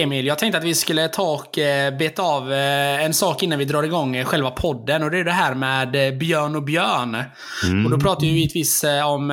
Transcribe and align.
Emil, 0.00 0.26
jag 0.26 0.38
tänkte 0.38 0.58
att 0.58 0.64
vi 0.64 0.74
skulle 0.74 1.08
ta 1.08 1.32
och 1.32 1.58
eh, 1.58 1.96
beta 1.96 2.22
av 2.22 2.52
eh, 2.52 3.04
en 3.04 3.14
sak 3.14 3.42
innan 3.42 3.58
vi 3.58 3.64
drar 3.64 3.82
igång 3.82 4.16
eh, 4.16 4.24
själva 4.24 4.50
podden. 4.50 5.02
Och 5.02 5.10
det 5.10 5.18
är 5.18 5.24
det 5.24 5.30
här 5.30 5.54
med 5.54 6.18
Björn 6.18 6.56
och 6.56 6.62
Björn. 6.62 7.16
Mm. 7.64 7.84
Och 7.84 7.90
då 7.90 7.98
pratar 8.00 8.20
vi 8.20 8.26
givetvis 8.26 8.84
om, 9.06 9.30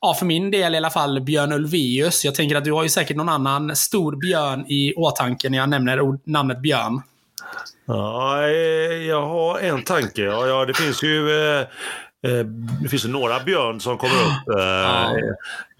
ja 0.00 0.14
för 0.14 0.26
min 0.26 0.50
del 0.50 0.74
i 0.74 0.76
alla 0.76 0.90
fall, 0.90 1.20
Björn 1.20 1.52
Ulvaeus. 1.52 2.24
Jag 2.24 2.34
tänker 2.34 2.56
att 2.56 2.64
du 2.64 2.72
har 2.72 2.82
ju 2.82 2.88
säkert 2.88 3.16
någon 3.16 3.28
annan 3.28 3.76
stor 3.76 4.16
björn 4.16 4.64
i 4.68 4.94
åtanke 4.94 5.50
när 5.50 5.58
jag 5.58 5.68
nämner 5.68 6.30
namnet 6.30 6.62
Björn. 6.62 7.02
Ja, 7.86 8.48
jag 9.06 9.26
har 9.26 9.58
en 9.58 9.82
tanke. 9.82 10.22
Ja, 10.22 10.46
ja, 10.46 10.64
det 10.64 10.74
finns 10.74 11.02
ju 11.02 11.28
det 12.82 12.88
finns 12.88 13.04
ju 13.04 13.08
några 13.08 13.40
björn 13.40 13.80
som 13.80 13.98
kommer 13.98 14.14
upp. 14.14 14.58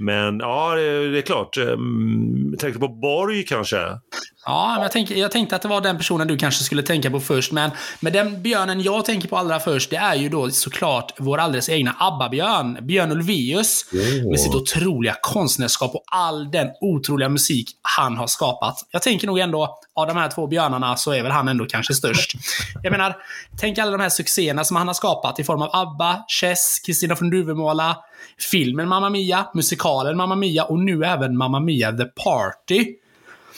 Men 0.01 0.39
ja, 0.39 0.75
det 0.75 1.19
är 1.19 1.23
klart. 1.23 1.57
eh, 1.57 1.63
mm, 1.63 2.49
Jag 2.51 2.61
tänkte 2.61 2.81
på 2.81 2.89
Borg 2.89 3.45
kanske. 3.45 3.77
Ja, 4.47 4.73
men 4.75 4.83
jag, 4.83 4.93
tänk, 4.93 5.11
jag 5.11 5.31
tänkte 5.31 5.57
att 5.57 5.63
det 5.63 5.69
var 5.69 5.81
den 5.81 5.97
personen 5.97 6.29
du 6.29 6.37
kanske 6.37 6.65
skulle 6.65 6.83
tänka 6.83 7.11
på 7.11 7.21
först. 7.21 7.53
Men, 7.53 7.71
men 8.01 8.13
den 8.13 8.43
björnen 8.43 8.83
jag 8.83 9.05
tänker 9.05 9.29
på 9.29 9.37
allra 9.37 9.61
först, 9.61 9.91
det 9.91 9.97
är 9.97 10.15
ju 10.15 10.29
då 10.29 10.51
såklart 10.51 11.13
vår 11.19 11.39
alldeles 11.39 11.69
egna 11.69 11.95
ABBA-björn. 11.99 12.79
Björn 12.87 13.13
Ulvaeus. 13.13 13.85
Med 14.31 14.41
sitt 14.41 14.55
otroliga 14.55 15.17
konstnärskap 15.23 15.95
och 15.95 16.03
all 16.07 16.51
den 16.51 16.69
otroliga 16.81 17.29
musik 17.29 17.71
han 17.83 18.17
har 18.17 18.27
skapat. 18.27 18.75
Jag 18.91 19.03
tänker 19.03 19.27
nog 19.27 19.39
ändå, 19.39 19.79
av 19.95 20.07
de 20.07 20.17
här 20.17 20.29
två 20.31 20.47
björnarna 20.47 20.97
så 20.97 21.13
är 21.13 21.23
väl 21.23 21.33
han 21.33 21.49
ändå 21.49 21.67
kanske 21.67 21.95
störst. 21.95 22.33
Jag 22.83 22.91
menar, 22.91 23.17
tänk 23.61 23.79
alla 23.79 23.91
de 23.91 24.01
här 24.01 24.09
succéerna 24.09 24.65
som 24.65 24.77
han 24.77 24.87
har 24.87 24.95
skapat 24.95 25.39
i 25.39 25.45
form 25.45 25.63
av 25.63 25.71
ABBA, 25.73 26.25
Chess, 26.41 26.79
Kristina 26.87 27.17
från 27.17 27.31
Duvemåla, 27.31 27.97
filmen 28.51 28.89
Mamma 28.89 29.11
Mia, 29.11 29.47
musikalen 29.55 30.17
Mamma 30.17 30.37
Mia 30.37 30.65
och 30.65 30.79
nu 30.79 31.05
även 31.05 31.37
Mamma 31.37 31.61
Mia 31.61 31.93
The 31.93 32.05
Party. 32.05 32.95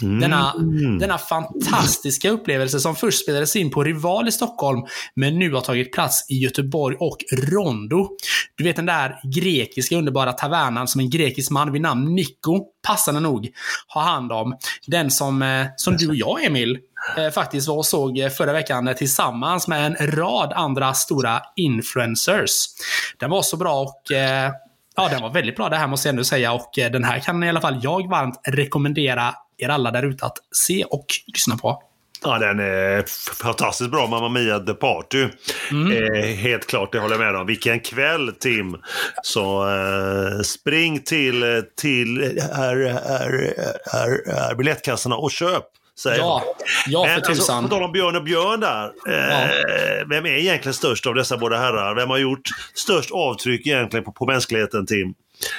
Denna, 0.00 0.54
denna 1.00 1.18
fantastiska 1.18 2.30
upplevelse 2.30 2.80
som 2.80 2.96
först 2.96 3.22
spelades 3.22 3.56
in 3.56 3.70
på 3.70 3.84
Rival 3.84 4.28
i 4.28 4.32
Stockholm, 4.32 4.80
men 5.14 5.38
nu 5.38 5.52
har 5.52 5.60
tagit 5.60 5.92
plats 5.92 6.30
i 6.30 6.34
Göteborg 6.34 6.96
och 7.00 7.16
Rondo. 7.32 8.08
Du 8.56 8.64
vet 8.64 8.76
den 8.76 8.86
där 8.86 9.20
grekiska 9.34 9.96
underbara 9.96 10.32
tavernan 10.32 10.88
som 10.88 11.00
en 11.00 11.10
grekisk 11.10 11.50
man 11.50 11.72
vid 11.72 11.82
namn 11.82 12.14
Nico, 12.14 12.64
passande 12.86 13.20
nog, 13.20 13.48
har 13.86 14.02
hand 14.02 14.32
om. 14.32 14.56
Den 14.86 15.10
som, 15.10 15.42
eh, 15.42 15.66
som 15.76 15.96
du 15.96 16.08
och 16.08 16.14
jag, 16.14 16.44
Emil, 16.44 16.78
eh, 17.16 17.30
faktiskt 17.30 17.68
var 17.68 17.76
och 17.76 17.86
såg 17.86 18.18
eh, 18.18 18.28
förra 18.28 18.52
veckan 18.52 18.94
tillsammans 18.96 19.68
med 19.68 19.86
en 19.86 20.10
rad 20.10 20.52
andra 20.52 20.94
stora 20.94 21.40
influencers. 21.56 22.66
Den 23.18 23.30
var 23.30 23.42
så 23.42 23.56
bra 23.56 23.80
och 23.82 24.02
Ja, 24.96 25.08
den 25.08 25.22
var 25.22 25.30
väldigt 25.30 25.56
bra 25.56 25.68
det 25.68 25.76
här 25.76 25.86
måste 25.86 26.08
jag 26.08 26.12
ändå 26.12 26.24
säga 26.24 26.52
och 26.52 26.70
den 26.74 27.04
här 27.04 27.18
kan 27.18 27.42
i 27.42 27.48
alla 27.48 27.60
fall 27.60 27.80
jag 27.82 28.10
varmt 28.10 28.40
rekommendera 28.44 29.34
er 29.62 29.68
alla 29.68 29.90
där 29.90 30.02
ute 30.02 30.24
att 30.26 30.36
se 30.52 30.84
och 30.84 31.06
lyssna 31.26 31.56
på. 31.56 31.82
Ja, 32.22 32.38
den 32.38 32.60
är 32.60 33.04
fantastiskt 33.42 33.90
bra, 33.90 34.06
Mamma 34.06 34.28
Mia 34.28 34.58
The 34.60 34.74
Party. 34.74 35.22
Eh, 35.70 36.24
helt 36.36 36.66
klart, 36.66 36.92
det 36.92 36.98
håller 36.98 37.14
jag 37.14 37.32
med 37.32 37.40
om. 37.40 37.46
Vilken 37.46 37.80
kväll, 37.80 38.32
Tim! 38.40 38.76
Så 39.22 39.68
eh, 39.68 40.40
spring 40.42 41.00
till, 41.00 41.64
till 41.80 42.40
här, 42.52 42.76
här, 43.08 43.54
här, 43.92 44.32
här, 44.32 44.54
biljettkassorna 44.54 45.16
och 45.16 45.30
köp. 45.30 45.64
Säger 46.02 46.18
Ja, 46.18 46.44
ja 46.86 47.04
för 47.04 47.14
alltså, 47.14 47.32
tusan. 47.32 47.62
på 47.64 47.68
tal 47.68 47.82
om 47.82 47.92
Björn 47.92 48.16
och 48.16 48.24
Björn 48.24 48.60
där. 48.60 48.84
Eh, 49.08 50.08
Vem 50.08 50.26
är 50.26 50.30
egentligen 50.30 50.74
störst 50.74 51.06
av 51.06 51.14
dessa 51.14 51.36
båda 51.36 51.56
herrar? 51.56 51.94
Vem 51.94 52.10
har 52.10 52.18
gjort 52.18 52.48
störst 52.74 53.10
avtryck 53.10 53.66
egentligen 53.66 54.04
på, 54.04 54.12
på 54.12 54.26
mänskligheten, 54.26 54.86
Tim? 54.86 55.14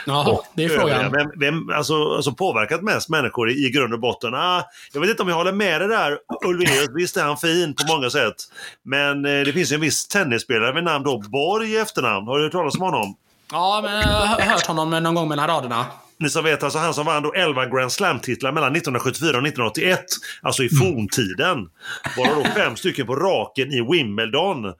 Jaha, 0.06 0.38
det 0.54 0.64
är 0.64 0.70
frågan. 0.70 1.12
Vem, 1.12 1.32
vem 1.40 1.70
alltså, 1.70 2.16
alltså 2.16 2.32
påverkat 2.32 2.82
mest 2.82 3.10
människor 3.10 3.50
i, 3.50 3.66
i 3.66 3.70
grund 3.70 3.94
och 3.94 4.00
botten? 4.00 4.34
Ah, 4.34 4.64
jag 4.94 5.02
vet 5.02 5.10
inte 5.10 5.24
om 5.24 5.30
jag 5.30 5.36
håller 5.36 5.52
med 5.52 5.82
det 5.82 5.88
där. 5.88 6.18
Ulvaeus, 6.46 6.90
visst 6.96 7.18
är 7.18 7.24
han 7.24 7.38
fin 7.38 7.76
på 7.76 7.96
många 7.96 8.10
sätt. 8.10 8.36
Men 8.84 9.26
eh, 9.26 9.46
det 9.46 9.54
finns 9.54 9.72
ju 9.72 9.76
en 9.76 9.82
viss 9.82 10.08
tennisspelare 10.08 10.74
vid 10.74 10.84
namn 10.84 11.04
då 11.04 11.18
Borg 11.18 11.72
i 11.72 11.78
efternamn. 11.78 12.28
Har 12.28 12.38
du 12.38 12.44
hört 12.44 12.52
talas 12.52 12.76
om 12.76 12.82
honom? 12.82 13.16
Ja, 13.52 13.80
men 13.84 13.94
jag 13.94 14.08
har 14.08 14.42
hört 14.42 14.66
honom 14.66 14.90
någon 14.90 15.16
gång 15.16 15.30
mellan 15.30 15.48
raderna. 15.48 15.86
Ni 16.22 16.30
som 16.30 16.44
vet, 16.44 16.64
alltså 16.64 16.80
han 16.80 16.94
som 16.94 17.06
vann 17.06 17.24
då 17.24 17.34
11 17.34 17.66
Grand 17.66 17.92
Slam-titlar 17.92 18.52
mellan 18.52 18.76
1974 18.76 19.30
och 19.30 19.48
1981. 19.48 20.06
Alltså 20.42 20.64
i 20.64 20.70
forntiden. 20.70 21.70
Bara 22.18 22.36
då 22.36 22.44
fem 22.44 22.76
stycken 22.76 23.08
på 23.08 23.16
raken 23.16 23.72
i 23.72 23.82
Wimbledon. 23.92 24.74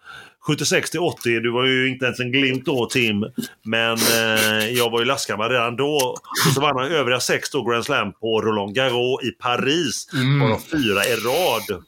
76 0.48 0.90
till 0.92 1.00
80, 1.00 1.40
du 1.40 1.52
var 1.52 1.66
ju 1.66 1.90
inte 1.90 2.06
ens 2.06 2.20
en 2.20 2.32
glimt 2.32 2.66
då 2.66 2.86
Tim. 2.86 3.26
Men 3.64 3.98
eh, 3.98 4.70
jag 4.70 4.90
var 4.90 5.00
ju 5.00 5.06
lastgammal 5.06 5.50
redan 5.50 5.76
då. 5.76 6.16
Och 6.48 6.54
så 6.54 6.62
vann 6.62 6.78
han 6.78 6.92
övriga 6.92 7.20
sex 7.20 7.50
då 7.50 7.64
Grand 7.64 7.86
Slam 7.86 8.14
på 8.14 8.42
Roland 8.42 8.76
Garros 8.76 9.24
i 9.24 9.32
Paris. 9.32 10.08
Varav 10.42 10.60
fyra 10.60 11.06
i 11.06 11.16
rad. 11.16 11.84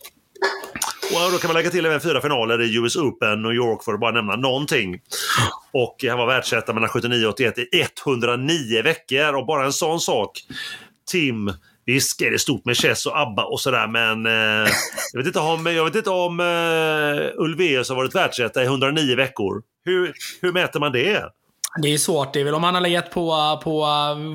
Och 1.14 1.32
då 1.32 1.38
kan 1.38 1.48
man 1.48 1.56
lägga 1.56 1.70
till 1.70 1.86
även 1.86 2.02
fyra 2.02 2.22
finaler 2.22 2.62
i 2.62 2.76
US 2.78 2.96
Open, 2.96 3.42
New 3.42 3.52
York 3.52 3.84
för 3.84 3.94
att 3.94 4.00
bara 4.00 4.12
nämna 4.12 4.36
någonting. 4.36 5.00
Och 5.72 6.06
han 6.10 6.18
var 6.18 6.28
världsetta 6.28 6.74
mellan 6.74 6.90
79 6.90 7.26
och 7.26 7.34
81 7.34 7.58
i 7.58 7.86
109 8.06 8.82
veckor. 8.84 9.36
Och 9.36 9.46
bara 9.46 9.66
en 9.66 9.74
sån 9.74 10.00
sak. 10.00 10.40
Tim, 11.12 11.54
visst 11.86 12.22
är 12.22 12.32
det 12.32 12.40
stort 12.40 12.66
med 12.66 12.78
Chess 12.78 13.06
och 13.06 13.20
ABBA 13.20 13.44
och 13.44 13.60
sådär 13.60 13.88
men 13.88 14.26
eh, 14.26 14.72
jag 15.14 15.20
vet 15.20 15.28
inte 15.28 15.40
om, 15.40 15.66
jag 15.66 15.86
vet 15.86 15.96
inte 15.96 16.10
om 16.10 16.40
eh, 16.40 17.42
Ulvaeus 17.44 17.90
har 17.90 17.96
varit 17.96 18.16
världsetta 18.16 18.64
i 18.64 18.66
109 18.66 19.16
veckor. 19.16 19.62
Hur, 19.86 20.14
hur 20.42 20.52
mäter 20.52 20.80
man 20.80 20.92
det? 20.92 21.24
Det 21.82 21.94
är 21.94 21.98
svårt. 21.98 22.34
Det 22.34 22.40
är 22.40 22.44
väl 22.44 22.54
om 22.54 22.64
han 22.64 22.74
har 22.74 22.82
legat 22.82 23.12
på, 23.12 23.60
på 23.64 23.80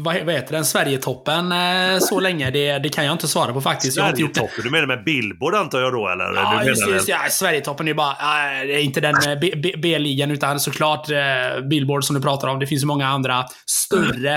vad, 0.01 0.15
heter 0.15 0.53
den, 0.53 0.65
Sverigetoppen 0.65 1.53
eh, 1.53 1.99
så 2.01 2.21
länge. 2.21 2.51
Det, 2.51 2.79
det 2.79 2.89
kan 2.89 3.05
jag 3.05 3.13
inte 3.13 3.29
svara 3.29 3.53
på 3.53 3.61
faktiskt. 3.61 3.95
Sverigetoppen, 3.95 4.65
du 4.65 4.71
menar 4.71 4.87
med 4.87 5.05
Billboard 5.05 5.55
antar 5.55 5.81
jag 5.81 5.93
då 5.93 6.09
eller? 6.09 6.25
Ja, 6.25 6.61
du 6.63 6.69
just, 6.69 6.89
just, 6.89 7.09
ja, 7.09 7.19
Sverigetoppen 7.31 7.87
är 7.87 7.91
ju 7.91 7.95
bara, 7.95 8.17
äh, 8.63 8.85
inte 8.85 9.01
den 9.01 9.15
eh, 9.15 9.39
B-ligan 9.79 10.31
utan 10.31 10.61
såklart 10.61 11.11
eh, 11.11 11.61
Billboard 11.71 12.05
som 12.05 12.17
du 12.17 12.23
pratar 12.23 12.49
om. 12.49 12.59
Det 12.59 12.67
finns 12.67 12.83
ju 12.83 12.87
många 12.87 13.09
andra 13.09 13.45
större 13.67 14.35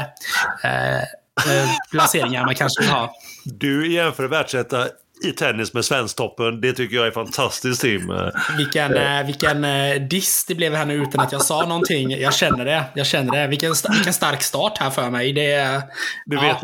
eh, 0.64 1.04
eh, 1.48 1.70
placeringar 1.92 2.46
man 2.46 2.56
kanske 2.56 2.82
vill 2.82 2.92
ha. 2.92 3.14
Du 3.46 3.94
jämför 3.94 4.28
världsetta 4.28 4.88
i 5.24 5.32
tennis 5.32 5.74
med 5.74 5.86
Svensktoppen. 5.86 6.62
Det 6.62 6.74
tycker 6.74 6.96
jag 6.96 7.08
är 7.08 7.12
fantastiskt 7.12 7.82
Tim. 7.82 8.14
Vilken, 8.58 8.96
eh, 8.96 9.26
vilken 9.26 9.64
eh, 9.64 10.02
diss 10.02 10.46
det 10.48 10.56
blev 10.56 10.74
här 10.74 10.86
nu 10.86 10.94
utan 10.94 11.22
att 11.22 11.32
jag 11.32 11.42
sa 11.42 11.66
någonting. 11.66 12.12
Jag 12.12 12.34
känner 12.34 12.66
det. 12.66 12.84
Jag 12.96 13.08
känner 13.08 13.42
det. 13.42 13.48
Vilken, 13.48 13.74
vilken 13.92 14.14
stark 14.14 14.42
start 14.42 14.78
här 14.78 14.90
för 14.90 15.10
mig. 15.10 15.34
Det, 15.34 15.82
Du, 16.26 16.36
ja. 16.36 16.42
vet, 16.42 16.58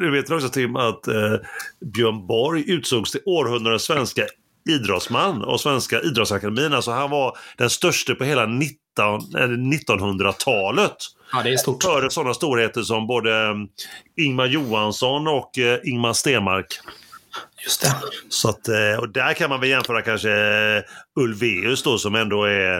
du 0.00 0.10
vet 0.10 0.30
också 0.30 0.48
Tim 0.48 0.76
att 0.76 1.08
eh, 1.08 1.14
Björn 1.94 2.26
Borg 2.26 2.70
utsågs 2.70 3.12
till 3.12 3.20
århundradets 3.26 3.84
svenska 3.84 4.22
idrottsman 4.68 5.44
av 5.44 5.58
Svenska 5.58 6.00
idrottsakademin. 6.00 6.72
Alltså 6.72 6.90
han 6.90 7.10
var 7.10 7.36
den 7.56 7.70
största 7.70 8.14
på 8.14 8.24
hela 8.24 8.46
19, 8.46 8.74
eller 9.34 9.56
1900-talet. 9.56 10.96
Ja, 11.34 11.42
det 11.42 11.52
är 11.52 11.56
stort. 11.56 11.82
Före 11.82 12.10
sådana 12.10 12.34
storheter 12.34 12.82
som 12.82 13.06
både 13.06 13.42
eh, 13.42 13.54
Ingmar 14.16 14.46
Johansson 14.46 15.28
och 15.28 15.58
eh, 15.58 15.78
Ingmar 15.84 16.12
Stenmark. 16.12 16.66
Just 17.64 17.82
det. 17.82 17.94
Så 18.28 18.48
att, 18.48 18.68
eh, 18.68 18.98
och 18.98 19.08
där 19.08 19.34
kan 19.34 19.50
man 19.50 19.60
väl 19.60 19.68
jämföra 19.68 20.02
kanske 20.02 20.30
eh, 20.30 20.82
Ulvaeus 21.16 21.82
då 21.82 21.98
som 21.98 22.14
ändå 22.14 22.44
är 22.44 22.76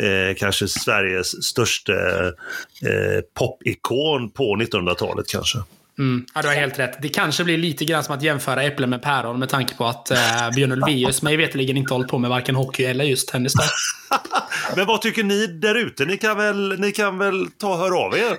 eh, 0.00 0.34
kanske 0.36 0.68
Sveriges 0.68 1.44
största 1.44 1.92
eh, 2.26 3.20
popikon 3.34 4.30
på 4.30 4.56
1900-talet 4.56 5.26
kanske. 5.28 5.58
Mm. 5.98 6.26
Ja, 6.34 6.42
du 6.42 6.48
har 6.48 6.54
helt 6.54 6.78
rätt. 6.78 7.02
Det 7.02 7.08
kanske 7.08 7.44
blir 7.44 7.58
lite 7.58 7.84
grann 7.84 8.04
som 8.04 8.14
att 8.14 8.22
jämföra 8.22 8.62
äpplen 8.62 8.90
med 8.90 9.02
päron 9.02 9.38
med 9.38 9.48
tanke 9.48 9.74
på 9.74 9.86
att 9.86 10.10
eh, 10.10 10.50
Björn 10.54 10.72
Ulvaeus 10.72 11.22
mig 11.22 11.36
veterligen 11.36 11.76
inte 11.76 11.94
hållit 11.94 12.08
på 12.08 12.18
med 12.18 12.30
varken 12.30 12.54
hockey 12.54 12.84
eller 12.84 13.04
just 13.04 13.28
tennis. 13.28 13.54
Men 14.76 14.86
vad 14.86 15.02
tycker 15.02 15.24
ni 15.24 15.46
där 15.46 15.74
ute? 15.74 16.04
Ni 16.04 16.16
kan 16.16 16.36
väl, 16.36 16.80
ni 16.80 16.92
kan 16.92 17.18
väl 17.18 17.46
ta 17.58 17.68
och 17.68 17.78
höra 17.78 17.98
av 17.98 18.14
er? 18.14 18.36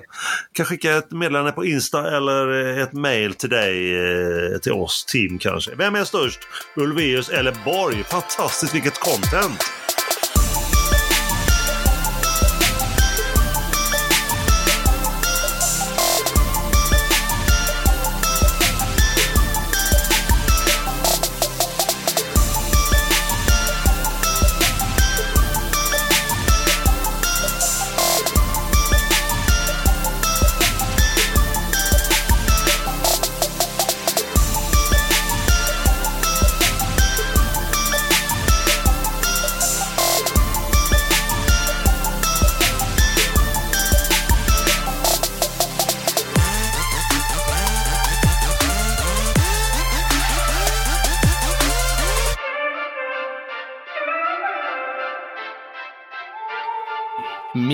Kan 0.52 0.66
skicka 0.66 0.96
ett 0.96 1.10
meddelande 1.10 1.52
på 1.52 1.64
Insta 1.64 2.16
eller 2.16 2.78
ett 2.78 2.92
mail 2.92 3.34
till 3.34 3.50
dig, 3.50 3.94
eh, 3.94 4.58
till 4.58 4.72
oss, 4.72 5.04
Tim 5.04 5.38
kanske. 5.38 5.74
Vem 5.74 5.94
är 5.94 6.04
störst? 6.04 6.40
Ulvaeus 6.76 7.28
eller 7.28 7.56
Borg? 7.64 8.04
Fantastiskt, 8.04 8.74
vilket 8.74 9.00
content! 9.00 9.64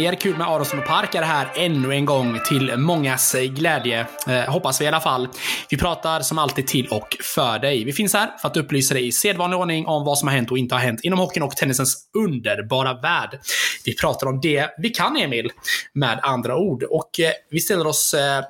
Mer 0.04 0.14
kul 0.14 0.36
med 0.36 0.48
Aronsson 0.48 0.78
och 0.78 0.86
Park 0.86 1.14
är 1.14 1.20
det 1.20 1.26
här 1.26 1.52
ännu 1.54 1.92
en 1.92 2.04
gång 2.04 2.40
till 2.48 2.76
mångas 2.76 3.34
glädje. 3.34 4.06
Eh, 4.26 4.52
hoppas 4.52 4.80
vi 4.80 4.84
i 4.84 4.88
alla 4.88 5.00
fall. 5.00 5.28
Vi 5.70 5.76
pratar 5.76 6.20
som 6.20 6.38
alltid 6.38 6.66
till 6.66 6.86
och 6.86 7.16
för 7.20 7.58
dig. 7.58 7.84
Vi 7.84 7.92
finns 7.92 8.14
här 8.14 8.30
för 8.40 8.48
att 8.48 8.56
upplysa 8.56 8.94
dig 8.94 9.06
i 9.06 9.12
sedvanlig 9.12 9.58
ordning 9.58 9.86
om 9.86 10.04
vad 10.04 10.18
som 10.18 10.28
har 10.28 10.34
hänt 10.34 10.50
och 10.50 10.58
inte 10.58 10.74
har 10.74 10.82
hänt 10.82 11.00
inom 11.02 11.18
hockeyn 11.18 11.42
och 11.42 11.56
tennisens 11.56 12.10
underbara 12.14 12.94
värld. 12.94 13.40
Vi 13.84 13.96
pratar 13.96 14.26
om 14.26 14.40
det 14.40 14.68
vi 14.78 14.88
kan, 14.88 15.16
Emil, 15.16 15.50
med 15.92 16.18
andra 16.22 16.56
ord. 16.56 16.82
Och 16.82 17.20
eh, 17.20 17.32
vi 17.50 17.60
ställer 17.60 17.86
oss 17.86 18.14
eh, 18.14 18.44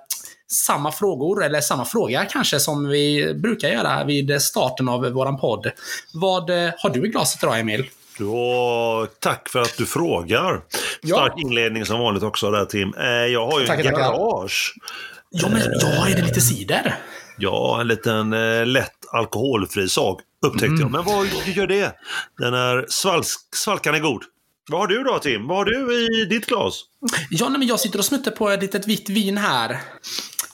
samma 0.52 0.92
frågor, 0.92 1.44
eller 1.44 1.60
samma 1.60 1.84
fråga 1.84 2.24
kanske, 2.24 2.60
som 2.60 2.88
vi 2.88 3.34
brukar 3.34 3.68
göra 3.68 4.04
vid 4.04 4.42
starten 4.42 4.88
av 4.88 5.10
våran 5.10 5.38
podd. 5.38 5.70
Vad 6.14 6.50
eh, 6.50 6.70
har 6.78 6.90
du 6.90 7.06
i 7.06 7.08
glaset 7.08 7.42
idag, 7.42 7.60
Emil? 7.60 7.84
Då, 8.18 9.06
tack 9.20 9.48
för 9.48 9.60
att 9.60 9.76
du 9.76 9.86
frågar. 9.86 10.60
Ja. 11.02 11.16
Stark 11.16 11.32
inledning 11.38 11.86
som 11.86 12.00
vanligt 12.00 12.22
också 12.22 12.50
där 12.50 12.64
Tim. 12.64 12.94
Eh, 12.94 13.06
Jag 13.06 13.46
har 13.50 13.60
ju 13.60 13.66
tackar. 13.66 13.82
garage. 13.92 14.74
Ja, 15.30 15.48
men 15.52 15.60
ja, 15.80 16.08
är 16.08 16.14
det 16.16 16.22
lite 16.22 16.40
cider? 16.40 16.94
Ja, 17.38 17.80
en 17.80 17.88
liten 17.88 18.32
eh, 18.32 18.66
lätt 18.66 18.90
alkoholfri 19.12 19.88
sak 19.88 20.20
upptäckte 20.46 20.66
Mm. 20.66 20.80
jag. 20.80 20.90
Men 20.90 21.04
vad 21.04 21.26
gör 21.46 21.66
det? 21.66 21.92
Den 22.38 22.54
är 22.54 22.84
svalsk, 22.88 23.40
svalkande 23.56 24.00
god. 24.00 24.22
Vad 24.70 24.80
har 24.80 24.86
du 24.86 25.02
då 25.02 25.18
Tim? 25.18 25.46
Vad 25.48 25.56
har 25.58 25.64
du 25.64 26.06
i 26.22 26.24
ditt 26.24 26.46
glas? 26.46 26.80
Ja, 27.30 27.48
nej, 27.48 27.58
men 27.58 27.68
jag 27.68 27.80
sitter 27.80 27.98
och 27.98 28.04
smuttar 28.04 28.30
på 28.30 28.50
ett 28.50 28.62
litet 28.62 28.86
vitt 28.86 29.08
vin 29.10 29.38
här. 29.38 29.80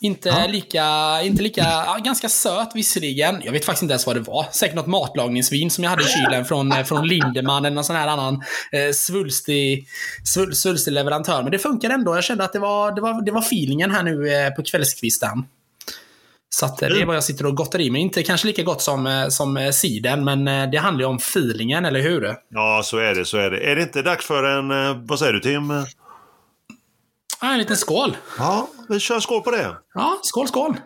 Inte 0.03 0.49
lika, 0.49 1.19
inte 1.23 1.43
lika, 1.43 1.61
ja, 1.61 1.99
ganska 2.05 2.29
söt 2.29 2.71
visserligen. 2.75 3.43
Jag 3.45 3.53
vet 3.53 3.65
faktiskt 3.65 3.83
inte 3.83 3.93
ens 3.93 4.07
vad 4.07 4.17
det 4.17 4.21
var. 4.21 4.47
Säkert 4.53 4.77
något 4.77 4.87
matlagningsvin 4.87 5.71
som 5.71 5.85
jag 5.85 5.91
hade 5.91 6.03
i 6.03 6.07
kylen 6.27 6.45
från, 6.45 6.73
eh, 6.73 6.85
från 6.85 7.09
Lindeman 7.09 7.65
eller 7.65 7.75
någon 7.75 7.85
sån 7.85 7.97
här 7.97 8.09
annan 8.09 8.35
eh, 8.73 8.93
svulstig, 8.93 9.87
svul, 10.35 10.55
svulstig 10.55 10.93
leverantör. 10.93 11.43
Men 11.43 11.53
det 11.53 11.59
funkar 11.59 11.91
ändå. 11.91 12.15
Jag 12.15 12.25
kände 12.25 12.45
att 12.45 12.53
det 12.53 12.59
var, 12.59 12.93
det 12.93 13.01
var, 13.01 13.25
det 13.25 13.33
var 13.33 13.41
feelingen 13.41 13.91
här 13.91 14.03
nu 14.03 14.33
eh, 14.33 14.51
på 14.51 14.63
kvällskvisten. 14.63 15.45
Så 16.49 16.67
att, 16.67 16.83
eh, 16.83 16.89
det 16.89 17.01
är 17.01 17.07
vad 17.07 17.17
jag 17.17 17.25
sitter 17.25 17.47
och 17.47 17.57
gottar 17.57 17.81
i 17.81 17.91
mig. 17.91 18.01
Inte 18.01 18.23
kanske 18.23 18.47
lika 18.47 18.63
gott 18.63 18.83
som, 18.83 19.07
eh, 19.07 19.29
som 19.29 19.71
siden, 19.73 20.25
men 20.25 20.71
det 20.71 20.79
handlar 20.79 21.01
ju 21.01 21.07
om 21.07 21.17
feelingen, 21.17 21.85
eller 21.85 22.01
hur? 22.01 22.35
Ja, 22.49 22.83
så 22.85 22.99
är 22.99 23.15
det. 23.15 23.25
så 23.25 23.39
är 23.39 23.51
det. 23.51 23.71
Är 23.71 23.77
det 23.77 23.83
inte 23.83 24.03
dags 24.03 24.27
för 24.27 24.45
en... 24.45 25.07
Vad 25.07 25.19
säger 25.19 25.33
du 25.33 25.41
Tim? 25.41 25.73
Ah, 27.43 27.53
en 27.53 27.59
liten 27.59 27.77
skål. 27.77 28.17
Ja, 28.39 28.69
vi 28.89 29.01
kör 29.01 29.21
skål 29.21 29.43
på 29.43 29.51
det. 29.51 29.77
Ja, 29.95 30.19
skål, 30.23 30.49
skål. 30.49 30.77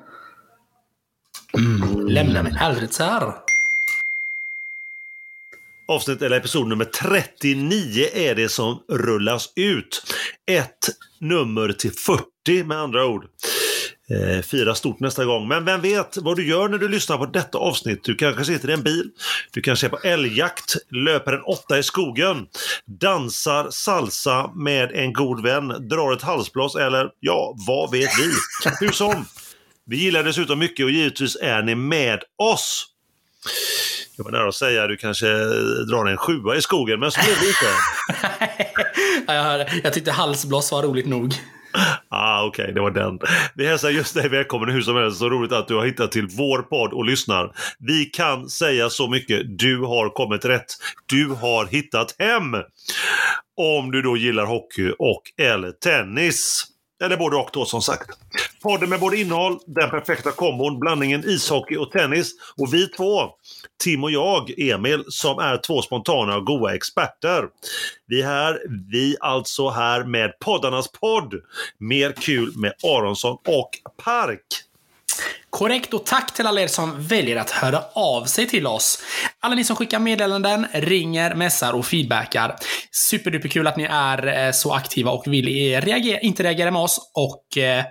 Mm, 1.59 2.06
lämna 2.06 2.43
mig 2.43 2.56
aldrig 2.61 2.91
här. 2.99 3.35
Avsnitt 5.89 6.23
eller 6.23 6.37
episod 6.37 6.69
nummer 6.69 6.85
39 6.85 8.06
är 8.15 8.35
det 8.35 8.49
som 8.49 8.79
rullas 8.89 9.53
ut. 9.56 10.15
Ett 10.51 10.89
nummer 11.21 11.73
till 11.73 11.93
40 11.93 12.65
med 12.65 12.79
andra 12.79 13.06
ord. 13.06 13.27
Eh, 14.11 14.43
fira 14.43 14.75
stort 14.75 15.01
nästa 15.01 15.25
gång. 15.25 15.49
Men 15.49 15.65
vem 15.65 15.81
vet 15.81 16.17
vad 16.17 16.37
du 16.37 16.49
gör 16.49 16.69
när 16.69 16.79
du 16.79 16.89
lyssnar 16.89 17.19
på 17.19 17.27
detta 17.27 17.59
avsnitt? 17.59 18.05
Du 18.05 18.15
kanske 18.15 18.45
sitter 18.45 18.71
i 18.71 18.73
en 18.73 18.83
bil, 18.83 19.11
du 19.53 19.61
kanske 19.61 19.87
är 19.87 19.89
på 19.89 19.99
älgjakt, 19.99 20.77
löper 20.91 21.33
en 21.33 21.43
åtta 21.43 21.79
i 21.79 21.83
skogen, 21.83 22.47
dansar 23.01 23.71
salsa 23.71 24.51
med 24.55 24.93
en 24.93 25.12
god 25.12 25.43
vän, 25.43 25.69
drar 25.69 26.12
ett 26.12 26.23
halsblås 26.23 26.75
eller 26.77 27.11
ja, 27.21 27.55
vad 27.67 27.91
vet 27.91 28.11
vi? 28.19 28.31
Hur 28.81 28.93
som. 28.93 29.27
Vi 29.87 29.97
gillar 29.97 30.25
dessutom 30.25 30.59
mycket 30.59 30.85
och 30.85 30.91
givetvis 30.91 31.37
är 31.37 31.62
ni 31.62 31.75
med 31.75 32.23
oss. 32.39 32.87
Jag 34.17 34.25
var 34.25 34.33
nära 34.33 34.49
att 34.49 34.55
säga 34.55 34.87
du 34.87 34.97
kanske 34.97 35.27
drar 35.91 36.06
en 36.06 36.17
sjua 36.17 36.56
i 36.56 36.62
skogen, 36.62 37.01
men 37.01 37.11
så 37.11 37.21
blev 37.25 37.37
det 37.41 37.47
inte. 37.47 37.67
Ja, 39.27 39.35
jag, 39.35 39.43
hörde. 39.43 39.81
jag 39.85 39.93
tyckte 39.93 40.12
halsblås 40.12 40.73
var 40.73 40.83
roligt 40.83 41.06
nog. 41.06 41.35
Ah, 42.09 42.44
Okej, 42.44 42.73
det 42.75 42.81
var 42.81 42.91
den. 42.91 43.19
Vi 43.55 43.67
hälsar 43.67 43.91
just 43.91 44.15
dig 44.15 44.29
välkommen 44.29 44.69
hur 44.69 44.81
som 44.81 44.97
helst. 44.97 45.19
Så 45.19 45.31
roligt 45.31 45.53
att 45.53 45.69
du 45.69 45.75
har 45.75 45.87
hittat 45.87 46.12
till 46.12 46.26
vår 46.26 46.62
podd 46.62 46.93
och 46.93 47.05
lyssnar. 47.05 47.53
Vi 47.79 48.05
kan 48.05 48.49
säga 48.49 48.91
så 48.91 49.09
mycket. 49.09 49.59
Du 49.59 49.79
har 49.81 50.09
kommit 50.09 50.44
rätt. 50.44 50.67
Du 51.06 51.29
har 51.29 51.67
hittat 51.67 52.15
hem. 52.19 52.55
Om 53.56 53.91
du 53.91 54.03
då 54.03 54.17
gillar 54.17 54.47
hockey 54.47 54.93
och 54.99 55.23
eller 55.38 55.71
tennis. 55.71 56.65
Eller 57.02 57.17
både 57.17 57.37
och 57.37 57.50
då 57.52 57.64
som 57.64 57.82
sagt. 57.82 58.11
Podden 58.62 58.91
med 58.91 59.00
både 59.00 59.17
innehåll, 59.17 59.58
den 59.67 59.91
perfekta 59.91 60.31
kombon, 60.31 60.81
blandningen 60.81 61.25
ishockey 61.29 61.76
och 61.76 61.91
tennis. 61.91 62.32
Och 62.56 62.75
vi 62.75 62.87
två, 62.88 63.31
Tim 63.85 64.05
och 64.05 64.11
jag, 64.11 64.58
Emil, 64.58 65.05
som 65.08 65.38
är 65.38 65.56
två 65.56 65.82
spontana 65.82 66.37
och 66.37 66.46
goa 66.46 66.75
experter. 66.75 67.44
Vi 68.06 68.23
är 68.23 68.26
här, 68.26 68.61
vi 68.93 69.17
alltså 69.20 69.69
här 69.69 70.05
med 70.05 70.38
poddarnas 70.38 70.93
podd. 70.93 71.35
Mer 71.79 72.12
kul 72.12 72.52
med 72.56 72.73
Aronsson 72.82 73.38
och 73.46 73.70
Park. 74.05 74.41
Korrekt 75.50 75.94
och 75.94 76.06
tack 76.06 76.34
till 76.34 76.46
alla 76.46 76.61
er 76.61 76.66
som 76.66 77.06
väljer 77.06 77.37
att 77.37 77.50
höra 77.50 77.82
av 77.94 78.25
sig 78.25 78.46
till 78.46 78.66
oss. 78.66 79.02
Alla 79.40 79.55
ni 79.55 79.64
som 79.64 79.76
skickar 79.76 79.99
meddelanden, 79.99 80.66
ringer, 80.72 81.34
messar 81.34 81.72
och 81.72 81.87
feedbackar. 81.87 82.56
Superduperkul 82.90 83.66
att 83.66 83.76
ni 83.76 83.84
är 83.90 84.46
eh, 84.46 84.52
så 84.52 84.72
aktiva 84.72 85.11
och 85.11 85.26
vill 85.26 85.49
eh, 85.49 85.81
reagera, 85.81 86.19
inte 86.19 86.43
reagera 86.43 86.70
med 86.70 86.82
oss 86.82 87.11
och 87.14 87.58
eh, 87.58 87.84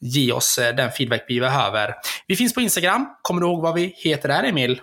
ge 0.00 0.32
oss 0.32 0.58
eh, 0.58 0.74
den 0.74 0.90
feedback 0.90 1.24
vi 1.28 1.40
behöver. 1.40 1.94
Vi 2.26 2.36
finns 2.36 2.54
på 2.54 2.60
Instagram. 2.60 3.06
Kommer 3.22 3.40
du 3.40 3.46
ihåg 3.46 3.62
vad 3.62 3.74
vi 3.74 3.94
heter 3.96 4.28
där, 4.28 4.44
Emil? 4.44 4.80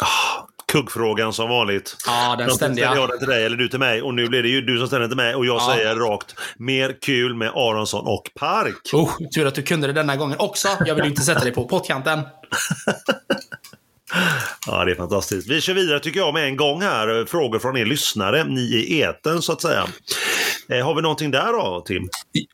Ah, 0.00 0.46
Kuggfrågan 0.70 1.32
som 1.32 1.48
vanligt. 1.48 1.96
Ja, 2.06 2.36
den 2.38 2.50
ständiga. 2.50 2.86
ställer 2.86 3.00
jag 3.00 3.10
den 3.10 3.18
till 3.18 3.28
dig 3.28 3.44
eller 3.44 3.56
du 3.56 3.68
till 3.68 3.78
mig 3.78 4.02
och 4.02 4.14
nu 4.14 4.28
blir 4.28 4.42
det 4.42 4.48
ju 4.48 4.60
du 4.60 4.78
som 4.78 4.86
ställer 4.86 5.00
den 5.00 5.10
till 5.10 5.16
mig 5.16 5.34
och 5.34 5.46
jag 5.46 5.56
Ja. 5.56 5.72
säger 5.74 5.96
rakt 5.96 6.34
mer 6.56 6.96
kul 7.02 7.34
med 7.34 7.48
Aronsson 7.48 8.06
och 8.06 8.30
Park. 8.38 8.74
Oh, 8.92 9.10
tur 9.34 9.46
att 9.46 9.54
du 9.54 9.62
kunde 9.62 9.86
det 9.86 9.92
denna 9.92 10.16
gången 10.16 10.38
också. 10.38 10.68
Jag 10.86 10.94
vill 10.94 11.04
inte 11.04 11.22
sätta 11.22 11.40
dig 11.40 11.52
på 11.52 11.64
pottkanten. 11.64 12.20
Ja, 14.66 14.84
det 14.84 14.90
är 14.90 14.94
fantastiskt. 14.96 15.50
Vi 15.50 15.60
kör 15.60 15.74
vidare 15.74 16.00
tycker 16.00 16.20
jag 16.20 16.34
med 16.34 16.44
en 16.44 16.56
gång 16.56 16.82
här. 16.82 17.24
Frågor 17.28 17.58
från 17.58 17.76
er 17.76 17.84
lyssnare, 17.86 18.44
ni 18.44 18.60
i 18.60 19.00
eten 19.00 19.42
så 19.42 19.52
att 19.52 19.62
säga. 19.62 19.86
Eh, 20.72 20.84
har 20.84 20.94
vi 20.94 21.02
någonting 21.02 21.30
där 21.30 21.52
då, 21.52 21.82
Tim? 21.86 22.08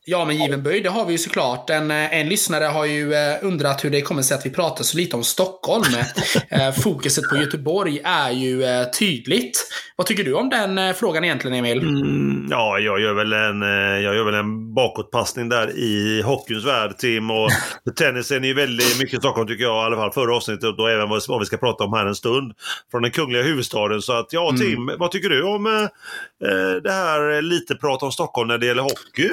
Ja, 0.05 0.25
men 0.25 0.37
given 0.37 0.63
böj, 0.63 0.81
det 0.81 0.89
har 0.89 1.07
vi 1.07 1.13
ju 1.13 1.19
såklart. 1.19 1.71
En, 1.71 1.91
eh, 1.91 2.19
en 2.21 2.29
lyssnare 2.29 2.65
har 2.65 2.85
ju 2.85 3.15
eh, 3.15 3.37
undrat 3.43 3.85
hur 3.85 3.91
det 3.91 4.01
kommer 4.01 4.23
sig 4.23 4.35
att 4.37 4.47
vi 4.47 4.51
pratar 4.51 4.85
så 4.85 4.97
lite 4.97 5.17
om 5.17 5.25
Stockholm. 5.25 5.85
Fokuset 6.83 7.25
på 7.31 7.37
Göteborg 7.37 8.01
är 8.05 8.31
ju 8.31 8.63
tydligt. 8.99 9.69
Vad 9.97 10.07
tycker 10.07 10.25
du 10.25 10.35
om 10.35 10.49
den 10.49 10.95
frågan 10.95 11.25
egentligen, 11.25 11.57
Emil? 11.57 11.79
Mm, 11.79 12.47
ja, 12.51 12.79
jag 12.79 13.01
gör, 13.01 13.15
väl 13.15 13.33
en, 13.33 13.63
jag 14.03 14.15
gör 14.15 14.25
väl 14.25 14.35
en 14.35 14.75
bakåtpassning 14.75 15.49
där 15.49 15.79
i 15.79 16.23
hockeyns 16.23 16.65
värld, 16.65 16.99
Tim. 16.99 17.31
Och 17.31 17.51
tennisen 17.97 18.45
är 18.45 18.49
ju 18.49 18.55
väldigt 18.55 19.01
mycket 19.01 19.19
Stockholm 19.19 19.49
tycker 19.49 19.65
jag, 19.65 19.83
i 19.83 19.87
alla 19.87 19.97
fall 19.97 20.13
förra 20.13 20.37
avsnittet 20.37 20.79
och 20.79 20.91
även 20.91 21.09
vad, 21.09 21.41
vi 21.41 21.47
ska 21.47 21.57
prata 21.57 21.85
om 21.85 21.93
här 21.93 22.07
en 22.07 22.15
stund. 22.15 22.53
Från 22.91 23.03
den 23.03 23.11
kungliga 23.11 23.43
huvudstaden. 23.43 24.03
Så 24.03 24.13
att 24.13 24.33
ja, 24.33 24.55
Tim, 24.59 24.91
vad 24.99 25.11
tycker 25.11 25.29
du 25.29 25.43
om 25.43 25.67
eh, 25.67 26.83
det 26.83 26.93
här 26.93 27.43
lite 27.43 27.75
prat 27.75 28.03
om 28.07 28.13
Stockholm 28.13 28.49
när 28.49 28.59
det 28.59 28.67
gäller 28.67 28.83
hockey? 28.83 29.31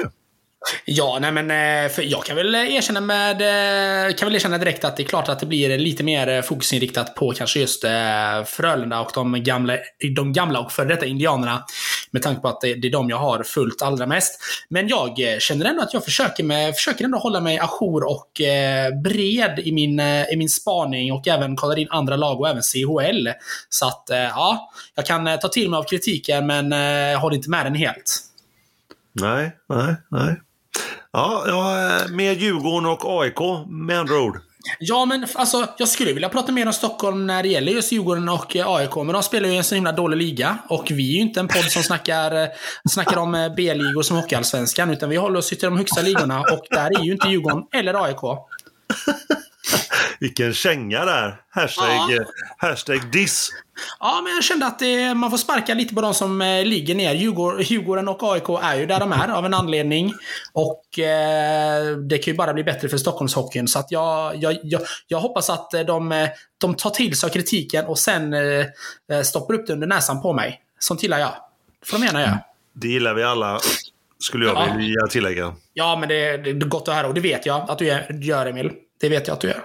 Ja, 0.84 1.18
nej 1.20 1.32
men 1.32 1.50
eh, 1.50 1.90
för 1.90 2.02
jag 2.02 2.24
kan 2.24 2.36
väl 2.36 2.54
eh, 2.54 2.76
erkänna 2.76 3.00
med, 3.00 3.40
eh, 4.08 4.14
kan 4.14 4.26
väl 4.26 4.34
erkänna 4.34 4.58
direkt 4.58 4.84
att 4.84 4.96
det 4.96 5.02
är 5.02 5.04
klart 5.04 5.28
att 5.28 5.40
det 5.40 5.46
blir 5.46 5.78
lite 5.78 6.04
mer 6.04 6.42
fokusinriktat 6.42 7.14
på 7.14 7.32
kanske 7.32 7.60
just 7.60 7.84
Frölunda 8.46 9.00
och 9.00 9.10
de 9.14 9.42
gamla, 9.42 9.78
de 10.16 10.32
gamla 10.32 10.60
och 10.60 10.72
före 10.72 10.88
detta 10.88 11.06
indianerna. 11.06 11.64
Med 12.10 12.22
tanke 12.22 12.40
på 12.40 12.48
att 12.48 12.60
det, 12.60 12.70
är 12.70 12.90
de 12.90 13.10
jag 13.10 13.16
har 13.16 13.42
följt 13.42 13.82
allra 13.82 14.06
mest. 14.06 14.40
Men 14.68 14.88
jag 14.88 15.16
känner 15.38 15.64
ändå 15.64 15.82
att 15.82 15.94
jag 15.94 16.04
försöker, 16.04 16.44
med, 16.44 16.74
försöker 16.74 17.04
ändå 17.04 17.18
hålla 17.18 17.40
mig 17.40 17.58
ajour 17.58 18.10
och 18.10 18.30
bred 19.04 19.58
i 19.64 19.72
min, 19.72 20.00
i 20.00 20.36
min 20.36 20.48
spaning 20.48 21.12
och 21.12 21.28
även 21.28 21.56
kollar 21.56 21.78
in 21.78 21.88
andra 21.90 22.16
lag 22.16 22.40
och 22.40 22.48
även 22.48 22.62
CHL. 22.62 23.28
Så 23.68 23.86
att 23.86 24.04
ja, 24.08 24.72
jag 24.94 25.06
kan 25.06 25.38
ta 25.38 25.48
till 25.48 25.70
mig 25.70 25.78
av 25.78 25.82
kritiken 25.82 26.46
men 26.46 26.70
jag 27.10 27.18
håller 27.18 27.36
inte 27.36 27.50
med 27.50 27.66
den 27.66 27.74
helt. 27.74 28.33
Nej, 29.20 29.56
nej, 29.68 29.96
nej. 30.10 30.40
Ja, 31.12 31.44
ja, 31.46 31.98
med 32.10 32.36
Djurgården 32.40 32.86
och 32.86 33.22
AIK 33.22 33.66
med 33.68 33.98
andra 33.98 34.18
ord. 34.20 34.40
Ja, 34.78 35.04
men 35.04 35.26
alltså, 35.34 35.66
jag 35.78 35.88
skulle 35.88 36.12
vilja 36.12 36.28
prata 36.28 36.52
mer 36.52 36.66
om 36.66 36.72
Stockholm 36.72 37.26
när 37.26 37.42
det 37.42 37.48
gäller 37.48 37.72
just 37.72 37.92
Djurgården 37.92 38.28
och 38.28 38.56
eh, 38.56 38.68
AIK, 38.68 38.96
men 38.96 39.06
de 39.06 39.22
spelar 39.22 39.48
ju 39.48 39.54
i 39.54 39.56
en 39.56 39.64
så 39.64 39.74
himla 39.74 39.92
dålig 39.92 40.16
liga. 40.16 40.58
Och 40.68 40.90
vi 40.90 41.10
är 41.10 41.14
ju 41.14 41.20
inte 41.20 41.40
en 41.40 41.48
podd 41.48 41.64
som 41.64 41.82
snackar, 41.82 42.42
eh, 42.42 42.48
snackar 42.90 43.16
om 43.16 43.34
eh, 43.34 43.54
B-ligor 43.54 44.02
som 44.02 44.16
Hockeyallsvenskan, 44.16 44.90
utan 44.90 45.10
vi 45.10 45.16
håller 45.16 45.38
oss 45.38 45.48
till 45.48 45.58
de 45.58 45.76
högsta 45.76 46.00
ligorna 46.00 46.40
och 46.40 46.66
där 46.70 47.00
är 47.00 47.04
ju 47.04 47.12
inte 47.12 47.28
Djurgården 47.28 47.62
eller 47.72 48.04
AIK. 48.04 48.20
Vilken 50.20 50.54
känga 50.54 51.04
där. 51.04 51.40
Hashtag, 51.50 51.86
Ja. 51.88 52.12
eh, 52.14 52.22
hashtag 52.56 53.10
diss. 53.12 53.48
Ja, 54.00 54.20
men 54.24 54.32
jag 54.32 54.44
kände 54.44 54.66
att 54.66 54.78
det, 54.78 55.14
man 55.14 55.30
får 55.30 55.38
sparka 55.38 55.74
lite 55.74 55.94
på 55.94 56.00
de 56.00 56.14
som 56.14 56.42
eh, 56.42 56.64
ligger 56.64 56.94
ner. 56.94 57.14
Djurgården, 57.14 58.08
och 58.08 58.22
AIK 58.34 58.48
är 58.62 58.74
ju 58.76 58.86
där 58.86 59.00
de 59.00 59.12
är 59.12 59.28
av 59.28 59.46
en 59.46 59.54
anledning. 59.54 60.14
Och 60.52 60.98
eh, 60.98 61.96
det 61.96 62.18
kan 62.18 62.32
ju 62.32 62.36
bara 62.38 62.52
bli 62.54 62.64
bättre 62.64 62.88
för 62.88 62.98
Stockholmshockeyn. 62.98 63.68
Så 63.68 63.78
att 63.78 63.90
jag, 63.90 64.36
jag, 64.36 64.58
jag, 64.62 64.80
jag 65.08 65.20
hoppas 65.20 65.50
att 65.50 65.74
eh, 65.74 65.80
de, 65.80 66.12
eh, 66.12 66.28
de 66.60 66.74
tar 66.74 66.90
till 66.90 67.16
sig 67.16 67.30
kritiken 67.30 67.84
och 67.84 67.98
sen 67.98 68.34
eh, 68.34 68.40
eh, 69.12 69.22
stoppar 69.24 69.54
upp 69.54 69.66
det 69.66 69.72
under 69.72 69.86
näsan 69.86 70.22
på 70.22 70.32
mig. 70.32 70.60
Sånt 70.78 71.02
gillar 71.02 71.18
jag. 71.18 71.32
Får 71.86 71.98
de 71.98 72.04
gärna 72.04 72.20
göra. 72.20 72.38
Det 72.74 72.88
gillar 72.88 73.14
vi 73.14 73.22
alla. 73.22 73.60
skulle 74.18 74.46
jag 74.46 74.56
Ja. 74.56 74.74
vilja 74.76 75.06
tillägga. 75.10 75.54
Ja, 75.72 75.96
men 76.00 76.08
det, 76.08 76.36
det 76.36 76.50
är 76.50 76.54
gott 76.54 76.88
att 76.88 76.94
höra 76.94 77.06
och 77.06 77.14
det 77.14 77.20
vet 77.20 77.46
jag 77.46 77.70
att 77.70 77.78
du 77.78 77.86
gör, 78.22 78.46
Emil. 78.46 78.72
Det 79.04 79.08
vet 79.08 79.28
jag 79.28 79.34
att 79.34 79.40
du 79.40 79.48
gör. 79.48 79.64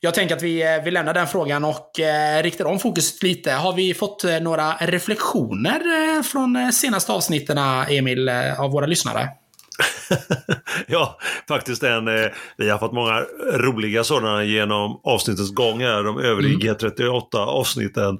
Jag 0.00 0.14
tänker 0.14 0.36
att 0.36 0.42
vi, 0.42 0.62
eh, 0.62 0.82
vi 0.84 0.90
lämnar 0.90 1.14
den 1.14 1.26
frågan 1.26 1.64
och 1.64 2.00
eh, 2.00 2.42
riktar 2.42 2.64
om 2.64 2.78
fokuset 2.78 3.22
lite. 3.22 3.52
Har 3.52 3.72
vi 3.72 3.94
fått 3.94 4.24
eh, 4.24 4.40
några 4.40 4.72
reflektioner 4.80 5.80
eh, 6.16 6.22
från 6.22 6.56
eh, 6.56 6.70
senaste 6.70 7.12
avsnitten, 7.12 7.58
Emil, 7.88 8.28
eh, 8.28 8.60
av 8.60 8.70
våra 8.70 8.86
lyssnare? 8.86 9.28
ja, 10.86 11.18
faktiskt 11.48 11.82
en. 11.82 12.08
Eh, 12.08 12.30
vi 12.56 12.70
har 12.70 12.78
fått 12.78 12.92
många 12.92 13.24
roliga 13.52 14.04
sådana 14.04 14.44
genom 14.44 15.00
avsnittets 15.04 15.54
gång 15.54 15.80
här. 15.80 16.02
De 16.02 16.18
övriga 16.18 16.74
38 16.74 17.38
avsnitten 17.38 18.18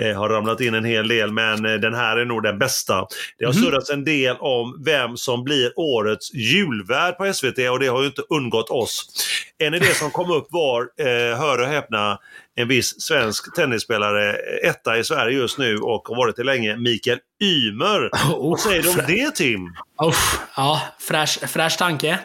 eh, 0.00 0.18
har 0.18 0.28
ramlat 0.28 0.60
in 0.60 0.74
en 0.74 0.84
hel 0.84 1.08
del, 1.08 1.32
men 1.32 1.64
eh, 1.64 1.74
den 1.74 1.94
här 1.94 2.16
är 2.16 2.24
nog 2.24 2.42
den 2.42 2.58
bästa. 2.58 3.06
Det 3.38 3.44
har 3.44 3.52
surrats 3.52 3.90
en 3.90 4.04
del 4.04 4.36
om 4.40 4.82
vem 4.84 5.16
som 5.16 5.44
blir 5.44 5.72
årets 5.76 6.34
julvärd 6.34 7.16
på 7.16 7.32
SVT 7.32 7.58
och 7.70 7.78
det 7.78 7.86
har 7.86 8.00
ju 8.00 8.06
inte 8.06 8.22
undgått 8.28 8.70
oss. 8.70 9.06
En 9.58 9.74
idé 9.74 9.94
som 9.94 10.10
kom 10.10 10.30
upp 10.30 10.46
var, 10.50 10.80
eh, 10.80 11.38
hör 11.38 11.60
och 11.60 11.66
häpna, 11.66 12.18
en 12.56 12.68
viss 12.68 13.00
svensk 13.02 13.54
tennisspelare, 13.54 14.36
etta 14.68 14.98
i 14.98 15.04
Sverige 15.04 15.38
just 15.38 15.58
nu 15.58 15.76
och 15.76 16.08
har 16.08 16.16
varit 16.16 16.36
det 16.36 16.44
länge, 16.44 16.76
Mikael 16.76 17.18
Ymer. 17.42 18.10
Vad 18.50 18.60
säger 18.60 18.82
du 18.82 18.88
om 18.90 18.96
det 19.06 19.34
Tim? 19.34 19.60
Uff, 20.02 20.40
ja, 20.56 20.80
fräsch, 21.00 21.38
fräsch 21.48 21.78
tanke. 21.78 22.18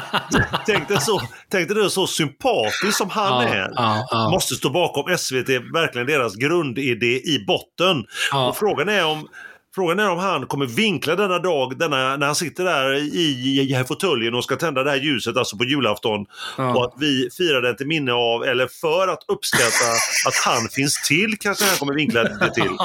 Tänk 0.66 0.88
dig, 0.88 1.00
så, 1.00 1.20
tänk 1.50 1.68
dig 1.68 1.82
det 1.82 1.90
så 1.90 2.06
sympatisk 2.06 2.96
som 2.96 3.10
han 3.10 3.46
Ja, 3.46 3.54
är. 3.54 3.72
ja, 3.74 4.06
ja. 4.10 4.30
Måste 4.30 4.54
stå 4.54 4.70
bakom 4.70 5.16
SVT, 5.18 5.48
verkligen 5.48 6.06
deras 6.06 6.34
grundidé 6.36 7.16
i 7.16 7.44
botten. 7.46 8.04
Och 8.34 8.56
frågan 8.56 8.88
är 8.88 9.04
om 9.06 9.28
Frågan 9.74 9.98
är 9.98 10.10
om 10.10 10.18
han 10.18 10.46
kommer 10.46 10.66
vinkla 10.66 11.16
denna 11.16 11.38
dag, 11.38 11.78
denna, 11.78 12.16
när 12.16 12.26
han 12.26 12.34
sitter 12.34 12.64
där 12.64 12.94
i, 12.94 12.98
i, 12.98 13.80
i 13.80 13.84
fåtöljen 13.84 14.34
och 14.34 14.44
ska 14.44 14.56
tända 14.56 14.82
det 14.82 14.90
här 14.90 14.96
ljuset, 14.96 15.36
alltså 15.36 15.56
på 15.56 15.64
julafton. 15.64 16.26
Ja. 16.58 16.74
Och 16.74 16.84
att 16.84 16.94
vi 16.96 17.28
firar 17.36 17.62
den 17.62 17.76
till 17.76 17.86
minne 17.86 18.12
av, 18.12 18.44
eller 18.44 18.66
för 18.66 19.08
att 19.08 19.24
uppskatta 19.28 19.90
att 20.28 20.34
han 20.44 20.68
finns 20.68 21.02
till, 21.08 21.36
kanske 21.40 21.64
han 21.64 21.76
kommer 21.76 21.94
vinkla 21.94 22.24
det 22.24 22.54
till. 22.54 22.62
Och 22.72 22.78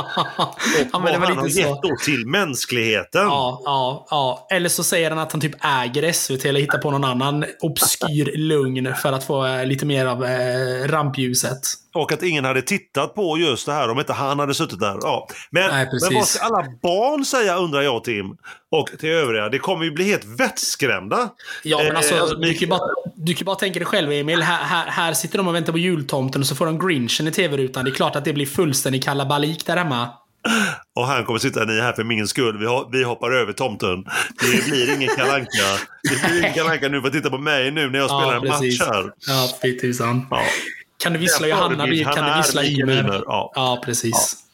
ja, 0.91 0.99
vad 0.99 1.03
men 1.03 1.13
det 1.13 1.19
var 1.19 1.27
han 1.27 1.37
har 1.37 1.47
gett 1.47 1.81
då 1.81 1.95
till 2.05 2.27
mänskligheten. 2.27 3.21
Ja, 3.21 3.61
ja, 3.65 4.07
ja. 4.09 4.47
Eller 4.51 4.69
så 4.69 4.83
säger 4.83 5.09
han 5.09 5.19
att 5.19 5.31
han 5.31 5.41
typ 5.41 5.65
äger 5.65 6.11
SVT 6.11 6.45
eller 6.45 6.59
hittar 6.59 6.77
på 6.77 6.91
någon 6.91 7.03
annan 7.03 7.45
obskyr 7.61 8.37
lugn 8.37 8.95
för 8.95 9.13
att 9.13 9.23
få 9.23 9.45
eh, 9.45 9.65
lite 9.65 9.85
mer 9.85 10.05
av 10.05 10.25
eh, 10.25 10.87
rampljuset. 10.87 11.59
Och 11.93 12.11
att 12.11 12.23
ingen 12.23 12.45
hade 12.45 12.61
tittat 12.61 13.15
på 13.15 13.37
just 13.37 13.65
det 13.65 13.73
här 13.73 13.89
om 13.89 13.99
inte 13.99 14.13
han 14.13 14.39
hade 14.39 14.53
suttit 14.53 14.79
där. 14.79 14.97
Ja. 15.01 15.27
Men, 15.51 15.69
Nej, 15.69 15.89
men 15.91 16.13
vad 16.15 16.27
ska 16.27 16.45
alla 16.45 16.65
barn 16.81 17.25
säga 17.25 17.55
undrar 17.57 17.81
jag 17.81 18.03
Tim? 18.03 18.37
Och 18.71 18.87
till 18.99 19.09
övriga. 19.09 19.49
Det 19.49 19.59
kommer 19.59 19.85
ju 19.85 19.91
bli 19.91 20.03
helt 20.03 20.25
vettskrämda. 20.25 21.29
Ja, 21.63 21.77
men 21.77 21.91
Eh, 21.91 21.97
alltså, 21.97 22.15
alltså, 22.15 22.35
du, 22.35 22.53
kan 22.53 22.59
ju 22.59 22.67
bara, 22.67 22.79
du 23.15 23.33
kan 23.33 23.45
bara 23.45 23.55
tänka 23.55 23.79
dig 23.79 23.85
själv 23.85 24.11
Emil. 24.11 24.41
Här, 24.41 24.63
här, 24.63 24.85
här 24.85 25.13
sitter 25.13 25.37
de 25.37 25.47
och 25.47 25.55
väntar 25.55 25.73
på 25.73 25.79
jultomten 25.79 26.41
och 26.41 26.47
så 26.47 26.55
får 26.55 26.65
de 26.65 26.87
grinchen 26.87 27.27
i 27.27 27.31
tv-rutan. 27.31 27.85
Det 27.85 27.91
är 27.91 27.95
klart 27.95 28.15
att 28.15 28.25
det 28.25 28.33
blir 28.33 28.45
fullständig 28.45 29.03
kalabalik 29.03 29.65
där 29.65 29.77
hemma. 29.77 30.09
Och 30.95 31.07
han 31.07 31.25
kommer 31.25 31.39
sitta, 31.39 31.65
ni 31.65 31.77
är 31.77 31.81
här 31.81 31.93
för 31.93 32.03
min 32.03 32.27
skull. 32.27 32.57
Vi, 32.57 32.97
vi 32.97 33.03
hoppar 33.03 33.31
över 33.31 33.53
tomten. 33.53 34.03
Det 34.41 34.65
blir 34.69 34.95
ingen 34.95 35.15
kalanka. 35.15 35.49
Det 36.03 36.27
blir 36.27 36.39
ingen 36.39 36.53
kalanka 36.53 36.87
nu 36.87 37.01
för 37.01 37.07
att 37.07 37.13
titta 37.13 37.29
på 37.29 37.37
mig 37.37 37.71
nu 37.71 37.89
när 37.89 37.99
jag 37.99 38.09
spelar 38.09 38.35
en 38.35 38.47
match 38.47 38.79
här. 38.79 39.11
Ja, 39.27 39.49
fy 39.61 39.79
tusan. 39.79 40.27
Ja. 40.29 40.41
Kan 40.97 41.13
du 41.13 41.19
vissla 41.19 41.47
Johanna 41.47 41.87
kan 42.13 42.31
du 42.31 42.37
vissla 42.37 42.63
Ymer. 42.65 43.23
Ja. 43.25 43.51
Ja, 43.55 43.81
precis. 43.85 44.46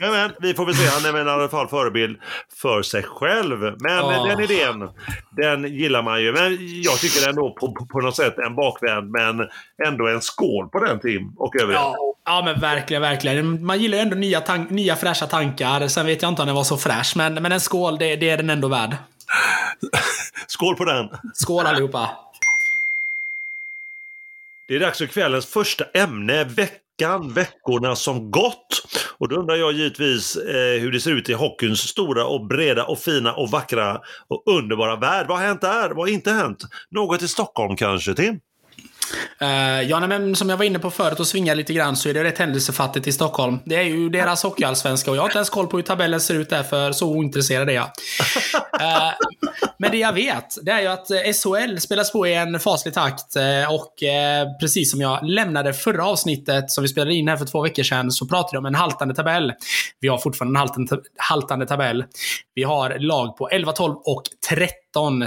Men, 0.00 0.10
men, 0.12 0.32
vi 0.40 0.54
får 0.54 0.66
väl 0.66 0.74
se. 0.74 0.86
Han 0.86 1.04
är 1.04 1.12
väl 1.12 1.26
i 1.26 1.30
alla 1.30 1.48
fall 1.48 1.68
förebild 1.68 2.18
för 2.56 2.82
sig 2.82 3.02
själv. 3.02 3.58
Men 3.60 3.76
Ja. 3.96 4.24
den 4.28 4.40
idén, 4.40 4.88
den 5.30 5.64
gillar 5.74 6.02
man 6.02 6.22
ju. 6.22 6.32
Men 6.32 6.58
jag 6.82 6.98
tycker 6.98 7.28
ändå 7.28 7.50
på, 7.50 7.72
på, 7.72 7.86
på 7.86 8.00
något 8.00 8.16
sätt 8.16 8.38
en 8.38 8.54
bakvänd, 8.56 9.10
men 9.10 9.48
ändå 9.86 10.08
en 10.08 10.20
skål 10.20 10.68
på 10.68 10.84
den 10.84 11.00
Tim 11.00 11.32
och 11.38 11.56
övriga. 11.56 11.78
Ja, 11.80 11.96
ja, 12.24 12.42
men 12.44 12.60
verkligen, 12.60 13.02
verkligen. 13.02 13.64
Man 13.66 13.78
gillar 13.78 13.98
ju 13.98 14.02
ändå 14.02 14.16
nya, 14.16 14.40
tank, 14.40 14.70
nya 14.70 14.96
fräscha 14.96 15.26
tankar. 15.26 15.88
Sen 15.88 16.06
vet 16.06 16.22
jag 16.22 16.28
inte 16.28 16.42
om 16.42 16.46
den 16.46 16.54
var 16.56 16.64
så 16.64 16.76
fräsch, 16.76 17.12
men, 17.16 17.34
men 17.34 17.52
en 17.52 17.60
skål, 17.60 17.98
det, 17.98 18.16
det 18.16 18.30
är 18.30 18.36
den 18.36 18.50
ändå 18.50 18.68
värd. 18.68 18.96
Skål 20.46 20.76
på 20.76 20.84
den! 20.84 21.08
Skål 21.34 21.66
allihopa! 21.66 22.10
Det 24.68 24.74
är 24.76 24.80
dags 24.80 24.98
för 24.98 25.06
kvällens 25.06 25.46
första 25.46 25.84
ämne, 25.94 26.44
veckan, 26.98 27.32
veckorna 27.32 27.96
som 27.96 28.30
gått. 28.30 28.82
Och 29.18 29.28
då 29.28 29.36
undrar 29.36 29.56
jag 29.56 29.72
givetvis 29.72 30.36
eh, 30.36 30.80
hur 30.80 30.92
det 30.92 31.00
ser 31.00 31.10
ut 31.10 31.28
i 31.28 31.32
hockeyns 31.32 31.80
stora 31.80 32.26
och 32.26 32.46
breda 32.46 32.84
och 32.84 32.98
fina 32.98 33.34
och 33.34 33.50
vackra 33.50 34.00
och 34.28 34.42
underbara 34.46 34.96
värld. 34.96 35.26
Vad 35.28 35.38
har 35.38 35.46
hänt 35.46 35.60
där? 35.60 35.88
Vad 35.88 35.98
har 35.98 36.08
inte 36.08 36.30
hänt? 36.30 36.58
Något 36.90 37.22
i 37.22 37.28
Stockholm 37.28 37.76
kanske, 37.76 38.14
Tim? 38.14 38.40
Uh, 39.42 39.82
ja, 39.82 40.06
men 40.06 40.36
som 40.36 40.48
jag 40.48 40.56
var 40.56 40.64
inne 40.64 40.78
på 40.78 40.90
förut 40.90 41.20
och 41.20 41.26
svingade 41.26 41.56
lite 41.56 41.72
grann 41.72 41.96
så 41.96 42.08
är 42.08 42.14
det 42.14 42.24
rätt 42.24 42.38
händelsefattigt 42.38 43.06
i 43.06 43.12
Stockholm. 43.12 43.58
Det 43.64 43.76
är 43.76 43.82
ju 43.82 44.08
deras 44.08 44.42
hockeyallsvenska 44.42 45.10
och 45.10 45.16
jag 45.16 45.22
har 45.22 45.28
inte 45.28 45.38
ens 45.38 45.50
koll 45.50 45.66
på 45.66 45.76
hur 45.76 45.84
tabellen 45.84 46.20
ser 46.20 46.34
ut 46.34 46.50
där 46.50 46.62
för 46.62 46.92
så 46.92 47.08
ointresserad 47.08 47.68
är 47.68 47.74
jag. 47.74 47.90
Eh, 48.80 49.12
men 49.78 49.90
det 49.90 49.96
jag 49.96 50.12
vet, 50.12 50.58
det 50.62 50.70
är 50.70 50.80
ju 50.80 50.86
att 50.86 51.10
eh, 51.10 51.16
SHL 51.18 51.78
spelas 51.78 52.12
på 52.12 52.26
i 52.26 52.34
en 52.34 52.60
faslig 52.60 52.94
takt 52.94 53.36
och 53.68 54.02
eh, 54.02 54.48
precis 54.60 54.90
som 54.90 55.00
jag 55.00 55.18
lämnade 55.22 55.72
förra 55.72 56.06
avsnittet 56.06 56.70
som 56.70 56.82
vi 56.82 56.88
spelade 56.88 57.14
in 57.14 57.28
här 57.28 57.36
för 57.36 57.44
två 57.44 57.62
veckor 57.62 57.82
sedan 57.82 58.10
så 58.10 58.26
pratade 58.26 58.48
jag 58.52 58.60
om 58.60 58.66
en 58.66 58.74
haltande 58.74 59.14
tabell. 59.14 59.52
Vi 60.00 60.08
har 60.08 60.18
fortfarande 60.18 60.52
en 60.52 60.56
haltande, 60.56 60.96
haltande 61.16 61.66
tabell. 61.66 62.04
Vi 62.54 62.62
har 62.62 62.98
lag 62.98 63.36
på 63.36 63.48
11, 63.48 63.72
12 63.72 63.94
och 63.94 64.22
13 64.48 64.68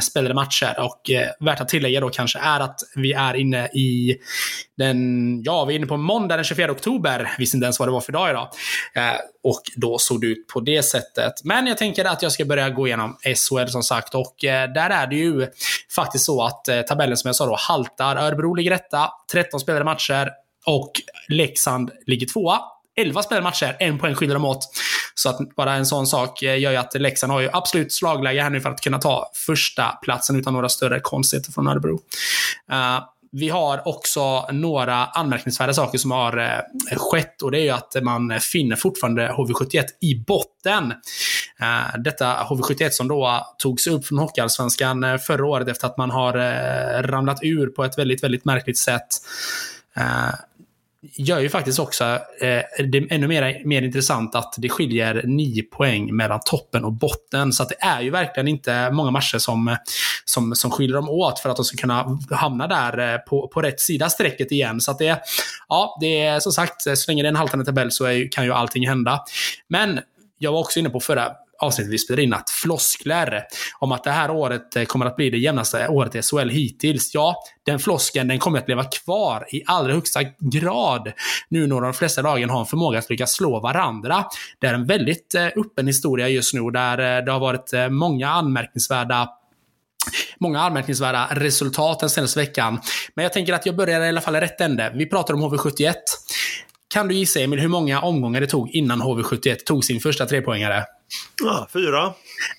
spelade 0.01 0.33
matcher 0.33 0.75
och 0.79 1.09
eh, 1.09 1.29
värt 1.39 1.61
att 1.61 1.69
tillägga 1.69 1.99
då 1.99 2.09
kanske 2.09 2.39
är 2.39 2.59
att 2.59 2.79
vi 2.95 3.13
är 3.13 3.33
inne 3.33 3.67
i 3.67 4.17
den, 4.77 5.41
ja, 5.43 5.65
vi 5.65 5.73
är 5.73 5.77
inne 5.77 5.87
på 5.87 5.97
måndag 5.97 6.35
den 6.35 6.45
24 6.45 6.71
oktober. 6.71 7.31
Visste 7.37 7.57
inte 7.57 7.65
ens 7.65 7.79
vad 7.79 7.87
det 7.87 7.91
var 7.91 8.01
för 8.01 8.11
dag 8.11 8.29
idag. 8.29 8.49
Eh, 8.95 9.19
och 9.43 9.61
då 9.75 9.97
såg 9.97 10.21
det 10.21 10.27
ut 10.27 10.47
på 10.47 10.59
det 10.59 10.83
sättet. 10.83 11.33
Men 11.43 11.67
jag 11.67 11.77
tänker 11.77 12.05
att 12.05 12.21
jag 12.21 12.31
ska 12.31 12.45
börja 12.45 12.69
gå 12.69 12.87
igenom 12.87 13.17
SHL 13.23 13.67
som 13.67 13.83
sagt. 13.83 14.15
Och 14.15 14.45
eh, 14.45 14.73
där 14.73 14.89
är 14.89 15.07
det 15.07 15.15
ju 15.15 15.47
faktiskt 15.95 16.25
så 16.25 16.43
att 16.43 16.67
eh, 16.67 16.81
tabellen 16.81 17.17
som 17.17 17.27
jag 17.27 17.35
sa 17.35 17.45
då 17.45 17.55
haltar. 17.59 18.15
Örebro 18.15 18.53
ligger 18.53 18.71
etta, 18.71 19.09
13 19.31 19.59
spelade 19.59 19.85
matcher. 19.85 20.29
Och 20.65 20.91
Leksand 21.27 21.91
ligger 22.05 22.27
tvåa. 22.27 22.59
11 22.95 23.23
spelade 23.23 23.43
matcher, 23.43 23.75
en 23.79 23.99
poäng 23.99 24.15
skiljer 24.15 24.33
dem 24.33 24.45
åt. 24.45 24.69
Så 25.15 25.29
att 25.29 25.55
bara 25.55 25.73
en 25.73 25.85
sån 25.85 26.07
sak 26.07 26.43
eh, 26.43 26.59
gör 26.59 26.71
ju 26.71 26.77
att 26.77 27.01
Leksand 27.01 27.33
har 27.33 27.41
ju 27.41 27.49
absolut 27.53 27.93
slagläge 27.93 28.41
här 28.41 28.49
nu 28.49 28.61
för 28.61 28.69
att 28.69 28.81
kunna 28.81 28.97
ta 28.97 29.31
första 29.45 29.87
platsen 29.87 30.35
utan 30.35 30.53
några 30.53 30.69
större 30.69 30.99
konstigheter 30.99 31.51
från 31.51 31.67
Örebro. 31.67 31.99
Uh, 32.71 32.99
vi 33.37 33.49
har 33.49 33.87
också 33.87 34.47
några 34.51 35.05
anmärkningsvärda 35.05 35.73
saker 35.73 35.97
som 35.97 36.11
har 36.11 36.37
eh, 36.37 36.97
skett 36.97 37.41
och 37.41 37.51
det 37.51 37.59
är 37.59 37.63
ju 37.63 37.69
att 37.69 37.95
man 38.03 38.39
finner 38.39 38.75
fortfarande 38.75 39.27
HV71 39.27 39.83
i 40.01 40.15
botten. 40.15 40.91
Eh, 41.59 41.99
detta 41.99 42.25
HV71 42.25 42.89
som 42.89 43.07
då 43.07 43.47
togs 43.57 43.87
upp 43.87 44.05
från 44.07 44.17
Hockeyallsvenskan 44.17 45.03
eh, 45.03 45.17
förra 45.17 45.45
året 45.45 45.67
efter 45.67 45.87
att 45.87 45.97
man 45.97 46.11
har 46.11 46.37
eh, 46.37 47.03
ramlat 47.03 47.39
ur 47.41 47.67
på 47.67 47.83
ett 47.83 47.97
väldigt, 47.97 48.23
väldigt 48.23 48.45
märkligt 48.45 48.77
sätt. 48.77 49.07
Gör 51.13 51.39
ju 51.39 51.49
faktiskt 51.49 51.79
också 51.79 52.03
eh, 52.41 52.85
det 52.85 53.07
ännu 53.09 53.27
mer, 53.27 53.61
mer 53.65 53.81
intressant 53.81 54.35
att 54.35 54.53
det 54.57 54.69
skiljer 54.69 55.21
nio 55.25 55.63
poäng 55.63 56.15
mellan 56.15 56.39
toppen 56.45 56.85
och 56.85 56.93
botten. 56.93 57.53
Så 57.53 57.63
att 57.63 57.69
det 57.69 57.77
är 57.79 58.01
ju 58.01 58.09
verkligen 58.09 58.47
inte 58.47 58.91
många 58.91 59.11
matcher 59.11 59.37
som, 59.37 59.77
som, 60.25 60.55
som 60.55 60.71
skiljer 60.71 60.95
dem 60.95 61.09
åt 61.09 61.39
för 61.39 61.49
att 61.49 61.55
de 61.55 61.65
ska 61.65 61.77
kunna 61.77 62.19
hamna 62.31 62.67
där 62.67 63.13
eh, 63.13 63.17
på, 63.17 63.47
på 63.47 63.61
rätt 63.61 63.79
sida 63.79 64.09
strecket 64.09 64.51
igen. 64.51 64.81
Så 64.81 64.91
att 64.91 64.99
det, 64.99 65.19
ja, 65.69 65.97
det 66.01 66.21
är 66.21 66.39
som 66.39 66.51
sagt, 66.51 66.81
så 66.81 67.11
länge 67.11 67.23
det 67.23 67.27
är 67.27 67.31
en 67.31 67.35
haltande 67.35 67.65
tabell 67.65 67.91
så 67.91 68.05
är, 68.05 68.31
kan 68.31 68.45
ju 68.45 68.53
allting 68.53 68.87
hända. 68.87 69.19
Men 69.67 69.99
jag 70.37 70.51
var 70.51 70.59
också 70.59 70.79
inne 70.79 70.89
på 70.89 70.99
förra 70.99 71.31
avsnittet 71.61 71.93
vi 71.93 71.97
spelade 71.97 72.23
in 72.23 72.33
att 72.33 72.49
floskler 72.49 73.43
om 73.79 73.91
att 73.91 74.03
det 74.03 74.11
här 74.11 74.31
året 74.31 74.75
eh, 74.75 74.85
kommer 74.85 75.05
att 75.05 75.15
bli 75.15 75.29
det 75.29 75.37
jämnaste 75.37 75.87
året 75.87 76.15
i 76.15 76.21
SHL 76.21 76.49
hittills. 76.49 77.13
Ja, 77.13 77.35
den 77.65 77.79
floskeln 77.79 78.27
den 78.27 78.39
kommer 78.39 78.59
att 78.59 78.67
leva 78.67 78.83
kvar 78.83 79.45
i 79.51 79.63
allra 79.65 79.93
högsta 79.93 80.19
grad 80.39 81.11
nu 81.49 81.67
när 81.67 81.81
de 81.81 81.93
flesta 81.93 82.21
lagen 82.21 82.49
har 82.49 82.59
en 82.59 82.65
förmåga 82.65 82.99
att 82.99 83.09
lyckas 83.09 83.31
slå 83.31 83.59
varandra. 83.59 84.25
Det 84.59 84.67
är 84.67 84.73
en 84.73 84.85
väldigt 84.85 85.35
eh, 85.35 85.45
öppen 85.45 85.87
historia 85.87 86.29
just 86.29 86.53
nu 86.53 86.71
där 86.71 87.17
eh, 87.17 87.25
det 87.25 87.31
har 87.31 87.39
varit 87.39 87.71
många 87.89 88.29
anmärkningsvärda 88.29 89.29
Många 90.39 90.61
anmärkningsvärda 90.61 91.27
resultat 91.31 91.99
den 91.99 92.09
senaste 92.09 92.39
veckan. 92.39 92.81
Men 93.15 93.23
jag 93.23 93.33
tänker 93.33 93.53
att 93.53 93.65
jag 93.65 93.75
börjar 93.75 94.01
i 94.01 94.09
alla 94.09 94.21
fall 94.21 94.35
i 94.35 94.39
rätt 94.39 94.61
ände. 94.61 94.91
Vi 94.95 95.05
pratar 95.05 95.33
om 95.33 95.43
HV71. 95.43 95.93
Kan 96.87 97.07
du 97.07 97.15
gissa 97.15 97.39
Emil 97.39 97.59
hur 97.59 97.67
många 97.67 98.01
omgångar 98.01 98.41
det 98.41 98.47
tog 98.47 98.69
innan 98.69 99.01
HV71 99.01 99.55
tog 99.65 99.83
sin 99.85 99.99
första 99.99 100.25
trepoängare? 100.25 100.83
Ja, 101.43 101.67
fyra. 101.71 102.13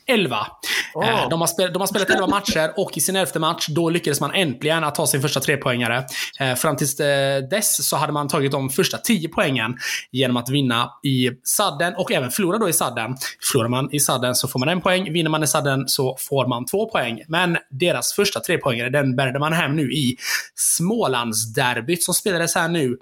11. 0.07 0.47
Ah. 0.95 1.05
Eh, 1.05 1.29
De, 1.29 1.41
har 1.41 1.47
spel, 1.47 1.73
de 1.73 1.79
har 1.79 1.87
spelat 1.87 2.11
11 2.11 2.27
matcher 2.27 2.73
och 2.77 2.97
i 2.97 3.01
sin 3.01 3.17
elfte 3.17 3.39
match 3.39 3.67
då 3.69 3.91
lyckades 3.91 4.21
man 4.21 4.35
äntligen 4.35 4.85
att 4.85 4.95
ta 4.95 5.07
sin 5.07 5.23
första 5.23 5.41
trepoängare. 5.41 6.05
Eh, 6.41 6.55
Fram 6.55 6.77
tills 6.77 7.01
eh, 7.01 7.43
dess 7.43 7.89
så 7.89 7.97
hade 7.97 8.13
man 8.13 8.29
tagit 8.29 8.53
de 8.53 8.71
första 8.71 8.99
10 8.99 9.29
poängen 9.29 9.77
genom 10.13 10.37
att 10.37 10.49
vinna 10.49 10.91
i 11.03 11.31
sadden 11.45 11.95
och 11.97 12.13
även 12.13 12.31
förlora 12.31 12.59
då 12.59 12.69
i 12.69 12.73
sadden. 12.73 13.17
Förlorar 13.53 13.69
man 13.69 13.95
i 13.95 14.01
sadden 14.01 14.35
så 14.35 14.49
får 14.49 14.59
man 14.59 14.69
en 14.69 14.81
poäng. 14.81 15.13
Vinner 15.13 15.31
man 15.31 15.43
i 15.43 15.47
sadden 15.47 15.89
så 15.89 16.17
får 16.21 16.47
man 16.47 16.67
två 16.67 16.91
poäng. 16.91 17.23
Men 17.29 17.57
deras 17.71 18.13
första 18.13 18.41
trepoängare 18.41 18.91
den 18.91 19.17
bärde 19.17 19.39
man 19.39 19.53
hem 19.53 19.77
nu 19.77 19.93
i 19.93 20.17
Smålandsderbyt 20.55 22.03
som 22.03 22.15
spelades 22.15 22.55
här 22.55 22.69
nu 22.69 22.97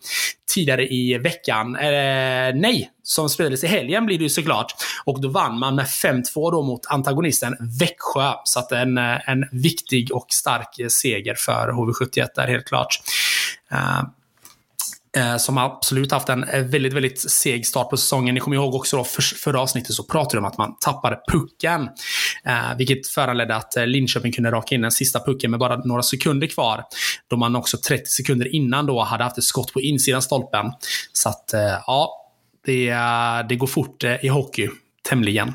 tidigare 0.55 0.87
i 0.87 1.19
veckan. 1.19 1.77
Eh, 1.77 2.55
nej, 2.55 2.91
som 3.03 3.29
spelades 3.29 3.65
i 3.65 3.67
helgen 3.67 4.07
blir 4.07 4.19
det 4.19 4.23
ju 4.23 4.31
såklart. 4.31 4.75
Och 5.05 5.21
då 5.21 5.29
vann 5.29 5.59
man 5.59 5.75
med 5.75 5.87
5-2 5.87 6.23
då 6.53 6.63
mot 6.65 6.87
antagonisten 6.87 7.57
Växjö. 7.81 8.33
Så 8.45 8.59
att 8.59 8.73
en, 8.73 8.99
eh, 8.99 9.29
en 9.29 9.45
viktig 9.53 10.13
och 10.13 10.27
stark 10.29 10.93
seger 10.93 11.35
för 11.35 11.69
HV71 11.69 12.27
där 12.35 12.49
helt 12.49 12.65
klart. 12.65 13.01
Eh, 13.73 14.03
eh, 15.17 15.37
som 15.37 15.59
absolut 15.59 16.13
haft 16.13 16.29
en 16.29 16.41
väldigt, 16.71 16.93
väldigt 16.93 17.31
seg 17.31 17.67
start 17.67 17.91
på 17.91 17.97
säsongen. 17.97 18.35
Ni 18.35 18.41
kommer 18.41 18.57
ihåg 18.57 18.75
också 18.75 18.97
då 18.97 19.05
för, 19.05 19.23
förra 19.23 19.61
avsnittet 19.61 19.95
så 19.95 20.05
pratade 20.05 20.37
de 20.37 20.39
om 20.39 20.45
att 20.45 20.59
man 20.59 20.77
tappade 20.81 21.21
pucken. 21.33 21.89
Eh, 22.45 22.77
vilket 22.79 23.07
föranledde 23.07 23.57
att 23.57 23.75
Linköping 23.87 24.33
kunde 24.33 24.51
raka 24.51 24.75
in 24.75 24.81
den 24.81 24.93
sista 24.93 25.21
pucken 25.21 25.51
med 25.51 25.61
bara 25.61 25.77
några 25.77 26.03
sekunder 26.03 26.47
kvar. 26.47 26.85
Då 27.29 27.37
man 27.37 27.57
också 27.57 27.77
30 27.89 28.07
sekunder 28.07 28.55
innan 28.55 28.87
då 28.87 29.03
hade 29.03 29.25
haft 29.25 29.39
ett 29.39 29.45
skott 29.45 29.73
på 29.73 29.81
insidan 29.81 30.23
stolpen. 30.23 30.73
Så 31.13 31.29
att, 31.29 31.55
eh, 31.55 31.79
ja, 31.87 32.25
det, 32.67 32.95
det 33.49 33.57
går 33.57 33.67
fort 33.67 34.05
eh, 34.05 34.25
i 34.25 34.29
hockey. 34.29 34.69
Tämligen. 35.09 35.53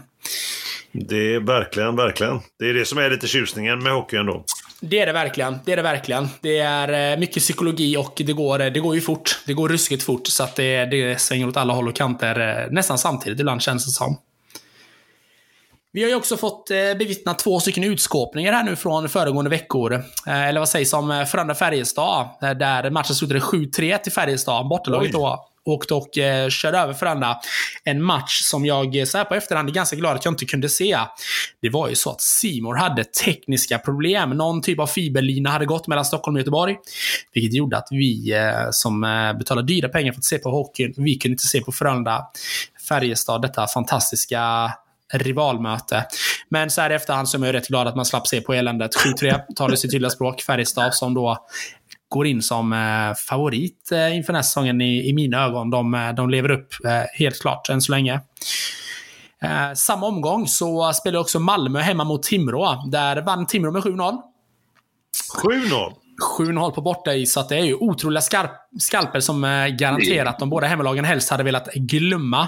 Det 0.92 1.34
är 1.36 1.40
verkligen, 1.40 1.96
verkligen. 1.96 2.40
Det 2.60 2.70
är 2.70 2.74
det 2.74 2.86
som 2.86 2.98
är 2.98 3.10
lite 3.10 3.28
tjusningen 3.28 3.84
med 3.84 3.94
hockey 3.94 4.18
ändå. 4.18 4.44
Det 4.82 5.00
är 5.00 5.06
det 5.06 5.12
verkligen. 5.14 5.58
Det 5.66 5.72
är 5.72 5.76
det 5.76 5.82
verkligen. 5.82 6.28
Det 6.42 6.58
är 6.60 7.12
eh, 7.14 7.20
mycket 7.20 7.44
psykologi 7.44 7.98
och 7.98 8.14
det 8.26 8.34
går, 8.34 8.62
eh, 8.62 8.72
det 8.72 8.80
går 8.80 8.96
ju 8.96 9.02
fort. 9.02 9.40
Det 9.46 9.54
går 9.54 9.70
ruskigt 9.70 10.04
fort. 10.04 10.28
Så 10.28 10.44
att 10.44 10.56
det, 10.56 10.86
det 10.86 11.22
svänger 11.22 11.48
åt 11.48 11.58
alla 11.58 11.74
håll 11.74 11.88
och 11.88 11.96
kanter 11.96 12.64
eh, 12.66 12.72
nästan 12.72 12.98
samtidigt 12.98 13.40
ibland 13.40 13.62
känns 13.62 13.86
det 13.86 13.92
som. 13.92 14.18
Vi 15.92 16.02
har 16.04 16.10
ju 16.10 16.16
också 16.16 16.38
fått 16.38 16.68
bevittna 16.70 17.34
två 17.34 17.60
stycken 17.60 17.84
utskåpningar 17.84 18.54
här 18.54 18.64
nu 18.64 18.76
från 18.76 19.10
föregående 19.10 19.50
veckor. 19.50 20.04
Eller 20.28 20.60
vad 20.60 20.70
sägs 20.70 20.94
om 20.94 21.12
Frölunda-Färjestad? 21.12 22.28
eh, 22.42 22.52
Där 22.52 22.90
matchen 22.90 23.16
slutade 23.16 23.40
7-3 23.40 23.98
till 23.98 24.12
Färjestad. 24.12 24.68
Bortalaget 24.68 25.12
då 25.12 25.49
åkte 25.70 25.94
och 25.94 26.18
eh, 26.18 26.50
körde 26.50 26.78
över 26.78 26.94
Frölunda. 26.94 27.40
En 27.84 28.04
match 28.04 28.42
som 28.44 28.66
jag 28.66 28.96
eh, 28.96 29.06
så 29.06 29.18
här 29.18 29.26
på 29.26 29.36
efterhand 29.36 29.70
är 29.70 29.74
ganska 29.74 29.96
glad 29.96 30.16
att 30.16 30.26
jag 30.26 30.32
inte 30.32 30.46
kunde 30.46 30.70
se. 30.70 30.98
Det 31.62 31.70
var 31.70 31.90
ju 31.90 31.96
så 31.96 32.10
att 32.10 32.22
Simor 32.22 32.76
hade 32.76 33.04
tekniska 33.04 33.80
problem. 33.80 34.30
Någon 34.30 34.62
typ 34.62 34.80
av 34.80 34.88
fiberlina 34.88 35.50
hade 35.50 35.66
gått 35.66 35.88
mellan 35.88 36.06
Stockholm 36.06 36.36
och 36.36 36.40
Göteborg. 36.40 36.78
Vilket 37.34 37.54
gjorde 37.54 37.78
att 37.78 37.88
vi 37.92 38.34
eh, 38.34 38.68
som 38.72 39.04
eh, 39.04 39.38
betalade 39.38 39.68
dyra 39.68 39.90
pengar 39.90 40.12
för 40.12 40.20
att 40.20 40.26
se 40.26 40.38
på 40.38 40.50
hockeyn, 40.50 40.94
vi 40.98 41.16
kunde 41.16 41.34
inte 41.34 41.48
se 41.48 41.62
på 41.62 41.72
Frölunda, 41.72 42.26
Färjestad, 42.90 43.42
detta 43.42 43.68
fantastiska 43.68 44.72
rivalmöte. 45.14 46.06
Men 46.50 46.70
så 46.70 46.82
här 46.82 46.90
i 46.90 46.94
efterhand 46.94 47.30
så 47.30 47.38
är 47.38 47.40
man 47.40 47.50
ju 47.50 47.54
rätt 47.54 47.68
glad 47.68 47.88
att 47.88 47.96
man 47.96 48.06
slapp 48.06 48.28
se 48.28 48.42
på 48.42 48.54
eländet. 48.54 48.92
7-3 49.22 49.42
talar 49.56 49.76
sitt 49.76 49.92
tydliga 49.92 50.10
språk. 50.10 50.42
Färjestad 50.42 50.94
som 50.94 51.14
då 51.14 51.48
går 52.10 52.28
in 52.28 52.42
som 52.42 52.74
eh, 52.74 53.16
favorit 53.28 53.92
eh, 53.92 54.16
inför 54.16 54.28
den 54.28 54.36
här 54.36 54.44
säsongen 54.44 54.82
i, 54.82 55.10
i 55.10 55.14
mina 55.14 55.46
ögon. 55.46 55.70
De, 55.70 55.94
eh, 55.94 56.14
de 56.14 56.30
lever 56.30 56.52
upp 56.52 56.74
helt 57.14 57.42
klart 57.42 57.70
än 57.70 57.82
så 57.82 57.92
länge. 57.92 58.22
Samma 59.76 60.08
omgång 60.08 60.48
så 60.48 60.94
spelar 60.94 61.20
också 61.20 61.40
Malmö 61.40 61.80
hemma 61.80 62.04
mot 62.04 62.24
Timrå. 62.24 62.84
Där 62.92 63.22
vann 63.22 63.46
Timrå 63.46 63.72
med 63.72 63.82
7-0. 63.82 64.18
7-0. 65.44 65.94
7-0 66.20 66.72
på 66.72 66.82
bortais, 66.82 67.34
så 67.34 67.40
att 67.40 67.50
det 67.50 67.56
är 67.56 67.66
ju 67.66 67.76
otroliga 67.76 68.22
skarp, 68.22 68.52
skalper 68.80 69.20
som 69.20 69.44
eh, 69.44 69.68
garanterat 69.68 70.40
de 70.40 70.50
båda 70.50 70.68
hemmalagen 70.68 71.06
helst 71.06 71.30
hade 71.30 71.44
velat 71.44 71.74
glömma. 71.74 72.48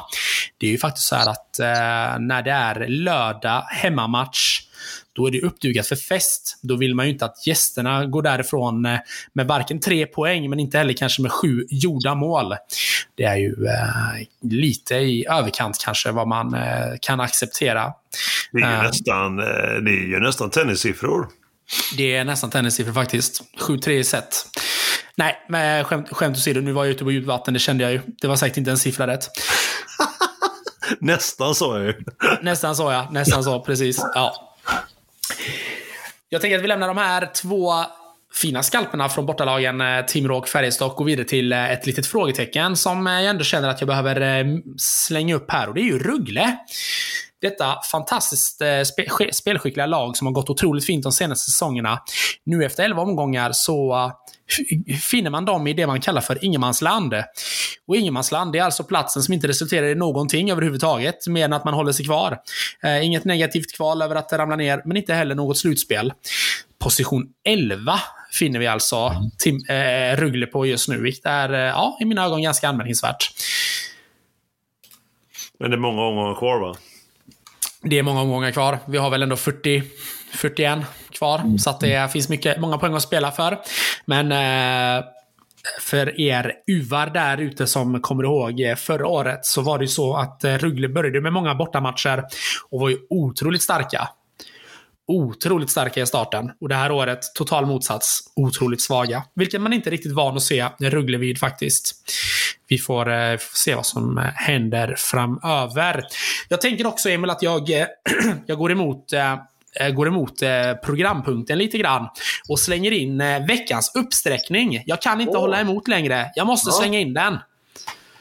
Det 0.57 0.67
är 0.67 0.71
ju 0.71 0.77
faktiskt 0.77 1.07
så 1.07 1.15
här 1.15 1.29
att 1.29 1.59
eh, 1.59 2.19
när 2.19 2.41
det 2.41 2.51
är 2.51 2.87
lördag 2.87 3.61
hemmamatch, 3.61 4.61
då 5.13 5.27
är 5.27 5.31
det 5.31 5.41
uppdukat 5.41 5.87
för 5.87 5.95
fest. 5.95 6.59
Då 6.61 6.75
vill 6.75 6.95
man 6.95 7.05
ju 7.05 7.11
inte 7.11 7.25
att 7.25 7.47
gästerna 7.47 8.05
går 8.05 8.21
därifrån 8.21 8.85
eh, 8.85 8.99
med 9.33 9.47
varken 9.47 9.79
tre 9.79 10.05
poäng, 10.05 10.49
men 10.49 10.59
inte 10.59 10.77
heller 10.77 10.93
kanske 10.93 11.21
med 11.21 11.31
sju 11.31 11.65
gjorda 11.69 12.15
mål. 12.15 12.55
Det 13.17 13.23
är 13.23 13.35
ju 13.37 13.65
eh, 13.65 14.27
lite 14.41 14.95
i 14.95 15.25
överkant 15.29 15.77
kanske 15.85 16.11
vad 16.11 16.27
man 16.27 16.53
eh, 16.53 16.93
kan 17.01 17.19
acceptera. 17.19 17.93
Det 18.51 18.61
är 18.61 18.69
ju 18.71 18.75
Eh. 18.77 18.83
nästan, 18.83 19.39
eh, 19.39 19.45
det 19.81 19.91
är 19.91 20.07
ju 20.07 20.19
nästan 20.19 20.49
tennissiffror. 20.49 21.27
Det 21.97 22.15
är 22.15 22.23
nästan 22.23 22.49
tennissiffror 22.49 22.93
faktiskt. 22.93 23.41
7-3 23.59 23.89
i 23.89 24.03
set. 24.03 24.45
Nej, 25.15 25.35
men 25.49 25.83
skämt, 25.83 26.07
skämt 26.11 26.37
åsido, 26.37 26.61
nu 26.61 26.71
var 26.71 26.85
jag 26.85 26.91
ute 26.91 27.03
på 27.03 27.11
djupt 27.11 27.27
vatten, 27.27 27.53
det 27.53 27.59
kände 27.59 27.83
jag 27.83 27.93
ju. 27.93 28.01
Det 28.21 28.27
var 28.27 28.35
säkert 28.35 28.57
inte 28.57 28.71
en 28.71 28.77
siffra 28.77 29.07
rätt. 29.07 29.27
Nästan 30.99 31.55
så 31.55 31.73
är 31.73 31.79
ju. 31.83 31.93
Nästan 32.41 32.75
så 32.75 32.91
ja, 32.91 33.09
nästan 33.11 33.43
så, 33.43 33.59
precis. 33.59 33.97
Ja. 34.15 34.50
Jag 36.33 36.41
tänker 36.41 36.57
att 36.57 36.63
vi 36.63 36.67
lämnar 36.67 36.87
de 36.87 36.97
här 36.97 37.29
två 37.33 37.73
fina 38.33 38.63
skalperna 38.63 39.09
från 39.09 39.25
bortalagen 39.25 39.81
eh, 39.81 40.05
Timrå 40.05 40.37
och 40.37 40.47
Färjestad 40.47 40.91
och 40.91 40.95
går 40.95 41.05
vidare 41.05 41.27
till 41.27 41.53
eh, 41.53 41.71
ett 41.71 41.85
litet 41.85 42.07
frågetecken 42.07 42.75
som 42.75 43.07
eh, 43.07 43.13
jag 43.13 43.25
ändå 43.25 43.43
känner 43.43 43.69
att 43.69 43.81
jag 43.81 43.87
behöver 43.87 44.45
slänga 44.77 45.35
upp 45.35 45.51
här 45.51 45.67
och 45.67 45.73
det 45.73 45.81
är 45.81 45.85
ju 45.85 45.99
Ruggle. 45.99 46.57
Detta 47.41 47.75
fantastiskt 47.91 48.61
spe, 48.85 49.33
spelskickliga 49.33 49.85
lag 49.85 50.17
som 50.17 50.27
har 50.27 50.33
gått 50.33 50.49
otroligt 50.49 50.85
fint 50.85 51.03
de 51.03 51.11
senaste 51.11 51.51
säsongerna. 51.51 51.99
Nu 52.43 52.65
efter 52.65 52.83
11 52.83 53.01
omgångar 53.01 53.51
så 53.53 54.11
finner 55.11 55.29
man 55.29 55.45
dem 55.45 55.67
i 55.67 55.73
det 55.73 55.87
man 55.87 56.01
kallar 56.01 56.21
för 56.21 56.45
ingenmansland. 56.45 57.13
Och 57.87 57.95
ingenmansland 57.95 58.55
är 58.55 58.61
alltså 58.61 58.83
platsen 58.83 59.23
som 59.23 59.33
inte 59.33 59.47
resulterar 59.47 59.87
i 59.87 59.95
någonting 59.95 60.51
överhuvudtaget, 60.51 61.27
mer 61.27 61.45
än 61.45 61.53
att 61.53 61.65
man 61.65 61.73
håller 61.73 61.91
sig 61.91 62.05
kvar. 62.05 62.37
Eh, 62.83 63.05
inget 63.05 63.25
negativt 63.25 63.75
kval 63.75 64.01
över 64.01 64.15
att 64.15 64.33
ramla 64.33 64.55
ner, 64.55 64.81
men 64.85 64.97
inte 64.97 65.13
heller 65.13 65.35
något 65.35 65.57
slutspel. 65.57 66.13
Position 66.79 67.27
11 67.43 67.99
finner 68.31 68.59
vi 68.59 68.67
alltså 68.67 69.13
Tim, 69.37 69.55
eh, 69.69 70.17
Ruggle 70.17 70.45
på 70.45 70.65
just 70.65 70.89
nu, 70.89 71.01
vilket 71.01 71.25
är, 71.25 71.53
eh, 71.53 71.59
ja, 71.59 71.97
i 72.01 72.05
mina 72.05 72.25
ögon 72.25 72.41
ganska 72.41 72.69
anmärkningsvärt. 72.69 73.31
Men 75.59 75.71
det 75.71 75.75
är 75.75 75.79
många 75.79 76.01
omgångar 76.01 76.35
kvar 76.35 76.59
va? 76.59 76.75
Det 77.81 77.99
är 77.99 78.03
många 78.03 78.21
omgångar 78.21 78.51
kvar. 78.51 78.79
Vi 78.87 78.97
har 78.97 79.09
väl 79.09 79.23
ändå 79.23 79.35
40, 79.35 79.83
41 80.31 80.79
kvar. 81.21 81.57
Så 81.57 81.69
att 81.69 81.79
det 81.79 82.11
finns 82.11 82.29
mycket, 82.29 82.59
många 82.59 82.77
poäng 82.77 82.93
att 82.93 83.01
spela 83.01 83.31
för. 83.31 83.59
Men 84.05 84.31
eh, 84.31 85.03
för 85.79 86.21
er 86.21 86.53
uvar 86.67 87.07
där 87.07 87.37
ute 87.37 87.67
som 87.67 88.01
kommer 88.01 88.23
ihåg 88.23 88.61
eh, 88.61 88.75
förra 88.75 89.07
året 89.07 89.45
så 89.45 89.61
var 89.61 89.77
det 89.77 89.83
ju 89.83 89.87
så 89.87 90.15
att 90.15 90.43
eh, 90.43 90.53
Ruggle 90.53 90.89
började 90.89 91.21
med 91.21 91.33
många 91.33 91.55
bortamatcher 91.55 92.23
och 92.69 92.79
var 92.79 92.89
ju 92.89 92.97
otroligt 93.09 93.61
starka. 93.61 94.09
Otroligt 95.07 95.69
starka 95.69 96.01
i 96.01 96.05
starten. 96.05 96.51
Och 96.61 96.69
det 96.69 96.75
här 96.75 96.91
året, 96.91 97.19
total 97.35 97.65
motsats, 97.65 98.19
otroligt 98.35 98.81
svaga. 98.81 99.23
Vilket 99.35 99.61
man 99.61 99.73
inte 99.73 99.89
riktigt 99.89 100.11
van 100.13 100.35
att 100.37 100.43
se 100.43 100.67
Ruggle 100.79 101.17
vid 101.17 101.39
faktiskt. 101.39 101.95
Vi 102.67 102.77
får 102.77 103.11
eh, 103.11 103.37
se 103.53 103.75
vad 103.75 103.85
som 103.85 104.17
eh, 104.17 104.23
händer 104.23 104.95
framöver. 104.97 106.03
Jag 106.49 106.61
tänker 106.61 106.87
också, 106.87 107.09
Emil, 107.09 107.29
att 107.29 107.41
jag, 107.41 107.69
jag 108.45 108.57
går 108.57 108.71
emot 108.71 109.13
eh, 109.13 109.35
går 109.95 110.07
emot 110.07 110.41
eh, 110.41 110.73
programpunkten 110.85 111.57
lite 111.57 111.77
grann 111.77 112.09
och 112.49 112.59
slänger 112.59 112.91
in 112.91 113.21
eh, 113.21 113.45
veckans 113.45 113.91
uppsträckning. 113.95 114.83
Jag 114.85 115.01
kan 115.01 115.21
inte 115.21 115.33
Åh. 115.33 115.39
hålla 115.39 115.59
emot 115.61 115.87
längre. 115.87 116.31
Jag 116.35 116.47
måste 116.47 116.69
Ja. 116.69 116.73
slänga 116.73 116.99
in 116.99 117.13
den. 117.13 117.37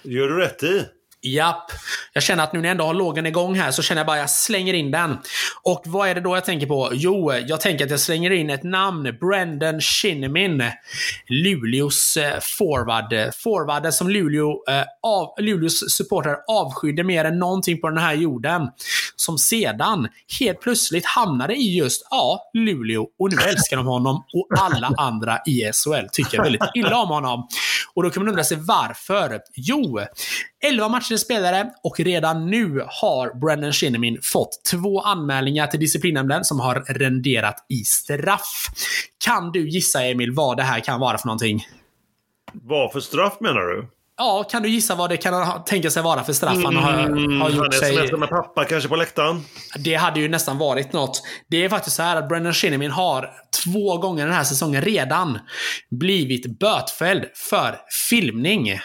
gör 0.02 0.28
du 0.28 0.36
rätt 0.40 0.62
i. 0.62 0.84
Japp. 1.22 1.72
Jag 2.12 2.22
känner 2.22 2.44
att 2.44 2.52
nu 2.52 2.58
när 2.58 2.68
jag 2.68 2.70
ändå 2.70 2.84
har 2.84 2.94
lågen 2.94 3.26
igång 3.26 3.54
här 3.54 3.70
så 3.70 3.82
känner 3.82 4.00
jag 4.00 4.06
bara 4.06 4.16
att 4.16 4.20
jag 4.20 4.30
slänger 4.30 4.74
in 4.74 4.90
den. 4.90 5.18
Och 5.62 5.82
vad 5.86 6.08
är 6.08 6.14
det 6.14 6.20
då 6.20 6.36
jag 6.36 6.44
tänker 6.44 6.66
på? 6.66 6.90
Jo, 6.92 7.32
jag 7.32 7.60
tänker 7.60 7.84
att 7.84 7.90
jag 7.90 8.00
slänger 8.00 8.30
in 8.30 8.50
ett 8.50 8.62
namn. 8.62 9.16
Brendan 9.20 9.80
Shinnimin. 9.80 10.62
Luleås 11.28 12.16
eh, 12.16 12.38
forward. 12.40 13.34
Forwarden 13.34 13.92
som 13.92 14.08
Luleå, 14.08 14.64
eh, 14.68 14.84
av, 15.02 15.34
Luleås 15.38 15.90
supportrar 15.90 16.36
avskydde 16.48 17.04
mer 17.04 17.24
än 17.24 17.38
någonting 17.38 17.80
på 17.80 17.88
den 17.88 17.98
här 17.98 18.14
jorden. 18.14 18.68
Som 19.16 19.38
sedan 19.38 20.08
helt 20.40 20.60
plötsligt 20.60 21.06
hamnade 21.06 21.54
i 21.54 21.76
just, 21.76 22.06
ja, 22.10 22.50
Luleå. 22.54 23.06
Och 23.18 23.30
nu 23.32 23.36
älskar 23.42 23.76
de 23.76 23.86
honom 23.86 24.24
och 24.32 24.46
alla 24.58 24.92
andra 24.96 25.38
i 25.46 25.70
SHL 25.72 26.08
tycker 26.12 26.42
väldigt 26.42 26.62
illa 26.74 26.96
om 26.96 27.08
honom. 27.08 27.48
Och 27.94 28.02
då 28.02 28.10
kan 28.10 28.22
man 28.22 28.28
undra 28.28 28.44
sig 28.44 28.56
varför. 28.60 29.40
Jo, 29.54 30.00
11 30.62 30.88
matcher 30.88 31.16
spelare 31.16 31.70
och 31.82 32.00
redan 32.00 32.46
nu 32.46 32.84
har 32.86 33.40
Brendan 33.40 33.72
Shinnimin 33.72 34.18
fått 34.22 34.64
två 34.70 35.00
anmälningar 35.00 35.66
till 35.66 35.80
disciplinnämnden 35.80 36.44
som 36.44 36.60
har 36.60 36.74
renderat 36.74 37.66
i 37.68 37.84
straff. 37.84 38.66
Kan 39.24 39.52
du 39.52 39.68
gissa 39.68 40.04
Emil 40.04 40.32
vad 40.34 40.56
det 40.56 40.62
här 40.62 40.80
kan 40.80 41.00
vara 41.00 41.18
för 41.18 41.26
någonting? 41.26 41.66
Vad 42.52 42.92
för 42.92 43.00
straff 43.00 43.36
menar 43.40 43.60
du? 43.60 43.88
ja, 44.20 44.44
kan 44.50 44.62
du 44.62 44.68
gissa 44.68 44.94
vad 44.94 45.10
det 45.10 45.16
kan 45.16 45.64
tänka 45.64 45.90
sig 45.90 46.02
vara 46.02 46.24
för 46.24 46.32
straff 46.32 46.64
han 46.64 46.76
har, 46.76 46.92
har 46.92 47.00
Han 47.38 47.56
gjort 47.56 47.74
sig? 47.74 47.96
smsar 47.96 48.16
med 48.16 48.28
pappa 48.28 48.64
kanske 48.64 48.88
på 48.88 48.96
läktaren. 48.96 49.42
Det 49.78 49.94
hade 49.94 50.20
ju 50.20 50.28
nästan 50.28 50.58
varit 50.58 50.92
något. 50.92 51.22
Det 51.48 51.64
är 51.64 51.68
faktiskt 51.68 51.96
så 51.96 52.02
här 52.02 52.16
att 52.16 52.28
Brendan 52.28 52.52
Shinnimin 52.52 52.90
har 52.90 53.30
två 53.64 53.98
gånger 53.98 54.26
den 54.26 54.34
här 54.34 54.44
säsongen 54.44 54.82
redan 54.82 55.38
blivit 55.90 56.58
bötfälld 56.58 57.24
för 57.50 57.78
filmning. 58.10 58.80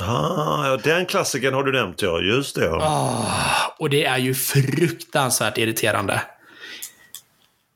Ah, 0.00 0.66
ja, 0.66 0.76
den 0.76 1.06
klassikern 1.06 1.54
har 1.54 1.62
du 1.62 1.72
nämnt 1.72 2.02
ja. 2.02 2.20
Just 2.20 2.56
det 2.56 2.64
ja. 2.64 2.78
Ah, 2.82 3.74
och 3.78 3.90
det 3.90 4.04
är 4.04 4.18
ju 4.18 4.34
fruktansvärt 4.34 5.58
irriterande. 5.58 6.22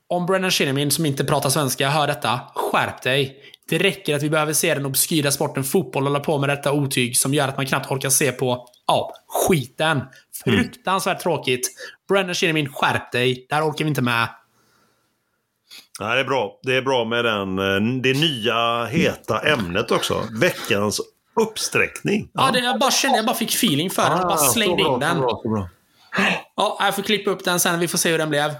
Om 0.07 0.25
Brennan 0.25 0.51
Shinnimin, 0.51 0.91
som 0.91 1.05
inte 1.05 1.23
pratar 1.23 1.49
svenska, 1.49 1.89
hör 1.89 2.07
detta, 2.07 2.39
skärp 2.55 3.01
dig. 3.01 3.37
Det 3.69 3.77
räcker 3.77 4.15
att 4.15 4.23
vi 4.23 4.29
behöver 4.29 4.53
se 4.53 4.73
den 4.73 4.85
obskyra 4.85 5.31
sporten 5.31 5.63
fotboll 5.63 6.03
hålla 6.03 6.19
på 6.19 6.37
med 6.37 6.49
detta 6.49 6.71
otyg 6.71 7.17
som 7.17 7.33
gör 7.33 7.47
att 7.47 7.57
man 7.57 7.65
knappt 7.65 7.91
orkar 7.91 8.09
se 8.09 8.31
på, 8.31 8.67
ja, 8.87 9.13
skiten. 9.27 10.01
Fruktansvärt 10.43 11.19
tråkigt. 11.19 11.69
Brennan 12.09 12.35
Shinnimin, 12.35 12.73
skärp 12.73 13.11
dig. 13.11 13.45
Det 13.49 13.55
här 13.55 13.69
orkar 13.69 13.85
vi 13.85 13.89
inte 13.89 14.01
med. 14.01 14.27
Nej, 15.99 16.15
det 16.15 16.21
är 16.21 16.25
bra. 16.25 16.59
Det 16.63 16.75
är 16.75 16.81
bra 16.81 17.05
med 17.05 17.25
den, 17.25 17.59
eh, 17.59 18.01
det 18.01 18.13
nya 18.13 18.85
heta 18.85 19.39
ämnet 19.39 19.91
också. 19.91 20.23
Veckans 20.41 21.01
uppsträckning. 21.35 22.29
Ja, 22.33 22.49
det, 22.53 22.59
jag 22.59 22.79
bara 22.79 22.91
kände, 22.91 23.17
jag 23.17 23.25
bara 23.25 23.35
fick 23.35 23.49
feeling 23.55 23.89
för 23.89 24.09
den. 24.09 24.21
Bara 24.21 24.33
Ah, 24.33 24.37
slängde 24.37 24.83
bra, 24.83 24.93
in 24.93 24.99
den. 24.99 25.15
Så 25.15 25.21
bra, 25.21 25.39
så 25.43 25.49
bra. 25.49 25.69
Ja, 26.55 26.77
jag 26.79 26.95
får 26.95 27.01
klippa 27.03 27.31
upp 27.31 27.43
den 27.43 27.59
sen. 27.59 27.79
Vi 27.79 27.87
får 27.87 27.97
se 27.97 28.11
hur 28.11 28.17
den 28.17 28.29
blev. 28.29 28.51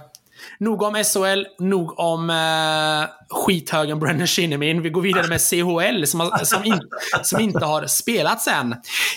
Nog 0.58 0.82
om 0.82 0.94
SHL, 1.04 1.44
nog 1.58 1.98
om 1.98 2.30
eh, 2.30 3.08
skithögen 3.36 3.98
Brennan 4.00 4.26
Shinnimin. 4.26 4.82
Vi 4.82 4.90
går 4.90 5.00
vidare 5.02 5.26
med 5.28 5.40
CHL 5.40 6.04
som, 6.06 6.30
som, 6.42 6.64
in, 6.64 6.80
som 7.22 7.40
inte 7.40 7.64
har 7.64 7.86
spelats 7.86 8.48
än. 8.48 8.74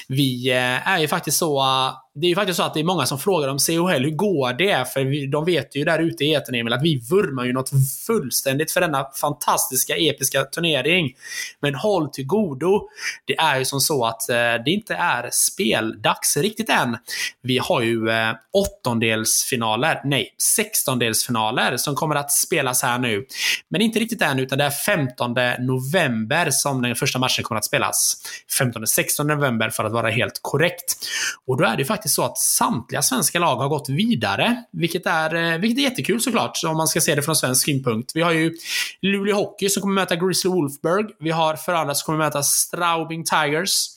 Vi 0.08 0.50
eh, 0.52 0.88
är 0.88 1.00
ju 1.00 1.08
faktiskt 1.08 1.38
så... 1.38 1.60
eh, 1.60 1.92
det 2.20 2.28
är 2.28 2.30
ju 2.30 2.36
faktiskt 2.36 2.58
så 2.58 2.64
att 2.64 2.74
det 2.74 2.80
är 2.80 2.84
många 2.84 3.06
som 3.06 3.20
frågar 3.20 3.48
om 3.48 3.60
CHL. 3.60 4.04
Hur 4.04 4.16
går 4.16 4.54
det? 4.54 4.94
För 4.94 5.04
vi, 5.04 5.28
de 5.28 5.46
vet 5.46 5.76
ju 5.76 5.84
där 5.84 6.00
ute 6.00 6.24
i 6.24 6.34
etern, 6.34 6.56
Emil, 6.56 6.74
att 6.74 6.84
vi 6.84 7.00
vurmar 7.10 7.46
ju 7.46 7.54
något 7.54 7.70
fullständigt 8.08 8.72
för 8.72 8.82
denna 8.82 9.06
fantastiska, 9.22 9.96
episka 9.96 10.44
turnering. 10.44 11.14
Men 11.60 11.76
håll 11.76 12.10
till 12.10 12.26
godo. 12.26 12.90
Det 13.26 13.38
är 13.38 13.60
ju 13.60 13.66
som 13.66 13.80
så 13.80 14.06
att 14.06 14.30
eh, 14.30 14.36
det 14.36 14.72
inte 14.72 14.94
är 14.96 15.30
speldags 15.32 16.38
riktigt 16.38 16.70
än. 16.70 16.98
Vi 17.42 17.58
har 17.58 17.82
ju 17.82 18.10
eh, 18.10 18.34
åttondelsfinaler, 18.54 20.02
nej, 20.04 20.36
sextondelsfinaler 20.56 21.78
som 21.78 21.96
kommer 21.96 22.16
att 22.16 22.32
spelas 22.32 22.84
här 22.84 23.00
nu. 23.00 23.26
Men 23.70 23.82
inte 23.82 24.00
riktigt 24.00 24.22
än, 24.22 24.40
utan 24.40 24.58
det 24.58 24.64
är 24.64 24.70
15 24.70 25.36
november 25.60 26.48
som 26.52 26.82
den 26.82 26.96
första 26.96 27.20
matchen 27.20 27.44
kommer 27.44 27.60
att 27.60 27.66
spelas. 27.66 28.16
15-16 28.60 29.24
november 29.24 29.70
för 29.70 29.84
att 29.84 29.92
vara 29.92 30.10
helt 30.10 30.40
korrekt. 30.42 30.98
Och 31.46 31.58
då 31.58 31.64
är 31.64 31.76
det 31.76 31.82
ju 31.82 31.86
faktiskt 32.08 32.16
så 32.16 32.24
att 32.24 32.38
samtliga 32.38 33.02
svenska 33.02 33.40
lag 33.40 33.56
har 33.56 33.70
gått 33.70 33.90
vidare, 33.90 34.64
vilket 34.72 35.06
är, 35.06 35.36
eh, 35.36 35.60
vilket 35.60 35.78
är 35.80 35.84
jättekul 35.84 36.22
såklart, 36.22 36.60
om 36.66 36.78
man 36.78 36.88
ska 36.88 37.02
se 37.02 37.16
det 37.16 37.22
från 37.22 37.36
svensk 37.36 37.66
synpunkt. 37.66 38.12
Vi 38.16 38.22
har 38.22 38.32
ju 38.32 38.54
Luleå 39.02 39.36
Hockey 39.36 39.70
som 39.70 39.82
kommer 39.82 39.94
möta 39.94 40.16
Grizzly 40.16 40.52
Wolfberg, 40.52 41.06
Vi 41.20 41.32
har 41.32 41.56
Frölunda 41.56 41.96
som 41.96 42.06
kommer 42.06 42.26
möta 42.26 42.44
Straubing 42.44 43.24
Tigers. 43.24 43.88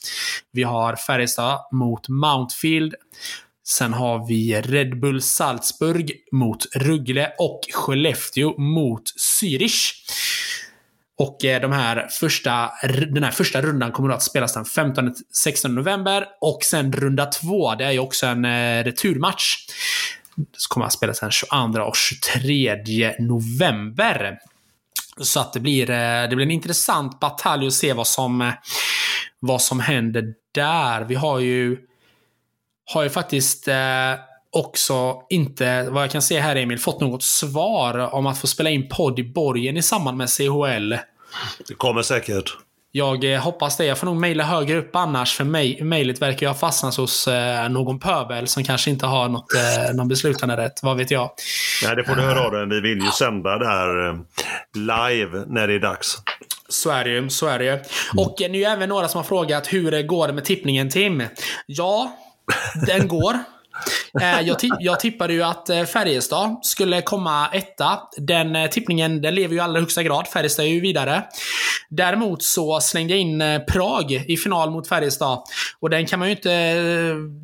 Vi 0.53 0.63
har 0.63 0.95
Färjestad 0.95 1.59
mot 1.71 2.09
Mountfield. 2.09 2.93
Sen 3.67 3.93
har 3.93 4.27
vi 4.27 4.61
Red 4.61 4.99
Bull 4.99 5.21
Salzburg 5.21 6.11
mot 6.31 6.65
Rögle 6.75 7.31
och 7.37 7.61
Skellefteå 7.73 8.57
mot 8.57 9.03
Zürich. 9.17 9.93
Och 11.21 11.45
eh, 11.45 11.61
de 11.61 11.71
här 11.71 12.07
första, 12.09 12.71
den 13.09 13.23
här 13.23 13.31
första 13.31 13.61
rundan 13.61 13.91
kommer 13.91 14.09
att 14.09 14.23
spelas 14.23 14.53
den 14.53 14.63
15-16 14.63 15.67
november. 15.67 16.25
Och 16.41 16.63
sen 16.63 16.93
runda 16.93 17.25
två, 17.25 17.75
det 17.75 17.85
är 17.85 17.91
ju 17.91 17.99
också 17.99 18.25
en 18.25 18.45
eh, 18.45 18.83
returmatch. 18.83 19.55
Så 20.57 20.69
kommer 20.69 20.85
att 20.85 20.93
spelas 20.93 21.19
den 21.19 21.31
22 21.31 21.81
och 21.81 21.95
23 21.95 23.15
november. 23.19 24.37
Så 25.17 25.39
att 25.39 25.53
det 25.53 25.59
blir, 25.59 25.89
eh, 25.89 26.29
det 26.29 26.35
blir 26.35 26.45
en 26.45 26.51
intressant 26.51 27.19
batalj 27.19 27.67
att 27.67 27.73
se 27.73 27.93
vad 27.93 28.07
som, 28.07 28.51
vad 29.39 29.61
som 29.61 29.79
händer 29.79 30.23
där. 30.51 31.01
Vi 31.01 31.15
har 31.15 31.39
ju, 31.39 31.77
har 32.93 33.03
ju 33.03 33.09
faktiskt 33.09 33.67
också 34.51 35.21
inte, 35.29 35.89
vad 35.89 36.03
jag 36.03 36.11
kan 36.11 36.21
se 36.21 36.39
här 36.39 36.55
Emil, 36.55 36.79
fått 36.79 37.01
något 37.01 37.23
svar 37.23 37.97
om 38.15 38.27
att 38.27 38.37
få 38.37 38.47
spela 38.47 38.69
in 38.69 38.89
podd 38.89 39.19
i 39.19 39.23
borgen 39.23 39.77
i 39.77 39.81
samband 39.81 40.17
med 40.17 40.29
CHL. 40.29 40.93
Det 41.67 41.73
kommer 41.73 42.01
säkert. 42.01 42.57
Jag 42.93 43.33
eh, 43.33 43.39
hoppas 43.41 43.77
det. 43.77 43.85
Jag 43.85 43.97
får 43.97 44.07
nog 44.07 44.15
mejla 44.15 44.43
högre 44.43 44.77
upp 44.77 44.95
annars, 44.95 45.35
för 45.35 45.43
mej- 45.43 45.83
mejlet 45.83 46.21
verkar 46.21 46.41
ju 46.41 46.47
ha 46.47 46.53
fastnat 46.55 46.95
hos 46.95 47.27
eh, 47.27 47.69
någon 47.69 47.99
pöbel 47.99 48.47
som 48.47 48.63
kanske 48.63 48.89
inte 48.89 49.05
har 49.05 49.29
något, 49.29 49.53
eh, 49.53 49.95
någon 49.95 50.07
beslutande 50.07 50.57
rätt. 50.57 50.79
Vad 50.83 50.97
vet 50.97 51.11
jag. 51.11 51.31
Nej, 51.85 51.95
det 51.95 52.03
får 52.03 52.15
du 52.15 52.21
höra 52.21 52.39
av 52.45 52.51
dig. 52.51 52.65
Vi 52.65 52.81
vill 52.81 53.03
ju 53.05 53.11
sända 53.11 53.57
det 53.57 53.67
här 53.67 54.09
eh, 54.09 54.15
live 54.75 55.43
när 55.47 55.67
det 55.67 55.73
är 55.73 55.79
dags. 55.79 56.17
Så 56.69 56.89
är 56.89 57.03
det 57.03 57.09
ju. 57.09 57.29
Så 57.29 57.47
är 57.47 57.59
det 57.59 57.65
ju. 57.65 57.79
Och 58.17 58.41
eh, 58.41 58.51
nu 58.51 58.63
är 58.63 58.71
även 58.71 58.89
några 58.89 59.07
som 59.07 59.17
har 59.17 59.23
frågat 59.23 59.73
hur 59.73 59.91
det 59.91 60.03
går 60.03 60.31
med 60.33 60.45
tippningen, 60.45 60.89
Tim? 60.89 61.23
Ja, 61.65 62.17
den 62.87 63.07
går. 63.07 63.33
Eh, 64.21 64.41
jag, 64.41 64.57
jag 64.79 64.99
tippade 64.99 65.33
ju 65.33 65.43
att 65.43 65.69
eh, 65.69 65.83
Färjestad 65.83 66.59
skulle 66.61 67.01
komma 67.01 67.47
etta. 67.53 67.99
Den 68.17 68.55
eh, 68.55 68.69
tippningen 68.69 69.21
den 69.21 69.35
lever 69.35 69.53
ju 69.53 69.57
i 69.57 69.61
allra 69.61 69.79
högsta 69.79 70.03
grad. 70.03 70.27
Färjestad 70.27 70.65
är 70.65 70.69
ju 70.69 70.79
vidare. 70.79 71.23
Däremot 71.89 72.43
så 72.43 72.79
slängde 72.81 73.13
jag 73.13 73.21
in 73.21 73.43
Prag 73.67 74.11
i 74.11 74.37
final 74.37 74.71
mot 74.71 74.87
Färjestad. 74.87 75.43
Och 75.79 75.89
den 75.89 76.05
kan 76.05 76.19
man 76.19 76.27
ju 76.27 76.35
inte, 76.35 76.75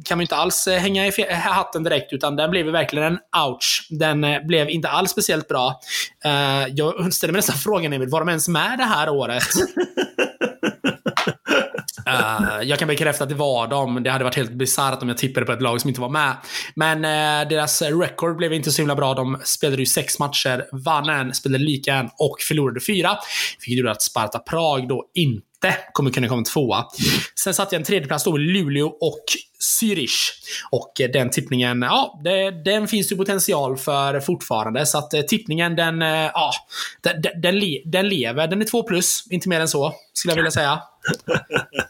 kan 0.05 0.17
man 0.17 0.21
inte 0.21 0.35
alls 0.35 0.67
hänga 0.67 1.07
i 1.07 1.11
hatten 1.33 1.83
direkt, 1.83 2.13
utan 2.13 2.35
den 2.35 2.51
blev 2.51 2.65
ju 2.65 2.71
verkligen 2.71 3.07
en 3.07 3.19
ouch. 3.47 3.87
Den 3.89 4.25
blev 4.47 4.69
inte 4.69 4.89
alls 4.89 5.11
speciellt 5.11 5.47
bra. 5.47 5.79
Jag 6.69 7.13
ställer 7.13 7.31
mig 7.31 7.39
nästan 7.39 7.55
frågan, 7.55 7.93
Emil, 7.93 8.09
var 8.09 8.19
de 8.19 8.29
ens 8.29 8.47
med 8.47 8.77
det 8.77 8.83
här 8.83 9.09
året? 9.09 9.43
Eh, 12.07 12.61
jag 12.63 12.79
kan 12.79 12.87
bekräfta 12.87 13.23
att 13.23 13.29
det 13.29 13.35
var 13.35 13.67
dem. 13.67 14.03
Det 14.03 14.09
hade 14.09 14.23
varit 14.23 14.35
helt 14.35 14.51
bisarrt 14.51 15.01
om 15.01 15.09
jag 15.09 15.17
tippade 15.17 15.45
på 15.45 15.51
ett 15.51 15.61
lag 15.61 15.81
som 15.81 15.87
inte 15.87 16.01
var 16.01 16.09
med. 16.09 16.35
Men 16.75 16.97
uh, 16.97 17.49
deras 17.49 17.81
record 17.81 18.37
blev 18.37 18.53
inte 18.53 18.71
så 18.71 18.81
himla 18.81 18.95
bra. 18.95 19.13
De 19.13 19.41
spelade 19.43 19.81
ju 19.81 19.85
sex 19.85 20.19
matcher, 20.19 20.65
vann 20.71 21.09
en, 21.09 21.33
spelade 21.33 21.63
lika 21.63 21.93
en 21.93 22.09
och 22.17 22.37
förlorade 22.47 22.79
fyra. 22.79 23.17
Vilket 23.59 23.77
gjorde 23.77 23.91
att 23.91 24.01
Sparta 24.01 24.39
Prag 24.39 24.87
då 24.87 25.05
inte 25.13 25.75
kommer 25.93 26.11
kunna 26.11 26.27
komma 26.27 26.43
tvåa. 26.43 26.85
Sen 27.35 27.53
satte 27.53 27.75
jag 27.75 27.79
en 27.79 27.85
tredjeplats 27.85 28.23
då 28.23 28.31
med 28.31 28.41
Luleå 28.41 28.87
och 28.87 29.23
Zürich. 29.59 30.31
Och 30.71 31.01
eh, 31.01 31.09
den 31.11 31.29
tippningen, 31.29 31.81
ja, 31.81 32.21
det, 32.23 32.51
den 32.51 32.87
finns 32.87 33.11
ju 33.11 33.15
potential 33.15 33.77
för 33.77 34.19
fortfarande. 34.19 34.85
Så 34.85 34.97
att 34.97 35.11
tippningen, 35.27 35.75
den, 35.75 36.01
ja, 36.01 36.51
den, 37.01 37.21
den, 37.21 37.41
den, 37.41 37.59
le, 37.59 37.81
den 37.85 38.09
lever. 38.09 38.47
Den 38.47 38.61
är 38.61 38.65
två 38.65 38.83
plus, 38.83 39.23
inte 39.29 39.49
mer 39.49 39.59
än 39.59 39.67
så, 39.67 39.93
skulle 40.13 40.31
jag 40.31 40.35
vilja 40.35 40.51
säga. 40.51 40.79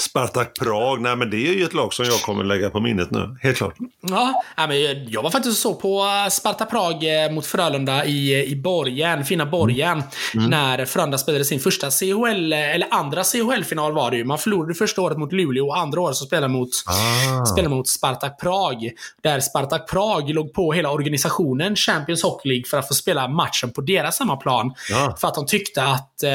Spartak 0.00 0.58
Prag, 0.58 1.00
nej 1.00 1.16
men 1.16 1.30
det 1.30 1.48
är 1.48 1.52
ju 1.54 1.64
ett 1.64 1.74
lag 1.74 1.94
som 1.94 2.04
jag 2.04 2.20
kommer 2.22 2.44
lägga 2.44 2.70
på 2.70 2.80
minnet 2.80 3.10
nu. 3.10 3.36
Helt 3.42 3.56
klart. 3.56 3.74
Ja, 4.00 4.42
men 4.56 5.10
jag 5.10 5.22
var 5.22 5.30
faktiskt 5.30 5.60
så 5.60 5.74
på 5.74 6.02
eh, 6.24 6.30
Sparta 6.30 6.64
Prag 6.64 7.24
eh, 7.24 7.30
mot 7.32 7.46
Frölunda 7.46 8.04
i, 8.04 8.44
i 8.46 8.56
Borgen, 8.56 9.24
fina 9.24 9.46
Borgen. 9.46 10.02
När 10.34 10.84
Frölunda 10.84 11.18
spelade 11.18 11.44
sin 11.44 11.60
första 11.60 11.90
CHL, 11.90 12.52
eh, 12.52 12.74
eller 12.74 12.88
andra 12.90 13.24
CHL-final 13.24 13.92
var 13.92 14.10
det 14.10 14.16
ju. 14.16 14.24
Man 14.24 14.38
förlorade 14.38 14.74
första 14.74 15.02
året 15.02 15.18
mot 15.18 15.32
Luleå 15.32 15.66
och 15.66 15.78
andra 15.78 16.00
året 16.00 16.16
så 16.16 16.24
spelade 16.24 16.52
mot, 16.52 16.68
Ah. 16.86 17.44
spelade 17.46 17.74
mot 17.74 17.88
Spartak 17.88 18.40
Prag. 18.40 18.90
Där 19.22 19.40
Spartak 19.40 19.90
Prag 19.90 20.30
låg 20.30 20.52
på 20.54 20.72
hela 20.72 20.90
organisationen 20.90 21.76
Champions 21.76 22.22
Hockey 22.22 22.48
League 22.48 22.64
för 22.70 22.76
att 22.78 22.88
få 22.88 22.94
spela 22.94 23.28
matchen 23.28 23.72
på 23.74 23.80
deras 23.80 24.18
hemmaplan. 24.18 24.74
Ja. 24.90 25.16
För 25.20 25.28
att 25.28 25.34
de 25.34 25.46
tyckte 25.46 25.82
att 25.84 26.22
eh, 26.22 26.30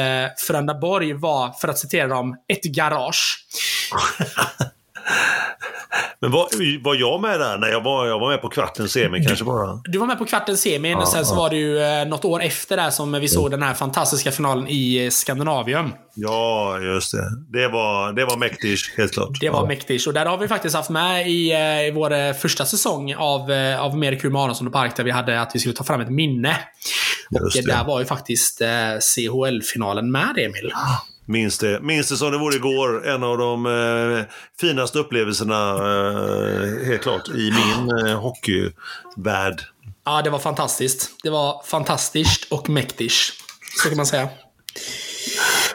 Frölunda 0.46 0.74
Borg 0.74 1.12
var, 1.12 1.50
för 1.60 1.68
att 1.68 1.78
citera 1.78 2.08
dem, 2.08 2.36
ett 2.48 2.64
garage. 2.64 3.40
Men 6.20 6.30
var, 6.30 6.48
var 6.84 6.94
jag 6.94 7.20
med 7.20 7.40
där? 7.40 7.58
Nej, 7.58 7.70
jag 7.70 7.80
var, 7.80 8.06
jag 8.06 8.18
var 8.18 8.30
med 8.30 8.42
på 8.42 8.48
kvarten 8.48 8.88
semi 8.88 9.24
kanske 9.26 9.44
bara. 9.44 9.80
Du 9.84 9.98
var 9.98 10.06
med 10.06 10.18
på 10.18 10.24
kvarten 10.24 10.56
semin, 10.56 10.96
och 10.96 11.08
sen 11.08 11.24
så 11.26 11.34
var 11.34 11.50
det 11.50 11.56
ju 11.56 11.78
eh, 11.78 12.06
något 12.06 12.24
år 12.24 12.42
efter 12.42 12.76
där 12.76 12.90
som 12.90 13.12
vi 13.12 13.28
såg 13.28 13.50
den 13.50 13.62
här 13.62 13.74
fantastiska 13.74 14.32
finalen 14.32 14.68
i 14.68 15.04
eh, 15.04 15.10
Skandinavien. 15.10 15.92
Ja, 16.14 16.78
just 16.78 17.12
det. 17.12 17.58
Det 17.60 17.68
var, 17.68 18.12
det 18.12 18.24
var 18.24 18.36
mäktigt, 18.36 18.82
helt 18.96 19.12
klart. 19.12 19.40
Det 19.40 19.50
var 19.50 19.60
ja. 19.60 19.66
mäktigt. 19.66 20.06
Och 20.06 20.12
där 20.12 20.26
har 20.26 20.38
vi 20.38 20.48
faktiskt 20.48 20.76
haft 20.76 20.90
med 20.90 21.28
i, 21.28 21.52
eh, 21.52 21.86
i 21.86 21.90
vår 21.94 22.32
första 22.32 22.64
säsong 22.64 23.14
av, 23.14 23.40
av 23.78 23.98
Mer 23.98 24.20
kul 24.20 24.32
med 24.32 24.42
Aronsson 24.42 24.66
och 24.66 24.72
Park, 24.72 24.96
där 24.96 25.04
vi 25.04 25.10
hade 25.10 25.40
att 25.40 25.54
vi 25.54 25.58
skulle 25.58 25.74
ta 25.74 25.84
fram 25.84 26.00
ett 26.00 26.10
minne. 26.10 26.56
Och 27.30 27.40
Just 27.40 27.56
eh, 27.56 27.62
det. 27.62 27.72
där 27.72 27.84
var 27.84 28.00
ju 28.00 28.06
faktiskt 28.06 28.60
eh, 28.60 28.68
CHL-finalen 29.00 30.10
med, 30.10 30.38
Emil. 30.38 30.72
Minns 31.26 31.58
det. 31.58 31.80
Minns 31.80 32.08
det 32.08 32.16
som 32.16 32.32
det 32.32 32.38
vore 32.38 32.56
igår. 32.56 33.08
En 33.08 33.22
av 33.22 33.38
de 33.38 33.66
eh, 33.66 34.24
finaste 34.60 34.98
upplevelserna, 34.98 35.70
eh, 35.70 36.86
helt 36.86 37.02
klart, 37.02 37.28
i 37.28 37.50
min 37.50 38.06
eh, 38.06 38.20
hockeyvärld. 38.20 39.62
Ja, 40.04 40.22
det 40.22 40.30
var 40.30 40.38
fantastiskt. 40.38 41.10
Det 41.22 41.30
var 41.30 41.62
fantastiskt 41.64 42.52
och 42.52 42.68
mäktigt. 42.68 43.14
Så 43.82 43.88
kan 43.88 43.96
man 43.96 44.06
säga. 44.06 44.28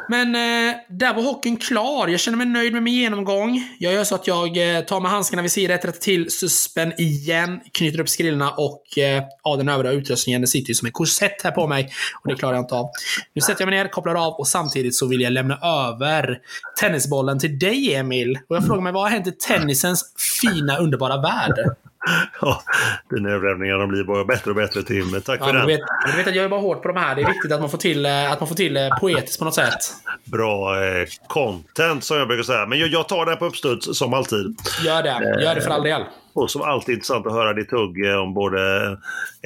Men 0.09 0.35
eh, 0.35 0.75
där 0.89 1.13
var 1.13 1.23
hockeyn 1.23 1.57
klar. 1.57 2.07
Jag 2.07 2.19
känner 2.19 2.37
mig 2.37 2.47
nöjd 2.47 2.73
med 2.73 2.83
min 2.83 2.93
genomgång. 2.93 3.75
Jag 3.79 3.93
gör 3.93 4.03
så 4.03 4.15
att 4.15 4.27
jag 4.27 4.77
eh, 4.77 4.83
tar 4.83 4.99
med 4.99 5.11
handskarna 5.11 5.41
vid 5.41 5.51
sidan, 5.51 5.77
rättar 5.77 5.91
till 5.91 6.31
suspen 6.31 6.93
igen, 7.01 7.59
knyter 7.71 7.99
upp 7.99 8.09
skrillorna 8.09 8.51
och 8.51 8.97
eh, 8.97 9.23
ja, 9.43 9.55
den 9.55 9.69
övriga 9.69 9.93
utrustningen 9.93 10.47
sitter 10.47 10.69
ju 10.69 10.75
som 10.75 10.85
en 10.85 10.91
korsett 10.91 11.41
här 11.43 11.51
på 11.51 11.67
mig. 11.67 11.91
Och 12.23 12.29
det 12.29 12.35
klarar 12.35 12.53
jag 12.53 12.63
inte 12.63 12.75
av. 12.75 12.89
Nu 13.33 13.41
sätter 13.41 13.61
jag 13.61 13.69
mig 13.69 13.79
ner, 13.79 13.87
kopplar 13.87 14.15
av 14.15 14.33
och 14.33 14.47
samtidigt 14.47 14.95
så 14.95 15.07
vill 15.07 15.21
jag 15.21 15.33
lämna 15.33 15.57
över 15.57 16.37
tennisbollen 16.79 17.39
till 17.39 17.59
dig, 17.59 17.95
Emil. 17.95 18.39
Och 18.49 18.55
jag 18.55 18.65
frågar 18.65 18.81
mig, 18.81 18.93
vad 18.93 19.03
har 19.03 19.09
hänt 19.09 19.27
i 19.27 19.31
tennisens 19.31 20.13
fina, 20.41 20.77
underbara 20.77 21.21
värld? 21.21 21.75
Ja, 22.41 22.61
dina 23.09 23.29
överlämningar 23.29 23.77
de 23.77 23.89
blir 23.89 24.03
bara 24.03 24.25
bättre 24.25 24.49
och 24.51 24.55
bättre 24.55 24.83
Tim. 24.83 25.21
Tack 25.25 25.39
Ja, 25.41 25.45
för 25.45 25.53
men 25.53 25.55
den. 25.55 25.67
du, 25.67 25.73
vet, 25.73 26.25
du 26.25 26.29
att 26.29 26.35
jag 26.35 26.43
jobbar 26.43 26.59
hårt 26.59 26.81
på 26.81 26.87
de 26.87 26.97
här. 26.97 27.15
Det 27.15 27.21
är 27.21 27.27
viktigt 27.27 27.51
att 27.51 27.59
man 27.59 27.69
får 27.69 27.77
till, 27.77 28.05
eh, 28.05 28.31
att 28.31 28.39
man 28.39 28.47
får 28.49 28.55
till 28.55 28.77
eh, 28.77 28.99
poetiskt 28.99 29.39
på 29.39 29.45
något 29.45 29.55
sätt. 29.55 29.79
Bra 30.23 30.83
eh, 30.85 31.05
content 31.27 32.03
som 32.03 32.17
jag 32.17 32.27
brukar 32.27 32.43
säga. 32.43 32.65
Men 32.65 32.79
jag, 32.79 32.89
jag 32.89 33.07
tar 33.09 33.25
det 33.25 33.31
här 33.31 33.37
på 33.37 33.45
uppstuds 33.45 33.97
som 33.97 34.13
alltid. 34.13 34.55
Gör 34.85 35.03
det. 35.03 35.43
Gör 35.43 35.55
det 35.55 35.61
för 35.61 35.69
all 35.71 35.83
del. 35.83 36.01
Och 36.33 36.51
som 36.51 36.61
alltid 36.61 36.95
intressant 36.95 37.27
att 37.27 37.33
höra 37.33 37.53
ditt 37.53 37.71
hugg 37.71 38.05
eh, 38.05 38.15
om 38.15 38.33
både 38.33 38.59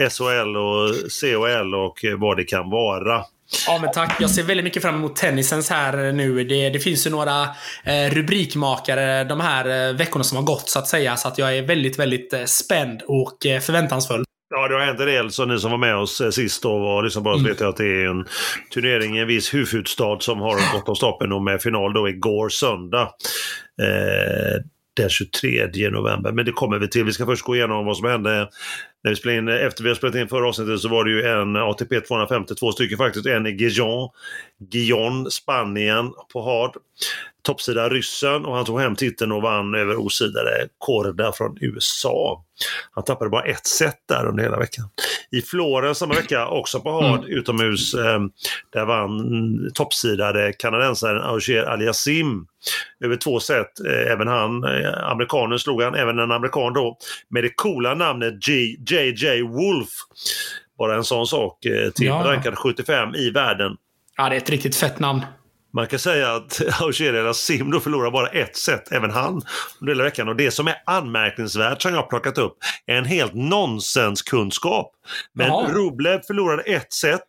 SHL 0.09 0.57
och 0.57 0.89
CHL 1.21 1.75
och 1.75 2.05
eh, 2.05 2.17
vad 2.17 2.37
det 2.37 2.43
kan 2.43 2.69
vara. 2.69 3.23
Ja, 3.67 3.79
men 3.81 3.91
tack. 3.91 4.17
Jag 4.19 4.29
ser 4.29 4.43
väldigt 4.43 4.63
mycket 4.63 4.81
fram 4.81 4.95
emot 4.95 5.15
tennisens 5.15 5.69
här 5.69 6.11
nu. 6.11 6.43
Det, 6.43 6.69
det 6.69 6.79
finns 6.79 7.07
ju 7.07 7.11
några 7.11 7.41
eh, 7.83 8.09
rubrikmakare 8.11 9.23
de 9.23 9.39
här 9.39 9.89
eh, 9.89 9.95
veckorna 9.95 10.23
som 10.23 10.37
har 10.37 10.43
gått, 10.43 10.69
så 10.69 10.79
att 10.79 10.87
säga. 10.87 11.17
Så 11.17 11.27
att 11.27 11.37
jag 11.37 11.57
är 11.57 11.61
väldigt, 11.61 11.99
väldigt 11.99 12.33
eh, 12.33 12.43
spänd 12.45 13.01
och 13.07 13.45
eh, 13.45 13.59
förväntansfull. 13.59 14.23
Ja, 14.55 14.67
det 14.67 14.73
har 14.73 14.81
hänt 14.81 14.99
en 14.99 15.05
del. 15.05 15.31
Så 15.31 15.45
ni 15.45 15.59
som 15.59 15.71
var 15.71 15.77
med 15.77 15.95
oss 15.95 16.21
eh, 16.21 16.29
sist 16.29 16.65
och 16.65 16.79
var 16.79 17.03
liksom 17.03 17.23
bara 17.23 17.37
så 17.37 17.43
vet 17.43 17.59
jag 17.59 17.69
att 17.69 17.77
det 17.77 18.03
är 18.03 18.09
en 18.09 18.25
turnering 18.73 19.17
i 19.17 19.19
en 19.19 19.27
viss 19.27 19.53
huvudstad 19.53 20.19
som 20.19 20.39
har 20.39 20.73
gått 20.73 20.89
av 20.89 20.95
stapeln 20.95 21.31
och 21.31 21.41
med 21.41 21.61
final 21.61 21.93
då 21.93 22.09
igår 22.09 22.49
söndag. 22.49 23.09
Eh, 23.81 24.61
den 24.95 25.09
23 25.09 25.89
november. 25.89 26.31
Men 26.31 26.45
det 26.45 26.51
kommer 26.51 26.79
vi 26.79 26.87
till. 26.87 27.03
Vi 27.03 27.13
ska 27.13 27.25
först 27.25 27.45
gå 27.45 27.55
igenom 27.55 27.85
vad 27.85 27.97
som 27.97 28.07
hände 28.07 28.49
när 29.03 29.11
vi 29.11 29.15
spelade 29.15 29.37
in, 29.37 29.47
efter 29.67 29.83
vi 29.83 29.89
har 29.89 29.95
spelat 29.95 30.15
in 30.15 30.27
förra 30.27 30.47
avsnittet 30.47 30.79
så 30.79 30.89
var 30.89 31.05
det 31.05 31.11
ju 31.11 31.23
en 31.23 31.55
ATP 31.55 32.01
250, 32.01 32.55
två 32.55 32.71
stycken 32.71 32.97
faktiskt. 32.97 33.25
En 33.25 33.47
i 33.47 33.51
Gijon, 33.51 34.09
Gijon, 34.71 35.31
Spanien 35.31 36.11
på 36.33 36.41
hard. 36.41 36.75
Toppsida 37.45 37.89
ryssen 37.89 38.45
och 38.45 38.55
han 38.55 38.65
tog 38.65 38.79
hem 38.81 38.95
titeln 38.95 39.31
och 39.31 39.41
vann 39.41 39.75
över 39.75 39.95
osidade 39.95 40.67
Korda 40.77 41.31
från 41.31 41.57
USA. 41.61 42.45
Han 42.91 43.03
tappade 43.03 43.29
bara 43.29 43.43
ett 43.43 43.67
set 43.67 43.95
där 44.09 44.25
under 44.27 44.43
hela 44.43 44.59
veckan. 44.59 44.89
I 45.31 45.41
Florens 45.41 45.97
samma 45.97 46.13
vecka, 46.13 46.47
också 46.47 46.79
på 46.79 46.91
hard 46.91 47.25
utomhus, 47.25 47.93
eh, 47.93 48.19
där 48.73 48.85
vann 48.85 49.71
toppsidade 49.73 50.53
kanadensaren 50.53 51.21
Auger 51.21 51.63
Aliasim 51.63 52.47
över 53.03 53.15
två 53.15 53.39
set. 53.39 53.79
Eh, 53.85 54.11
även 54.11 54.27
han, 54.27 54.63
eh, 54.63 55.03
amerikanen 55.11 55.59
slog 55.59 55.81
han, 55.81 55.95
även 55.95 56.19
en 56.19 56.31
amerikan 56.31 56.73
då, 56.73 56.97
med 57.29 57.43
det 57.43 57.49
coola 57.55 57.93
namnet 57.95 58.45
G- 58.45 58.75
JJ 58.93 59.41
Wolf. 59.41 59.89
Bara 60.77 60.95
en 60.95 61.03
sån 61.03 61.27
sak 61.27 61.65
eh, 61.65 61.91
till. 61.91 62.06
Ja. 62.06 62.23
Rankad 62.25 62.58
75 62.58 63.15
i 63.15 63.29
världen. 63.29 63.77
Ja, 64.17 64.29
det 64.29 64.36
är 64.36 64.38
ett 64.38 64.49
riktigt 64.49 64.75
fett 64.75 64.99
namn. 64.99 65.21
Man 65.73 65.88
kan 65.88 65.99
säga 65.99 66.36
att 66.36 66.62
Auger 66.82 67.13
Aliasim 67.13 67.71
då 67.71 67.79
förlorar 67.79 68.12
bara 68.12 68.27
ett 68.27 68.58
set, 68.58 68.91
även 68.91 69.12
han, 69.12 69.41
under 69.82 69.93
hela 69.93 70.03
veckan. 70.03 70.27
Och 70.29 70.36
det 70.36 70.51
som 70.51 70.67
är 70.67 70.75
anmärkningsvärt 70.86 71.82
som 71.82 71.91
jag 71.91 72.01
har 72.01 72.08
plockat 72.08 72.38
upp 72.38 72.58
är 72.86 72.95
en 72.95 73.06
helt 73.06 73.34
nonsenskunskap. 73.34 74.91
Men 75.34 75.47
Jaha. 75.47 75.71
Rublev 75.71 76.21
förlorade 76.27 76.63
ett 76.63 76.93
set 76.93 77.19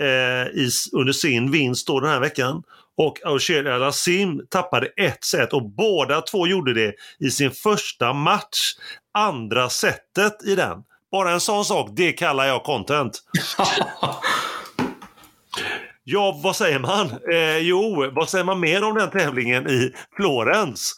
eh, 0.00 0.06
i, 0.46 0.70
under 0.92 1.12
sin 1.12 1.50
vinst 1.50 1.86
då 1.86 2.00
den 2.00 2.10
här 2.10 2.20
veckan. 2.20 2.62
Och 2.96 3.18
Aushir 3.24 3.66
El 3.66 3.82
Asim 3.82 4.46
tappade 4.50 4.86
ett 4.86 5.24
set 5.24 5.52
och 5.52 5.70
båda 5.70 6.20
två 6.20 6.46
gjorde 6.46 6.74
det 6.74 6.94
i 7.18 7.30
sin 7.30 7.50
första 7.50 8.12
match. 8.12 8.74
Andra 9.18 9.68
setet 9.68 10.44
i 10.44 10.54
den. 10.54 10.78
Bara 11.12 11.30
en 11.30 11.40
sån 11.40 11.64
sak, 11.64 11.90
det 11.96 12.12
kallar 12.12 12.46
jag 12.46 12.64
content. 12.64 13.22
Ja, 16.08 16.40
vad 16.42 16.56
säger 16.56 16.78
man? 16.78 17.06
Eh, 17.32 17.58
jo, 17.58 18.10
vad 18.12 18.28
säger 18.28 18.44
man 18.44 18.60
mer 18.60 18.84
om 18.84 18.94
den 18.94 19.10
tävlingen 19.10 19.66
i 19.70 19.92
Florens? 20.16 20.94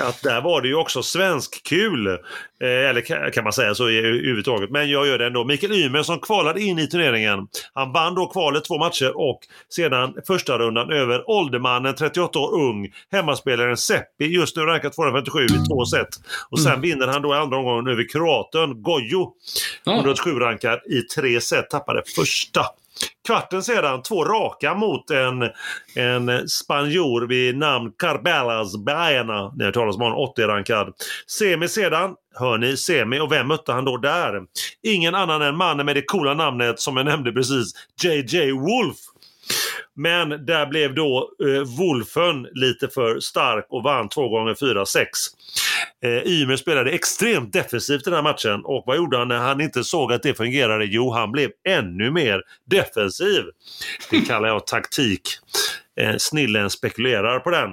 Att 0.00 0.22
där 0.22 0.40
var 0.40 0.62
det 0.62 0.68
ju 0.68 0.74
också 0.74 1.02
svensk 1.02 1.62
kul. 1.66 2.06
Eh, 2.06 2.16
eller 2.60 3.00
ka- 3.00 3.30
kan 3.30 3.44
man 3.44 3.52
säga 3.52 3.74
så 3.74 3.88
överhuvudtaget. 3.88 4.70
Men 4.70 4.90
jag 4.90 5.06
gör 5.06 5.18
det 5.18 5.26
ändå. 5.26 5.44
Mikael 5.44 5.72
Ymer 5.72 6.02
som 6.02 6.20
kvalade 6.20 6.60
in 6.62 6.78
i 6.78 6.86
turneringen. 6.86 7.48
Han 7.74 7.92
vann 7.92 8.14
då 8.14 8.26
kvalet 8.26 8.64
två 8.64 8.78
matcher 8.78 9.12
och 9.18 9.40
sedan 9.68 10.14
första 10.26 10.58
rundan 10.58 10.90
över 10.92 11.30
åldermannen, 11.30 11.94
38 11.94 12.38
år 12.38 12.54
ung, 12.60 12.92
hemmaspelaren 13.12 13.76
Seppi, 13.76 14.24
just 14.26 14.56
nu 14.56 14.62
rankad 14.62 14.92
257 14.92 15.44
i 15.44 15.48
två 15.68 15.84
set. 15.84 16.08
Och 16.50 16.60
sen 16.60 16.80
vinner 16.80 17.06
han 17.06 17.22
då 17.22 17.32
andra 17.32 17.56
omgången 17.58 17.86
över 17.86 18.08
kroaten 18.12 18.82
Gojo. 18.82 19.32
Ja. 19.84 20.02
107-rankad 20.06 20.78
i 20.90 21.00
tre 21.02 21.40
set, 21.40 21.70
tappade 21.70 22.02
första. 22.16 22.64
Kvarten 23.26 23.62
sedan, 23.62 24.02
två 24.02 24.24
raka 24.24 24.74
mot 24.74 25.10
en, 25.10 25.50
en 25.94 26.48
spanjor 26.48 27.26
vid 27.26 27.56
namn 27.56 27.92
Carbelas 27.98 28.76
Baena. 28.76 29.52
Ni 29.56 29.64
har 29.64 29.64
hört 29.64 29.74
talas 29.74 29.96
om 29.96 30.02
honom, 30.02 30.32
80-rankad. 30.36 30.92
Semi 31.26 31.68
sedan, 31.68 32.14
hör 32.34 32.58
ni, 32.58 32.76
semi. 32.76 33.20
Och 33.20 33.32
vem 33.32 33.48
mötte 33.48 33.72
han 33.72 33.84
då 33.84 33.96
där? 33.96 34.42
Ingen 34.82 35.14
annan 35.14 35.42
än 35.42 35.56
mannen 35.56 35.86
med 35.86 35.96
det 35.96 36.02
coola 36.02 36.34
namnet 36.34 36.80
som 36.80 36.96
jag 36.96 37.06
nämnde 37.06 37.32
precis, 37.32 37.72
JJ 38.02 38.52
Wolf. 38.52 38.96
Men 39.96 40.28
där 40.28 40.66
blev 40.66 40.94
då 40.94 41.30
eh, 41.42 41.62
Wolfen 41.78 42.46
lite 42.52 42.88
för 42.88 43.20
stark 43.20 43.66
och 43.68 43.82
vann 43.82 44.08
två 44.08 44.28
gånger 44.28 44.54
4-6. 44.54 45.04
Eh, 46.04 46.32
Ymer 46.32 46.56
spelade 46.56 46.90
extremt 46.90 47.52
defensivt 47.52 48.00
i 48.06 48.10
den 48.10 48.14
här 48.14 48.22
matchen 48.22 48.60
och 48.64 48.84
vad 48.86 48.96
gjorde 48.96 49.18
han 49.18 49.28
när 49.28 49.38
han 49.38 49.60
inte 49.60 49.84
såg 49.84 50.12
att 50.12 50.22
det 50.22 50.34
fungerade? 50.34 50.84
Jo, 50.84 51.10
han 51.10 51.32
blev 51.32 51.50
ännu 51.68 52.10
mer 52.10 52.42
defensiv. 52.70 53.42
Det 54.10 54.20
kallar 54.20 54.48
jag 54.48 54.66
taktik. 54.66 55.22
Eh, 56.00 56.16
snillen 56.18 56.70
spekulerar 56.70 57.38
på 57.40 57.50
den. 57.50 57.70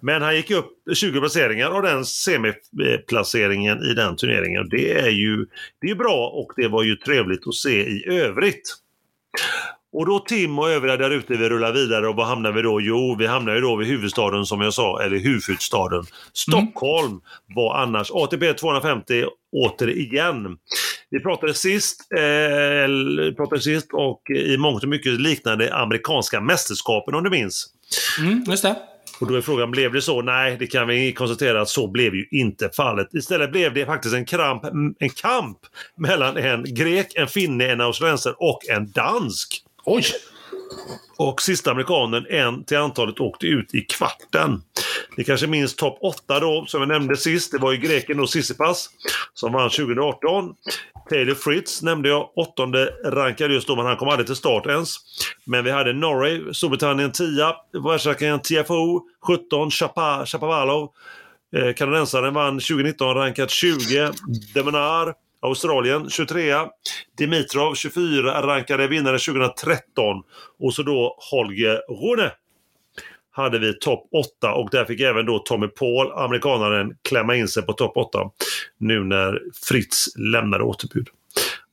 Men 0.00 0.22
han 0.22 0.36
gick 0.36 0.50
upp 0.50 0.68
20 0.94 1.20
placeringar 1.20 1.70
av 1.70 1.82
den 1.82 2.04
semiplaceringen 2.04 3.82
i 3.82 3.94
den 3.94 4.16
turneringen. 4.16 4.68
Det 4.68 4.98
är 4.98 5.10
ju 5.10 5.46
det 5.80 5.90
är 5.90 5.94
bra 5.94 6.28
och 6.28 6.52
det 6.56 6.68
var 6.68 6.82
ju 6.82 6.96
trevligt 6.96 7.46
att 7.46 7.54
se 7.54 7.88
i 7.88 8.06
övrigt. 8.08 8.76
Och 9.96 10.06
då 10.06 10.18
Tim 10.18 10.58
och 10.58 10.70
övriga 10.70 10.96
där 10.96 11.10
ute, 11.10 11.36
vi 11.36 11.48
rullar 11.48 11.72
vidare 11.72 12.08
och 12.08 12.16
var 12.16 12.24
hamnar 12.24 12.52
vi 12.52 12.62
då? 12.62 12.80
Jo, 12.80 13.16
vi 13.18 13.26
hamnar 13.26 13.54
ju 13.54 13.60
då 13.60 13.76
vid 13.76 13.88
huvudstaden 13.88 14.46
som 14.46 14.60
jag 14.60 14.74
sa, 14.74 15.02
eller 15.02 15.18
huvudstaden. 15.18 16.04
Stockholm 16.32 17.20
var 17.54 17.76
annars 17.76 18.10
ATP 18.10 18.54
250 18.54 19.24
återigen. 19.52 20.56
Vi 21.10 21.20
pratade 21.20 21.54
sist, 21.54 22.00
eh, 22.12 23.34
pratade 23.36 23.60
sist 23.60 23.88
och 23.92 24.22
i 24.30 24.56
mångt 24.56 24.82
och 24.82 24.88
mycket 24.88 25.20
liknande 25.20 25.74
amerikanska 25.74 26.40
mästerskapen 26.40 27.14
om 27.14 27.24
du 27.24 27.30
minns. 27.30 27.66
Mm, 28.20 28.44
just 28.48 28.62
det. 28.62 28.76
Och 29.20 29.26
då 29.26 29.34
är 29.34 29.40
frågan, 29.40 29.70
blev 29.70 29.92
det 29.92 30.02
så? 30.02 30.22
Nej, 30.22 30.56
det 30.58 30.66
kan 30.66 30.88
vi 30.88 31.12
konstatera 31.12 31.60
att 31.60 31.68
så 31.68 31.86
blev 31.86 32.14
ju 32.14 32.26
inte 32.30 32.70
fallet. 32.76 33.14
Istället 33.14 33.52
blev 33.52 33.74
det 33.74 33.86
faktiskt 33.86 34.14
en, 34.14 34.26
kramp, 34.26 34.64
en 34.98 35.10
kamp 35.10 35.58
mellan 35.96 36.36
en 36.36 36.74
grek, 36.74 37.12
en 37.14 37.28
finne, 37.28 37.66
en 37.66 37.80
australiensare 37.80 38.34
och 38.38 38.60
en 38.68 38.90
dansk. 38.90 39.62
Oj! 39.86 40.04
Och 41.18 41.42
sista 41.42 41.70
amerikanen, 41.70 42.26
en 42.30 42.64
till 42.64 42.76
antalet, 42.76 43.20
åkte 43.20 43.46
ut 43.46 43.74
i 43.74 43.80
kvarten. 43.80 44.62
Ni 45.16 45.24
kanske 45.24 45.46
minns 45.46 45.76
topp 45.76 45.98
8 46.00 46.40
då, 46.40 46.64
som 46.68 46.80
jag 46.80 46.88
nämnde 46.88 47.16
sist. 47.16 47.52
Det 47.52 47.58
var 47.58 47.72
ju 47.72 47.78
greken 47.78 48.16
då 48.16 48.26
Sissipas 48.26 48.90
som 49.34 49.52
vann 49.52 49.70
2018. 49.70 50.54
Taylor 51.10 51.34
Fritz 51.34 51.82
nämnde 51.82 52.08
jag, 52.08 52.30
åttonde 52.36 52.94
rankad 53.04 53.52
just 53.52 53.68
då, 53.68 53.76
men 53.76 53.86
han 53.86 53.96
kom 53.96 54.08
aldrig 54.08 54.26
till 54.26 54.36
start 54.36 54.66
ens. 54.66 54.96
Men 55.44 55.64
vi 55.64 55.70
hade 55.70 55.92
Norway, 55.92 56.54
Storbritannien 56.54 57.12
10, 57.12 57.54
världsrankingen 57.84 58.40
TFO 58.40 59.00
17, 59.26 59.70
Chapavalov. 60.26 60.90
Eh, 61.56 61.74
kanadensaren 61.74 62.34
vann 62.34 62.54
2019, 62.54 63.14
rankad 63.14 63.50
20. 63.50 64.12
Demonar, 64.54 65.14
Australien 65.46 66.10
23. 66.10 66.54
Dimitrov 67.18 67.74
24, 67.74 68.42
rankade 68.46 68.88
vinnare 68.88 69.18
2013. 69.18 70.22
Och 70.58 70.74
så 70.74 70.82
då 70.82 71.16
Holger 71.30 71.80
Rune 71.88 72.32
hade 73.30 73.58
vi 73.58 73.78
topp 73.78 74.08
8 74.38 74.54
och 74.54 74.68
där 74.70 74.84
fick 74.84 75.00
även 75.00 75.26
då 75.26 75.38
Tommy 75.38 75.68
Paul, 75.68 76.12
amerikanaren, 76.12 76.96
klämma 77.02 77.36
in 77.36 77.48
sig 77.48 77.62
på 77.62 77.72
topp 77.72 77.96
8. 77.96 78.18
Nu 78.78 79.04
när 79.04 79.42
Fritz 79.68 80.06
lämnade 80.16 80.64
återbud. 80.64 81.08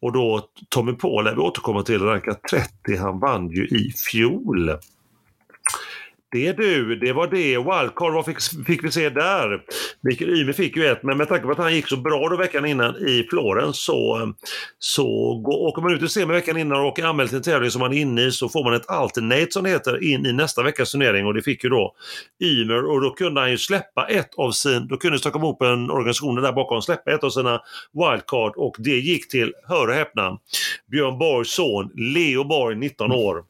Och 0.01 0.12
då 0.12 0.49
Tommy 0.69 0.93
Paul, 0.93 1.27
är 1.27 1.36
vi 1.36 1.41
återkommer 1.41 1.81
till, 1.81 2.01
rankad 2.01 2.38
30. 2.41 2.97
Han 2.99 3.19
vann 3.19 3.49
ju 3.49 3.67
i 3.67 3.93
fjol. 4.12 4.69
Det 6.34 6.52
du, 6.52 6.96
det 6.96 7.13
var 7.13 7.28
det. 7.28 7.58
Wildcard, 7.58 8.13
vad 8.13 8.26
fick, 8.26 8.65
fick 8.67 8.84
vi 8.84 8.91
se 8.91 9.10
där? 9.10 9.62
Mikael 10.02 10.39
Ymer 10.39 10.54
fick 10.54 10.76
ju 10.76 10.86
ett, 10.86 11.04
men 11.04 11.17
med 11.17 11.28
tanke 11.28 11.46
på 11.46 11.52
att 11.52 11.58
han 11.58 11.76
gick 11.76 11.88
så 11.88 11.98
bra 11.98 12.30
då 12.30 12.38
veckan 12.38 12.65
innan 12.65 12.96
i 12.96 13.28
Florens 13.30 13.86
så, 13.86 14.34
så 14.80 15.04
går, 15.46 15.54
åker 15.54 15.82
man 15.82 15.93
ut 15.93 16.02
och 16.02 16.12
ser 16.12 16.26
med 16.26 16.36
veckan 16.36 16.58
innan 16.58 16.86
och 16.86 17.00
anmäler 17.00 17.28
till 17.28 17.38
en 17.38 17.43
tävling 17.43 17.72
som 17.72 17.80
man 17.80 17.93
är 17.93 17.98
inne 17.98 18.22
i 18.22 18.32
så 18.32 18.50
får 18.50 18.63
man 18.63 18.74
ett 18.74 18.89
alternate 18.89 19.48
som 19.50 19.63
det 19.63 19.69
heter 19.69 20.13
in 20.13 20.26
i 20.26 20.34
nästa 20.34 20.63
veckas 20.63 20.91
turnering 20.91 21.26
och 21.26 21.34
det 21.34 21.41
fick 21.41 21.63
ju 21.63 21.69
då 21.69 21.96
Ymer 22.43 22.86
och 22.86 23.02
då 23.02 23.10
kunde 23.10 23.41
han 23.41 23.52
ju 23.52 23.58
släppa 23.58 24.08
ett 24.08 24.36
av 24.38 24.52
sin, 24.52 24.88
då 24.88 24.98
kunde 24.98 25.19
Stockholm 25.19 25.46
Open 25.46 25.91
organisationen 25.91 26.43
där 26.43 26.52
bakom 26.52 26.82
släppa 26.82 27.12
ett 27.12 27.24
av 27.24 27.30
sina 27.30 27.62
wildcard 27.93 28.54
och 28.56 28.76
det 28.80 29.00
gick 29.00 29.30
till, 29.30 29.54
hör 29.67 29.88
och 29.88 29.93
häpna, 29.93 30.38
Björn 30.91 31.17
Borgs 31.17 31.56
son 31.56 31.89
Leo 31.96 32.43
Borg, 32.43 32.76
19 32.76 33.12
år. 33.12 33.43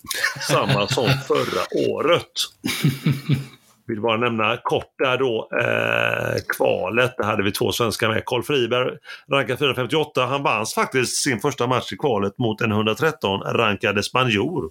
Samma 0.49 0.87
som 0.87 1.09
förra 1.27 1.91
året. 1.91 2.31
Vill 3.87 4.01
bara 4.01 4.17
nämna 4.17 4.57
kort 4.63 4.93
där 4.97 5.17
då, 5.17 5.49
eh, 5.61 6.41
kvalet, 6.57 7.17
där 7.17 7.23
hade 7.23 7.43
vi 7.43 7.51
två 7.51 7.71
svenskar 7.71 8.09
med. 8.09 8.25
Karl 8.25 8.43
Friberg 8.43 8.97
rankad 9.31 9.59
458. 9.59 10.25
Han 10.25 10.43
vann 10.43 10.65
faktiskt 10.65 11.23
sin 11.23 11.39
första 11.39 11.67
match 11.67 11.93
i 11.93 11.97
kvalet 11.97 12.37
mot 12.37 12.61
en 12.61 12.71
113 12.71 13.41
rankade 13.41 14.03
spanjor. 14.03 14.69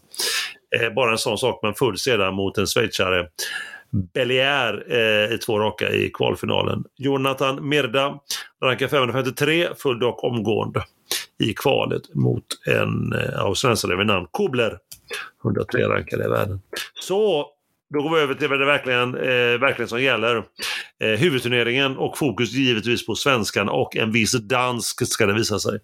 Eh, 0.80 0.94
bara 0.94 1.12
en 1.12 1.18
sån 1.18 1.38
sak, 1.38 1.60
men 1.62 1.74
full 1.74 1.98
sedan 1.98 2.34
mot 2.34 2.58
en 2.58 2.66
schweizare. 2.66 3.26
Belier 4.14 4.84
eh, 4.88 5.34
i 5.34 5.38
två 5.38 5.58
raka 5.58 5.90
i 5.90 6.10
kvalfinalen. 6.10 6.84
Jonathan 6.96 7.68
Mirda 7.68 8.18
rankad 8.64 8.90
553, 8.90 9.68
full 9.78 9.98
dock 9.98 10.24
omgående 10.24 10.82
i 11.38 11.54
kvalet 11.54 12.14
mot 12.14 12.44
en 12.66 13.12
eh, 13.12 13.38
australiensare 13.38 13.96
vid 13.96 14.06
namn 14.06 14.26
Kobler. 14.30 14.78
103 15.44 15.88
rankade 15.88 16.24
i 16.24 16.28
världen. 16.28 16.60
Så 17.00 17.46
då 17.92 18.02
går 18.02 18.16
vi 18.16 18.22
över 18.22 18.34
till 18.34 18.48
vad 18.48 18.60
det 18.60 18.66
verkligen, 18.66 19.14
eh, 19.14 19.60
verkligen 19.60 19.88
som 19.88 20.02
gäller. 20.02 20.36
Eh, 21.00 21.08
huvudturneringen 21.08 21.96
och 21.96 22.18
fokus 22.18 22.52
givetvis 22.52 23.06
på 23.06 23.14
svenskan 23.14 23.68
och 23.68 23.96
en 23.96 24.12
viss 24.12 24.32
dansk 24.32 25.06
ska 25.06 25.26
det 25.26 25.34
visa 25.34 25.58
sig. 25.58 25.80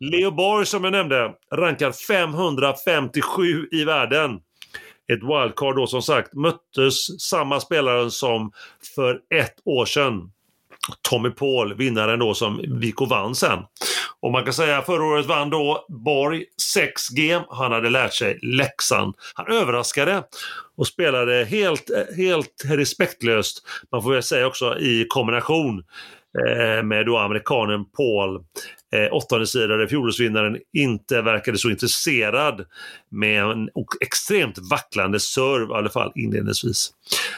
Leo 0.00 0.30
Borg 0.30 0.66
som 0.66 0.84
jag 0.84 0.92
nämnde 0.92 1.32
rankar 1.54 1.92
557 1.92 3.68
i 3.72 3.84
världen. 3.84 4.30
Ett 5.12 5.22
wildcard 5.22 5.76
då 5.76 5.86
som 5.86 6.02
sagt 6.02 6.34
möttes 6.34 7.20
samma 7.20 7.60
spelare 7.60 8.10
som 8.10 8.52
för 8.94 9.20
ett 9.34 9.54
år 9.64 9.86
sedan. 9.86 10.30
Tommy 11.02 11.30
Paul, 11.30 11.74
vinnaren 11.74 12.18
då 12.18 12.34
som 12.34 12.60
Vico 12.80 13.06
vann 13.06 13.34
sen. 13.34 13.58
Och 14.20 14.32
man 14.32 14.44
kan 14.44 14.52
säga 14.52 14.82
förra 14.82 15.04
året 15.04 15.26
vann 15.26 15.50
då 15.50 15.86
Borg 15.88 16.44
6 16.74 17.08
game. 17.08 17.44
Han 17.50 17.72
hade 17.72 17.90
lärt 17.90 18.14
sig 18.14 18.38
läxan. 18.42 19.12
Han 19.34 19.46
överraskade 19.46 20.22
och 20.76 20.86
spelade 20.86 21.44
helt, 21.44 21.90
helt 22.16 22.62
respektlöst, 22.64 23.66
man 23.92 24.02
får 24.02 24.12
väl 24.12 24.22
säga 24.22 24.46
också 24.46 24.78
i 24.78 25.06
kombination 25.08 25.84
Eh, 26.38 26.82
med 26.82 27.06
då 27.06 27.18
amerikanen 27.18 27.84
Paul, 27.84 28.36
eh, 28.92 29.12
åttondesidare, 29.12 29.88
fjolårsvinnaren, 29.88 30.58
inte 30.72 31.22
verkade 31.22 31.58
så 31.58 31.70
intresserad 31.70 32.66
med 33.08 33.42
en 33.42 33.68
extremt 34.00 34.58
vacklande 34.70 35.20
serve 35.20 35.74
i 35.74 35.76
alla 35.76 35.90
fall 35.90 36.12
inledningsvis. 36.14 36.90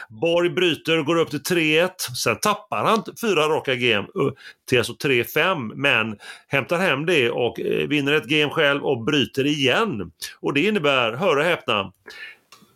Borg 0.09 0.49
bryter, 0.49 1.01
går 1.03 1.15
upp 1.15 1.29
till 1.29 1.43
3-1, 1.43 1.89
sen 2.23 2.35
tappar 2.35 2.83
han 2.83 3.03
fyra 3.21 3.49
raka 3.49 3.75
game 3.75 4.07
eh, 4.15 4.31
till 4.69 4.77
alltså 4.77 4.93
3-5, 4.93 5.71
men 5.75 6.17
hämtar 6.47 6.77
hem 6.77 7.05
det 7.05 7.29
och 7.29 7.59
eh, 7.59 7.87
vinner 7.87 8.13
ett 8.13 8.27
game 8.27 8.49
själv 8.49 8.83
och 8.83 9.03
bryter 9.03 9.45
igen. 9.45 10.11
Och 10.39 10.53
det 10.53 10.61
innebär, 10.61 11.13
hör 11.13 11.37
och 11.37 11.43
häpna, 11.43 11.91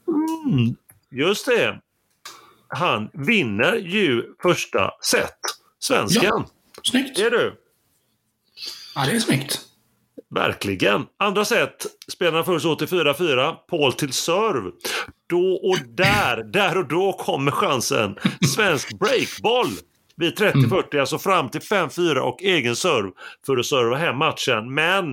Mm, 0.07 0.75
just 1.10 1.45
det. 1.45 1.79
Han 2.67 3.10
vinner 3.13 3.75
ju 3.75 4.23
första 4.41 4.91
set. 5.01 5.39
Svenskan. 5.81 6.23
Ja, 6.23 6.45
snyggt. 6.83 7.15
Det 7.15 7.23
är 7.23 7.31
du. 7.31 7.55
Ja, 8.95 9.05
det 9.05 9.11
är 9.11 9.19
snyggt. 9.19 9.59
Verkligen. 10.35 11.05
Andra 11.19 11.45
set. 11.45 11.87
Spelarna 12.07 12.43
först 12.43 12.65
åt 12.65 12.79
till 12.79 12.87
4-4. 12.87 13.55
Paul 13.69 13.93
till 13.93 14.13
serve. 14.13 14.71
Då 15.29 15.53
och 15.53 15.77
där, 15.87 16.43
där 16.53 16.77
och 16.77 16.87
då 16.87 17.13
kommer 17.13 17.51
chansen. 17.51 18.15
Svensk 18.55 18.99
breakboll 18.99 19.67
vid 20.15 20.39
30-40, 20.39 20.53
mm. 20.53 20.99
alltså 20.99 21.19
fram 21.19 21.49
till 21.49 21.61
5-4 21.61 22.17
och 22.17 22.41
egen 22.41 22.75
serve 22.75 23.11
för 23.45 23.57
att 23.57 23.65
serva 23.65 23.97
hem 23.97 24.17
matchen. 24.17 24.73
Men 24.73 25.05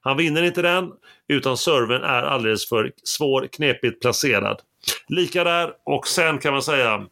han 0.00 0.16
vinner 0.16 0.42
inte 0.42 0.62
den, 0.62 0.90
utan 1.28 1.56
serven 1.56 2.02
är 2.02 2.22
alldeles 2.22 2.68
för 2.68 2.92
svår, 3.04 3.48
knepigt 3.52 4.00
placerad. 4.00 4.60
Lika 5.08 5.44
där 5.44 5.70
och 5.84 6.06
sen 6.06 6.38
kan 6.38 6.52
man 6.52 6.62
säga 6.62 7.06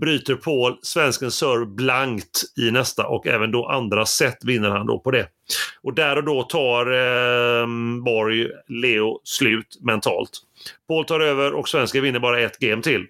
bryter 0.00 0.34
Paul 0.34 0.78
svensken 0.82 1.30
serve 1.30 1.66
blankt 1.66 2.44
i 2.56 2.70
nästa 2.70 3.06
och 3.06 3.26
även 3.26 3.50
då 3.50 3.66
andra 3.66 4.06
set 4.06 4.44
vinner 4.44 4.70
han 4.70 4.86
då 4.86 4.98
på 4.98 5.10
det. 5.10 5.28
Och 5.82 5.94
där 5.94 6.16
och 6.16 6.24
då 6.24 6.42
tar 6.42 6.86
eh, 6.86 7.66
Borg 8.04 8.48
Leo 8.68 9.20
slut 9.24 9.78
mentalt. 9.80 10.30
Paul 10.88 11.04
tar 11.04 11.20
över 11.20 11.54
och 11.54 11.68
svensken 11.68 12.02
vinner 12.02 12.20
bara 12.20 12.40
ett 12.40 12.58
game 12.58 12.82
till. 12.82 13.06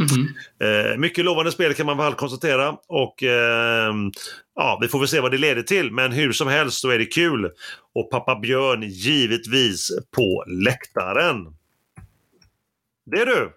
Mm-hmm. 0.00 0.92
Eh, 0.92 0.98
mycket 0.98 1.24
lovande 1.24 1.52
spel 1.52 1.74
kan 1.74 1.86
man 1.86 1.96
väl 1.96 2.14
konstatera 2.14 2.76
och 2.86 3.22
eh, 3.22 3.94
ja, 4.54 4.78
vi 4.82 4.88
får 4.88 4.98
väl 4.98 5.08
se 5.08 5.20
vad 5.20 5.30
det 5.30 5.38
leder 5.38 5.62
till. 5.62 5.92
Men 5.92 6.12
hur 6.12 6.32
som 6.32 6.48
helst 6.48 6.80
så 6.80 6.90
är 6.90 6.98
det 6.98 7.06
kul. 7.06 7.50
Och 7.94 8.10
pappa 8.10 8.36
Björn 8.36 8.82
givetvis 8.82 9.90
på 10.16 10.44
läktaren. 10.46 11.54
Det 13.06 13.20
är 13.20 13.26
du! 13.26 13.52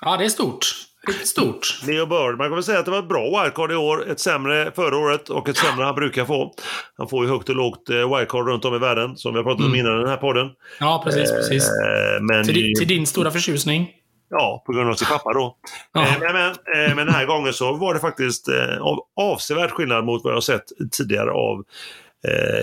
Ja, 0.00 0.16
det 0.16 0.24
är 0.24 0.28
stort. 0.28 0.85
Riktigt 1.06 1.28
stort. 1.28 1.80
Leo 1.86 2.06
Bird. 2.06 2.38
Man 2.38 2.46
kan 2.46 2.54
väl 2.54 2.64
säga 2.64 2.78
att 2.78 2.84
det 2.84 2.90
var 2.90 2.98
ett 2.98 3.08
bra 3.08 3.42
wildcard 3.42 3.72
i 3.72 3.74
år. 3.74 4.10
Ett 4.10 4.20
sämre 4.20 4.72
förra 4.74 4.98
året 4.98 5.28
och 5.28 5.48
ett 5.48 5.56
sämre 5.56 5.84
han 5.84 5.94
brukar 5.94 6.24
få. 6.24 6.54
Han 6.96 7.08
får 7.08 7.24
ju 7.24 7.30
högt 7.30 7.48
och 7.48 7.56
lågt 7.56 7.90
eh, 7.90 8.16
wildcard 8.16 8.48
runt 8.48 8.64
om 8.64 8.74
i 8.74 8.78
världen 8.78 9.16
som 9.16 9.32
vi 9.32 9.36
har 9.38 9.44
pratat 9.44 9.60
om 9.60 9.66
mm. 9.66 9.80
innan 9.80 9.96
i 9.96 10.00
den 10.00 10.08
här 10.08 10.16
podden. 10.16 10.50
Ja, 10.80 11.02
precis. 11.04 11.30
precis. 11.30 11.68
Eh, 11.68 12.22
men 12.22 12.44
till, 12.44 12.72
till 12.78 12.88
din 12.88 13.06
stora 13.06 13.30
förtjusning. 13.30 13.90
Ja, 14.30 14.62
på 14.66 14.72
grund 14.72 14.90
av 14.90 14.94
sin 14.94 15.08
pappa 15.08 15.32
då. 15.32 15.56
Ja. 15.92 16.06
Eh, 16.06 16.20
men, 16.20 16.32
men, 16.32 16.96
men 16.96 17.06
den 17.06 17.14
här 17.14 17.26
gången 17.26 17.52
så 17.52 17.76
var 17.76 17.94
det 17.94 18.00
faktiskt 18.00 18.48
av 18.80 18.98
avsevärd 19.16 19.70
skillnad 19.70 20.04
mot 20.04 20.24
vad 20.24 20.34
jag 20.34 20.42
sett 20.42 20.64
tidigare 20.92 21.30
av 21.30 21.64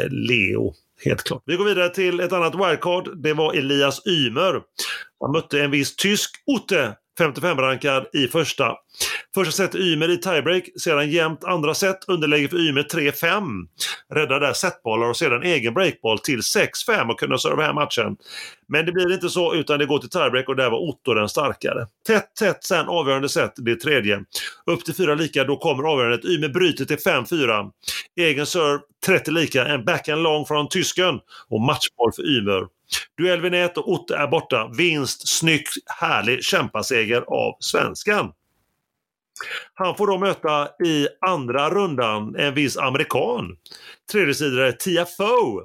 Leo. 0.10 0.74
Helt 1.06 1.24
klart. 1.24 1.44
Vi 1.46 1.56
går 1.56 1.66
vidare 1.66 1.90
till 1.90 2.20
ett 2.20 2.34
annat 2.34 2.56
wildcard. 2.56 3.24
Det 3.24 3.34
var 3.34 3.54
Elias 3.54 4.08
Ymer. 4.08 4.62
Han 5.20 5.32
mötte 5.32 5.62
en 5.62 5.72
viss 5.72 5.96
tysk 5.96 6.32
Otte 6.46 6.96
55-rankad 7.20 8.06
i 8.14 8.28
första. 8.28 8.76
Första 9.36 9.52
set 9.52 9.76
Ymer 9.76 10.10
i 10.10 10.18
tiebreak, 10.18 10.64
sedan 10.80 11.12
jämnt 11.12 11.44
andra 11.44 11.74
set, 11.74 11.98
underläge 12.08 12.48
för 12.48 12.58
Ymer 12.58 12.84
3-5. 12.84 13.68
Räddar 14.14 14.40
där 14.40 14.54
setbollar 14.54 15.10
och 15.10 15.18
sedan 15.18 15.44
egen 15.44 15.74
breakboll 15.74 16.20
till 16.20 16.40
6-5 16.40 17.12
och 17.12 17.20
kunde 17.20 17.40
serva 17.40 17.64
hem 17.64 17.76
matchen. 17.76 18.18
Men 18.68 18.86
det 18.86 18.92
blir 18.92 19.14
inte 19.14 19.30
så 19.30 19.56
utan 19.56 19.80
det 19.80 19.86
går 19.86 20.00
till 20.00 20.10
tiebreak 20.10 20.50
och 20.50 20.56
där 20.56 20.70
var 20.70 20.90
Otto 20.90 21.14
den 21.14 21.30
starkare. 21.30 21.88
Tätt, 22.08 22.36
tätt 22.40 22.64
sen 22.64 22.86
avgörande 22.88 23.30
set, 23.30 23.54
det 23.56 23.76
tredje. 23.76 24.24
Upp 24.66 24.86
till 24.86 24.96
fyra 24.96 25.16
lika, 25.16 25.44
då 25.44 25.58
kommer 25.58 25.84
avgörandet. 25.84 26.26
Ymer 26.26 26.50
bryter 26.50 26.86
till 26.86 26.98
5-4. 26.98 27.72
Egen 28.20 28.46
serve, 28.46 28.80
30 29.06 29.32
lika, 29.32 29.66
en 29.66 29.86
backhand 29.86 30.24
long 30.24 30.46
från 30.46 30.70
tysken 30.70 31.20
och 31.50 31.62
matchboll 31.62 32.12
för 32.16 32.38
Ymer. 32.38 32.68
Duell 33.18 33.42
Vinett 33.42 33.78
och 33.78 33.92
Otte 33.92 34.16
är 34.16 34.28
borta. 34.28 34.72
Vinst, 34.78 35.28
snyggt, 35.28 35.74
härlig 35.86 36.44
kämpaseger 36.44 37.22
av 37.22 37.58
svenskan. 37.60 38.32
Han 39.74 39.96
får 39.96 40.08
då 40.08 40.18
möta 40.18 40.68
i 40.86 41.08
andra 41.26 41.70
rundan 41.70 42.36
en 42.36 42.54
viss 42.54 42.78
amerikan. 42.78 43.58
Tredjesidare 44.12 44.74
Tiafoe. 44.74 45.64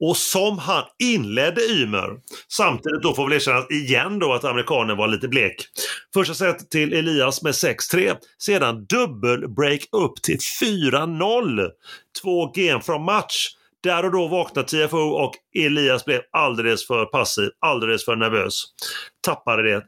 Och 0.00 0.16
som 0.16 0.58
han 0.58 0.84
inledde 0.98 1.62
Ymer. 1.62 2.20
Samtidigt 2.48 3.02
då 3.02 3.14
får 3.14 3.28
vi 3.28 3.36
erkänna 3.36 3.66
igen 3.70 4.18
då 4.18 4.32
att 4.32 4.44
amerikanen 4.44 4.96
var 4.96 5.08
lite 5.08 5.28
blek. 5.28 5.54
Första 6.14 6.34
set 6.34 6.70
till 6.70 6.92
Elias 6.92 7.42
med 7.42 7.52
6-3. 7.52 8.16
Sedan 8.38 8.84
dubbel 8.84 9.48
break 9.48 9.80
upp 9.92 10.22
till 10.22 10.38
4-0. 10.62 11.70
Två 12.22 12.46
game 12.46 12.80
från 12.80 13.04
match. 13.04 13.48
Där 13.82 14.04
och 14.04 14.12
då 14.12 14.28
vaknade 14.28 14.68
TFO 14.68 14.98
och 14.98 15.32
Elias 15.54 16.04
blev 16.04 16.20
alldeles 16.30 16.86
för 16.86 17.04
passiv, 17.04 17.50
alldeles 17.60 18.04
för 18.04 18.16
nervös. 18.16 18.64
Tappade 19.20 19.62
det. 19.62 19.84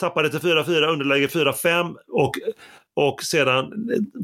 Tappade 0.00 0.30
till 0.30 0.38
4-4, 0.38 0.86
underläge 0.86 1.26
4-5 1.26 1.94
och, 2.12 2.32
och 2.96 3.22
sedan 3.22 3.72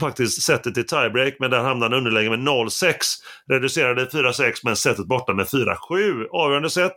faktiskt 0.00 0.42
sättet 0.42 0.74
till 0.74 0.86
tiebreak, 0.86 1.34
men 1.38 1.50
där 1.50 1.60
hamnade 1.60 1.96
han 1.96 1.98
underläge 1.98 2.30
med 2.30 2.38
0-6. 2.38 2.94
Reducerade 3.48 4.04
4-6 4.04 4.52
men 4.64 4.76
sättet 4.76 5.06
borta 5.06 5.34
med 5.34 5.46
4-7. 5.46 6.26
Avgörande 6.30 6.70
set. 6.70 6.94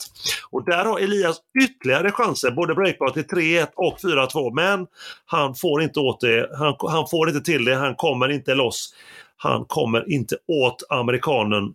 Och 0.50 0.66
där 0.66 0.86
har 0.86 1.00
Elias 1.00 1.38
ytterligare 1.64 2.12
chanser, 2.12 2.52
både 2.52 2.76
breakbar 2.76 3.10
till 3.10 3.26
3-1 3.26 3.68
och 3.76 3.98
4-2. 4.00 4.56
Men 4.56 4.88
han 5.26 5.56
får 5.56 5.82
inte 5.82 6.00
åt 6.00 6.22
det, 6.22 6.50
han, 6.58 6.76
han 6.80 7.08
får 7.08 7.30
inte 7.30 7.42
till 7.42 7.66
det, 7.66 7.76
han 7.76 7.96
kommer 7.96 8.30
inte 8.32 8.56
loss. 8.56 8.94
Han 9.38 9.66
kommer 9.66 10.14
inte 10.14 10.38
åt 10.48 10.84
amerikanen 10.90 11.74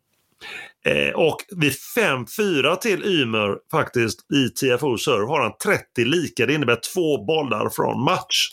Eh, 0.84 1.14
och 1.14 1.36
vid 1.56 1.72
5-4 1.96 2.76
till 2.76 3.04
Ymer 3.04 3.56
faktiskt 3.70 4.32
i 4.32 4.48
TFO 4.48 4.98
Serve 4.98 5.26
har 5.26 5.40
han 5.40 5.52
30 5.62 6.04
lika. 6.04 6.46
Det 6.46 6.54
innebär 6.54 6.78
två 6.94 7.24
bollar 7.24 7.68
från 7.68 8.04
match. 8.04 8.48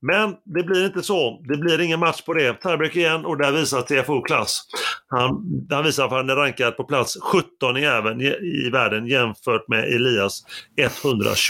Men 0.00 0.34
det 0.44 0.62
blir 0.62 0.86
inte 0.86 1.02
så. 1.02 1.42
Det 1.48 1.56
blir 1.56 1.80
ingen 1.80 2.00
match 2.00 2.22
på 2.22 2.34
det. 2.34 2.54
Tiebreak 2.54 2.96
igen 2.96 3.24
och 3.24 3.38
där 3.38 3.52
visar 3.52 3.82
TFO 3.82 4.22
klass. 4.22 4.62
Han, 5.08 5.30
han 5.70 5.84
visar 5.84 6.04
att 6.04 6.10
han 6.10 6.30
är 6.30 6.36
rankad 6.36 6.76
på 6.76 6.84
plats 6.84 7.18
17 7.22 7.76
i, 7.76 7.84
även, 7.84 8.20
i, 8.20 8.70
världen 8.72 9.06
jämfört 9.06 9.68
med 9.68 9.84
Elias 9.84 10.42
128. 10.76 11.48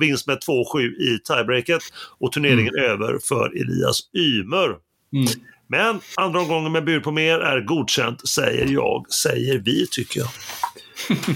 Vinst 0.00 0.26
med 0.26 0.38
2-7 0.38 0.80
i 0.80 1.18
tiebreaket 1.28 1.82
och 2.20 2.32
turneringen 2.32 2.74
mm. 2.78 2.90
över 2.90 3.18
för 3.28 3.60
Elias 3.60 4.00
Ymer. 4.14 4.68
Mm. 4.68 5.26
Men 5.68 6.00
andra 6.16 6.40
omgången 6.40 6.72
med 6.72 6.84
bud 6.84 7.02
på 7.02 7.10
mer 7.10 7.38
är 7.38 7.60
godkänt, 7.60 8.28
säger 8.28 8.66
jag, 8.66 9.12
säger 9.12 9.58
vi 9.58 9.86
tycker 9.90 10.20
jag. 10.20 10.28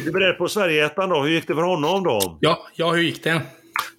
Är 0.00 0.04
du 0.04 0.12
beredd 0.12 0.38
på 0.38 0.48
Sverigeettan 0.48 1.08
då? 1.08 1.22
Hur 1.22 1.30
gick 1.30 1.46
det 1.46 1.54
för 1.54 1.62
honom 1.62 2.04
då? 2.04 2.38
Ja, 2.40 2.68
ja 2.76 2.90
hur 2.92 3.02
gick 3.02 3.24
det? 3.24 3.42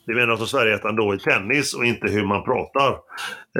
Vi 0.06 0.16
menar 0.16 0.32
alltså 0.32 0.48
Sverigeettan 0.48 0.96
då 0.96 1.16
i 1.16 1.20
tennis 1.20 1.74
och 1.74 1.86
inte 1.86 2.08
hur 2.08 2.26
man 2.26 2.44
pratar. 2.44 2.98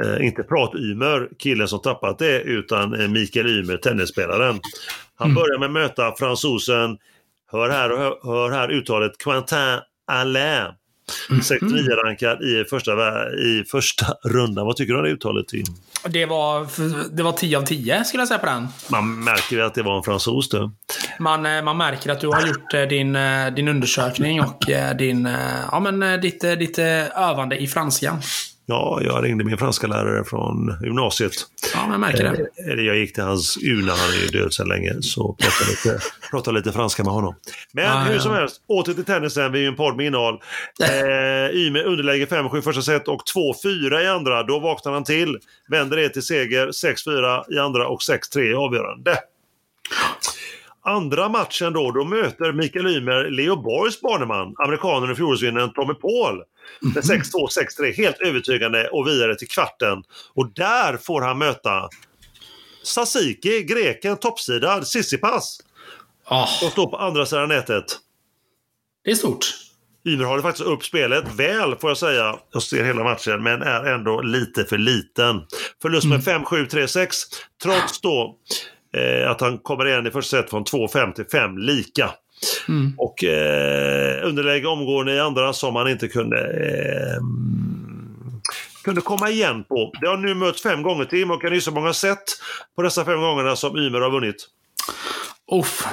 Eh, 0.04 0.26
inte 0.26 0.42
prat-Ymer, 0.42 1.28
killen 1.38 1.68
som 1.68 1.80
tappat 1.80 2.18
det, 2.18 2.40
utan 2.40 3.00
eh, 3.00 3.08
Mikael 3.08 3.46
Ymer, 3.46 3.76
tennisspelaren. 3.76 4.60
Han 5.14 5.30
mm. 5.30 5.34
börjar 5.34 5.58
med 5.58 5.66
att 5.66 5.72
möta 5.72 6.14
fransosen, 6.18 6.98
hör 7.52 7.68
här, 7.70 7.88
hör, 7.88 8.18
hör 8.22 8.50
här 8.50 8.68
uttalet, 8.68 9.12
Quentin 9.18 9.78
Alain. 10.06 10.72
69-rankad 11.30 12.42
mm. 12.42 12.60
i 12.60 12.64
första, 12.64 12.92
i 13.32 13.64
första 13.70 14.06
rundan. 14.24 14.66
Vad 14.66 14.76
tycker 14.76 14.92
du 14.92 14.98
om 14.98 15.04
det 15.04 15.10
uttalet, 15.10 15.48
Tim? 15.48 15.64
Det 16.04 16.26
var, 16.26 16.66
det 17.16 17.22
var 17.22 17.32
10 17.32 17.58
av 17.58 17.62
10 17.62 18.04
skulle 18.04 18.20
jag 18.20 18.28
säga 18.28 18.38
på 18.38 18.46
den. 18.46 18.68
Man 18.88 19.24
märker 19.24 19.56
ju 19.56 19.62
att 19.62 19.74
det 19.74 19.82
var 19.82 19.96
en 19.96 20.02
fransos 20.02 20.48
du. 20.48 20.70
Man, 21.18 21.46
eh, 21.46 21.62
man 21.62 21.76
märker 21.76 22.10
att 22.10 22.20
du 22.20 22.28
har 22.28 22.46
gjort 22.46 22.74
eh, 22.74 22.82
din, 22.82 23.16
eh, 23.16 23.46
din 23.46 23.68
undersökning 23.68 24.40
och 24.40 24.64
din, 24.98 25.28
ja, 25.72 25.80
men 25.80 26.20
ditt, 26.20 26.40
ditt 26.40 26.78
övande 26.78 27.56
i 27.56 27.66
franska. 27.66 28.18
Ja, 28.70 29.00
jag 29.02 29.24
ringde 29.24 29.44
min 29.44 29.58
franska 29.58 29.86
lärare 29.86 30.24
från 30.24 30.76
gymnasiet. 30.82 31.32
Ja, 31.74 31.88
jag 31.90 32.00
märker 32.00 32.24
det. 32.24 32.70
Eller 32.72 32.82
jag 32.82 32.96
gick 32.96 33.14
till 33.14 33.22
hans 33.22 33.56
UNA, 33.56 33.92
han 33.92 34.10
är 34.10 34.22
ju 34.22 34.40
död 34.40 34.52
sedan 34.52 34.68
länge, 34.68 35.02
så 35.02 35.32
pratade 35.32 35.70
lite, 35.70 36.04
pratade 36.30 36.58
lite 36.58 36.72
franska 36.72 37.04
med 37.04 37.12
honom. 37.12 37.34
Men 37.72 37.92
ah, 37.92 38.04
hur 38.04 38.14
ja. 38.14 38.20
som 38.20 38.32
helst, 38.32 38.60
åter 38.66 38.94
till 38.94 39.04
tennisen. 39.04 39.52
Vi 39.52 39.58
är 39.58 39.62
ju 39.62 39.68
en 39.68 39.76
podd 39.76 39.96
med 39.96 40.06
innehåll. 40.06 40.40
Eh, 40.82 41.56
Ymer 41.56 41.84
underläge 41.84 42.24
5-7 42.26 42.60
första 42.60 42.82
set 42.82 43.08
och 43.08 43.22
2-4 43.64 44.00
i 44.00 44.06
andra. 44.06 44.42
Då 44.42 44.58
vaknar 44.58 44.92
han 44.92 45.04
till, 45.04 45.38
vänder 45.68 45.96
det 45.96 46.08
till 46.08 46.22
seger, 46.22 46.66
6-4 46.66 47.52
i 47.52 47.58
andra 47.58 47.88
och 47.88 48.00
6-3 48.00 48.40
i 48.40 48.54
avgörande. 48.54 49.18
Andra 50.90 51.28
matchen 51.28 51.72
då, 51.72 51.90
då 51.90 52.04
möter 52.04 52.52
Mikael 52.52 52.86
Ymer 52.86 53.30
Leo 53.30 53.56
Borgs 53.56 54.00
baneman, 54.00 54.54
amerikanen 54.58 55.10
och 55.10 55.16
fjolårsvinnaren 55.16 55.72
Tommy 55.72 55.94
Paul. 55.94 56.42
Med 56.80 57.02
6-2, 57.04 57.12
mhm. 57.12 57.86
6-3, 57.86 57.92
helt 57.96 58.20
övertygande 58.20 58.88
och 58.88 59.06
vidare 59.06 59.34
till 59.34 59.48
kvarten. 59.48 60.02
Och 60.34 60.54
där 60.54 60.96
får 60.96 61.20
han 61.20 61.38
möta 61.38 61.88
Sasiki, 62.82 63.62
greken, 63.62 64.16
toppsidad, 64.16 64.86
Sissipas. 64.86 65.60
Oh. 66.30 66.64
Och 66.64 66.72
står 66.72 66.86
på 66.86 66.96
andra 66.96 67.26
sidan 67.26 67.48
nätet. 67.48 67.84
Det 69.04 69.10
är 69.10 69.14
stort. 69.14 69.46
Ymer 70.08 70.24
håller 70.24 70.42
faktiskt 70.42 70.68
upp 70.68 70.84
spelet 70.84 71.24
väl 71.34 71.76
får 71.76 71.90
jag 71.90 71.98
säga. 71.98 72.38
Jag 72.52 72.62
ser 72.62 72.84
hela 72.84 73.04
matchen 73.04 73.42
men 73.42 73.62
är 73.62 73.84
ändå 73.84 74.20
lite 74.20 74.64
för 74.64 74.78
liten. 74.78 75.42
Förlust 75.82 76.06
med 76.06 76.28
mm. 76.28 76.44
5-7, 76.44 76.68
3-6. 76.68 77.08
Trots 77.62 78.00
då 78.00 78.36
eh, 78.96 79.30
att 79.30 79.40
han 79.40 79.58
kommer 79.58 79.86
igen 79.86 80.06
i 80.06 80.10
första 80.10 80.36
set 80.36 80.50
från 80.50 80.64
2-5 80.64 81.12
till 81.12 81.26
5 81.26 81.58
lika. 81.58 82.10
Mm. 82.68 82.94
Och 82.98 83.24
eh, 83.24 84.26
underläge 84.26 84.66
omgående 84.66 85.12
i 85.12 85.20
andra 85.20 85.52
som 85.52 85.76
han 85.76 85.88
inte 85.88 86.08
kunde 86.08 86.40
eh, 86.40 87.20
kunde 88.84 89.00
komma 89.00 89.30
igen 89.30 89.64
på. 89.64 89.92
Det 90.00 90.06
har 90.06 90.16
nu 90.16 90.34
mötts 90.34 90.62
fem 90.62 90.82
gånger 90.82 91.04
Tim 91.04 91.30
och 91.30 91.42
kan 91.42 91.54
gissa 91.54 91.70
många 91.70 91.92
sätt 91.92 92.24
på 92.76 92.82
dessa 92.82 93.04
fem 93.04 93.20
gångerna 93.20 93.56
som 93.56 93.76
Ymer 93.78 94.00
har 94.00 94.10
vunnit? 94.10 94.48
Uff, 95.52 95.84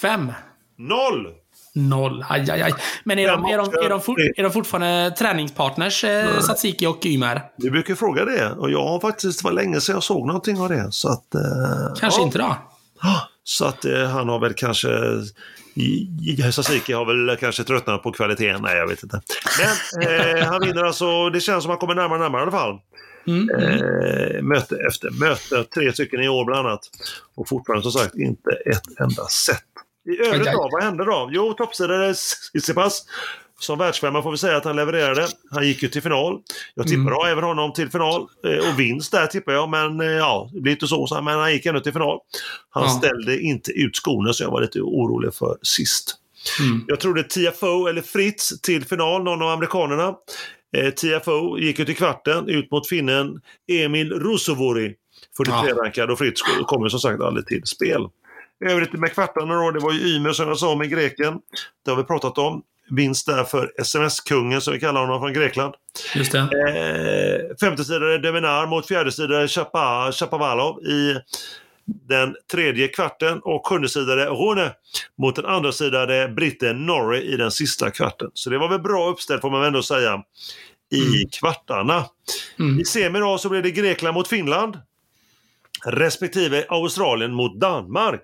fem. 0.00 0.32
Noll! 0.78 1.43
Noll. 1.74 2.24
Aj, 2.28 2.50
aj, 2.50 2.62
aj. 2.62 2.74
Men 3.04 3.18
är 3.18 3.28
de, 3.28 3.44
är 3.44 3.58
de, 3.58 3.84
är 3.84 3.88
de, 3.88 4.00
for, 4.00 4.20
är 4.20 4.42
de 4.42 4.52
fortfarande 4.52 5.10
träningspartners, 5.18 6.04
eh, 6.04 6.40
Satsiki 6.40 6.86
och 6.86 7.06
Ymer? 7.06 7.42
Du 7.56 7.70
brukar 7.70 7.94
fråga 7.94 8.24
det. 8.24 8.50
Och 8.50 8.70
jag 8.70 8.86
har 8.86 9.00
faktiskt, 9.00 9.38
det 9.38 9.44
var 9.44 9.52
länge 9.52 9.80
sedan 9.80 9.94
jag 9.94 10.02
såg 10.02 10.26
någonting 10.26 10.60
av 10.60 10.68
det. 10.68 10.88
Så 10.90 11.08
att, 11.08 11.34
eh, 11.34 11.40
Kanske 12.00 12.20
ja. 12.20 12.26
inte 12.26 12.38
då? 12.38 12.56
Så 13.44 13.64
att 13.64 13.84
eh, 13.84 14.06
han 14.06 14.28
har 14.28 14.38
väl 14.38 14.54
kanske 14.54 14.88
Sasiki 16.52 16.92
har 16.92 17.04
väl 17.04 17.36
kanske 17.36 17.64
tröttnat 17.64 18.02
på 18.02 18.12
kvaliteten. 18.12 18.62
Nej, 18.62 18.76
jag 18.76 18.86
vet 18.86 19.02
inte. 19.02 19.20
Men 19.58 20.02
eh, 20.02 20.46
han 20.46 20.60
vinner 20.60 20.82
alltså. 20.84 21.30
Det 21.30 21.40
känns 21.40 21.64
som 21.64 21.72
att 21.72 21.80
han 21.80 21.88
kommer 21.88 21.94
närmare 22.02 22.18
och 22.18 22.22
närmare 22.22 22.40
i 22.40 22.42
alla 22.42 22.52
fall. 22.52 22.78
Mm. 23.26 23.50
Eh, 23.50 24.42
möte 24.42 24.76
efter 24.88 25.10
möte. 25.10 25.64
Tre 25.64 25.92
stycken 25.92 26.22
i 26.22 26.28
år 26.28 26.44
bland 26.44 26.66
annat. 26.66 26.80
Och 27.34 27.48
fortfarande 27.48 27.82
som 27.82 27.92
sagt 27.92 28.14
inte 28.14 28.50
ett 28.50 29.00
enda 29.00 29.26
set. 29.26 29.62
I 30.04 30.26
övrigt 30.26 30.52
då, 30.52 30.68
vad 30.72 30.82
hände 30.82 31.04
då? 31.04 31.28
Jo, 31.32 31.52
toppsidare 31.52 32.14
Tsitsipas 32.14 33.04
som 33.58 33.78
världsfemma 33.78 34.22
får 34.22 34.30
vi 34.30 34.38
säga 34.38 34.56
att 34.56 34.64
han 34.64 34.76
levererade. 34.76 35.28
Han 35.50 35.66
gick 35.66 35.82
ju 35.82 35.88
till 35.88 36.02
final. 36.02 36.40
Jag 36.74 36.86
tippar 36.86 37.22
mm. 37.22 37.32
även 37.32 37.44
honom 37.44 37.72
till 37.72 37.90
final. 37.90 38.26
Eh, 38.44 38.70
och 38.70 38.80
vinst 38.80 39.12
där 39.12 39.26
tippar 39.26 39.52
jag, 39.52 39.68
men 39.68 40.00
eh, 40.00 40.06
ja, 40.06 40.50
det 40.52 40.60
blir 40.60 40.72
inte 40.72 40.86
så. 40.86 41.20
Men 41.22 41.38
han 41.38 41.52
gick 41.52 41.66
ändå 41.66 41.80
till 41.80 41.92
final. 41.92 42.18
Han 42.70 42.82
ja. 42.82 42.88
ställde 42.88 43.40
inte 43.40 43.72
ut 43.72 43.96
skorna 43.96 44.32
så 44.32 44.42
jag 44.42 44.50
var 44.50 44.60
lite 44.60 44.80
orolig 44.80 45.34
för 45.34 45.56
sist. 45.62 46.16
Mm. 46.60 46.84
Jag 46.86 47.00
trodde 47.00 47.22
TFO 47.22 47.86
eller 47.86 48.02
Fritz 48.02 48.60
till 48.60 48.84
final, 48.84 49.24
någon 49.24 49.42
av 49.42 49.48
amerikanerna. 49.48 50.14
Eh, 50.76 50.90
TFO 50.90 51.58
gick 51.58 51.78
ju 51.78 51.84
till 51.84 51.96
kvarten 51.96 52.48
ut 52.48 52.70
mot 52.70 52.88
finnen 52.88 53.40
Emil 53.68 54.12
Rusovori. 54.12 54.94
43-rankad 55.38 56.10
och 56.10 56.18
Fritz 56.18 56.42
kommer 56.66 56.88
som 56.88 57.00
sagt 57.00 57.20
aldrig 57.20 57.46
till 57.46 57.66
spel. 57.66 58.08
Övrigt 58.64 58.92
med 58.92 59.12
kvartarna 59.12 59.54
då, 59.54 59.70
det 59.70 59.80
var 59.80 59.92
ju 59.92 60.16
Ymer 60.16 60.32
som 60.32 60.48
jag 60.48 60.58
sa 60.58 60.74
med 60.74 60.90
greken. 60.90 61.38
Det 61.84 61.90
har 61.90 61.96
vi 61.96 62.04
pratat 62.04 62.38
om. 62.38 62.62
Vinst 62.90 63.26
där 63.26 63.44
för 63.44 63.72
SMS-kungen 63.78 64.60
som 64.60 64.72
vi 64.72 64.80
kallar 64.80 65.00
honom 65.00 65.20
från 65.20 65.32
Grekland. 65.32 65.74
Just 66.14 66.32
det. 66.32 66.38
Eh, 66.38 67.56
femtesidare 67.60 68.18
Deminar 68.18 68.66
mot 68.66 68.86
fjärdesidare 68.86 69.48
Chapa, 69.48 70.12
Chapavalov 70.12 70.82
i 70.82 71.14
den 72.08 72.36
tredje 72.52 72.88
kvarten 72.88 73.40
och 73.42 73.66
sjundesidare 73.66 74.26
Rune 74.26 74.72
mot 75.18 75.36
den 75.36 75.46
andra 75.46 75.72
sidade 75.72 76.28
britten 76.28 76.86
Norrie 76.86 77.22
i 77.22 77.36
den 77.36 77.50
sista 77.50 77.90
kvarten. 77.90 78.30
Så 78.34 78.50
det 78.50 78.58
var 78.58 78.68
väl 78.68 78.80
bra 78.80 79.10
uppställt 79.10 79.40
får 79.40 79.50
man 79.50 79.64
ändå 79.64 79.82
säga 79.82 80.22
i 80.92 81.06
mm. 81.06 81.28
kvartarna. 81.40 82.04
Mm. 82.58 82.80
I 82.80 82.84
semi 82.84 83.18
då 83.18 83.38
så 83.38 83.48
blev 83.48 83.62
det 83.62 83.70
Grekland 83.70 84.14
mot 84.14 84.28
Finland 84.28 84.78
respektive 85.84 86.64
Australien 86.68 87.34
mot 87.34 87.60
Danmark. 87.60 88.22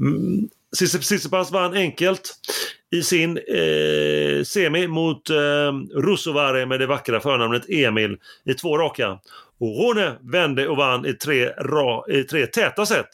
Mm. 0.00 0.48
Vann 1.50 1.74
enkelt 1.74 2.34
i 2.90 3.02
sin 3.02 3.36
eh, 3.36 4.44
semi 4.44 4.86
mot 4.86 5.30
eh, 5.30 5.36
Rusovare 5.94 6.66
med 6.66 6.80
det 6.80 6.86
vackra 6.86 7.20
förnamnet 7.20 7.68
Emil 7.68 8.18
i 8.44 8.54
två 8.54 8.78
raka. 8.78 9.18
Och 9.60 9.68
Rune 9.68 10.16
vände 10.20 10.68
och 10.68 10.76
vann 10.76 11.06
i 11.06 11.12
tre, 11.12 11.46
ra, 11.46 12.04
i 12.08 12.22
tre 12.22 12.46
täta 12.46 12.86
set 12.86 13.08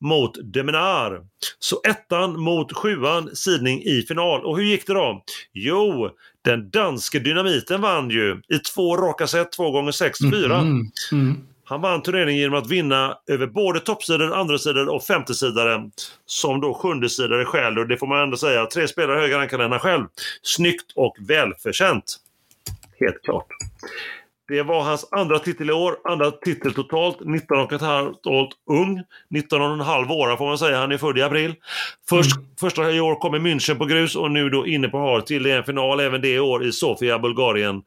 mot 0.00 0.52
Deminar. 0.52 1.20
Så 1.58 1.80
ettan 1.88 2.40
mot 2.40 2.72
sjuan 2.72 3.36
sidning 3.36 3.82
i 3.82 4.02
final. 4.02 4.44
Och 4.44 4.56
hur 4.56 4.64
gick 4.64 4.86
det 4.86 4.94
då? 4.94 5.22
Jo, 5.52 6.10
den 6.44 6.70
danske 6.70 7.18
dynamiten 7.18 7.80
vann 7.80 8.10
ju 8.10 8.40
i 8.48 8.58
två 8.58 8.96
raka 8.96 9.26
set, 9.26 9.52
två 9.52 9.70
gånger 9.70 9.92
6-4. 9.92 10.44
Mm, 10.44 10.52
mm, 10.52 10.90
mm. 11.12 11.46
Han 11.68 11.80
vann 11.80 12.02
turneringen 12.02 12.40
genom 12.40 12.58
att 12.58 12.70
vinna 12.70 13.18
över 13.26 13.46
både 13.46 13.80
toppsidor, 13.80 14.34
andrasidor 14.34 14.88
och 14.88 15.02
femtesidare. 15.02 15.90
Som 16.26 16.60
då 16.60 16.74
sjundesidare 16.74 17.44
själv. 17.44 17.78
Och 17.78 17.88
det 17.88 17.96
får 17.96 18.06
man 18.06 18.22
ändå 18.22 18.36
säga, 18.36 18.66
tre 18.66 18.88
spelare 18.88 19.20
högre 19.20 19.38
rankade 19.38 19.64
än 19.64 19.70
han 19.70 19.80
själv. 19.80 20.04
Snyggt 20.42 20.92
och 20.94 21.16
välförtjänt. 21.28 22.16
Helt 23.00 23.22
klart. 23.22 23.46
Det 24.48 24.62
var 24.62 24.82
hans 24.82 25.08
andra 25.10 25.38
titel 25.38 25.70
i 25.70 25.72
år, 25.72 25.96
andra 26.04 26.30
titel 26.30 26.74
totalt. 26.74 27.18
19 27.20 27.58
och 27.58 27.72
ett 27.72 27.80
halvt 27.80 28.26
år 28.26 28.48
ung. 28.70 29.02
19 29.30 29.62
och 29.62 29.72
en 29.72 29.80
halv 29.80 30.10
år 30.10 30.36
får 30.36 30.46
man 30.46 30.58
säga, 30.58 30.78
han 30.78 30.92
är 30.92 30.98
född 30.98 31.18
i 31.18 31.22
april. 31.22 31.54
Först, 32.08 32.36
mm. 32.36 32.48
Första 32.60 32.90
i 32.90 33.00
år 33.00 33.14
kom 33.14 33.34
i 33.34 33.38
München 33.38 33.78
på 33.78 33.84
grus 33.84 34.16
och 34.16 34.30
nu 34.30 34.50
då 34.50 34.66
inne 34.66 34.88
på 34.88 34.98
hard 34.98 35.26
till 35.26 35.46
en 35.46 35.64
final 35.64 36.00
även 36.00 36.20
det 36.20 36.40
år 36.40 36.64
i 36.66 36.72
Sofia, 36.72 37.18
Bulgarien 37.18 37.82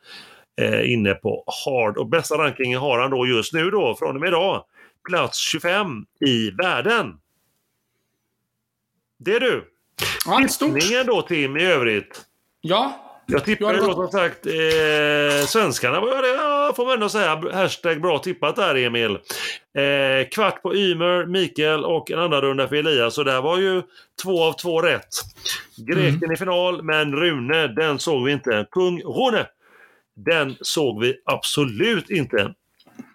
eh, 0.61 0.91
inne 0.91 1.13
på 1.13 1.43
hard. 1.65 1.97
Och 1.97 2.07
bästa 2.07 2.37
rankingen 2.37 2.79
har 2.79 2.99
han 2.99 3.11
då 3.11 3.27
just 3.27 3.53
nu 3.53 3.69
då, 3.69 3.95
från 3.99 4.15
och 4.15 4.21
med 4.21 4.27
idag, 4.27 4.63
plats 5.09 5.39
25 5.39 6.05
i 6.25 6.51
världen. 6.51 7.13
Det 9.19 9.35
är 9.35 9.39
du. 9.39 9.67
Ja, 10.25 10.47
Tippningen 10.59 11.05
då 11.05 11.21
Tim 11.21 11.57
i 11.57 11.65
övrigt. 11.65 12.25
Ja. 12.61 13.07
Jag 13.25 13.45
tippar 13.45 13.73
ju 13.73 13.79
då 13.79 13.93
som 13.93 14.07
sagt 14.07 14.45
eh, 14.45 15.45
svenskarna 15.47 15.99
var 15.99 16.21
det, 16.21 16.27
ja, 16.27 16.73
får 16.75 16.85
man 16.85 16.93
ändå 16.93 17.09
säga, 17.09 17.41
hashtag 17.53 18.01
bra 18.01 18.19
tippat 18.19 18.55
där 18.55 18.75
Emil. 18.75 19.11
Eh, 19.11 20.29
kvart 20.31 20.61
på 20.61 20.75
Ymer, 20.75 21.25
Mikael 21.25 21.85
och 21.85 22.11
en 22.11 22.19
andra 22.19 22.41
runda 22.41 22.67
för 22.67 22.75
Elias. 22.75 23.15
Så 23.15 23.23
där 23.23 23.41
var 23.41 23.57
ju 23.57 23.81
två 24.23 24.43
av 24.43 24.53
två 24.53 24.81
rätt. 24.81 25.07
Greken 25.77 26.15
mm. 26.15 26.31
i 26.31 26.37
final, 26.37 26.83
men 26.83 27.15
Rune, 27.15 27.67
den 27.67 27.99
såg 27.99 28.25
vi 28.25 28.31
inte. 28.31 28.65
Kung 28.71 29.01
Rune, 29.01 29.45
den 30.15 30.55
såg 30.61 31.01
vi 31.01 31.15
absolut 31.25 32.09
inte. 32.09 32.53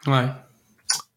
Nej. 0.07 0.29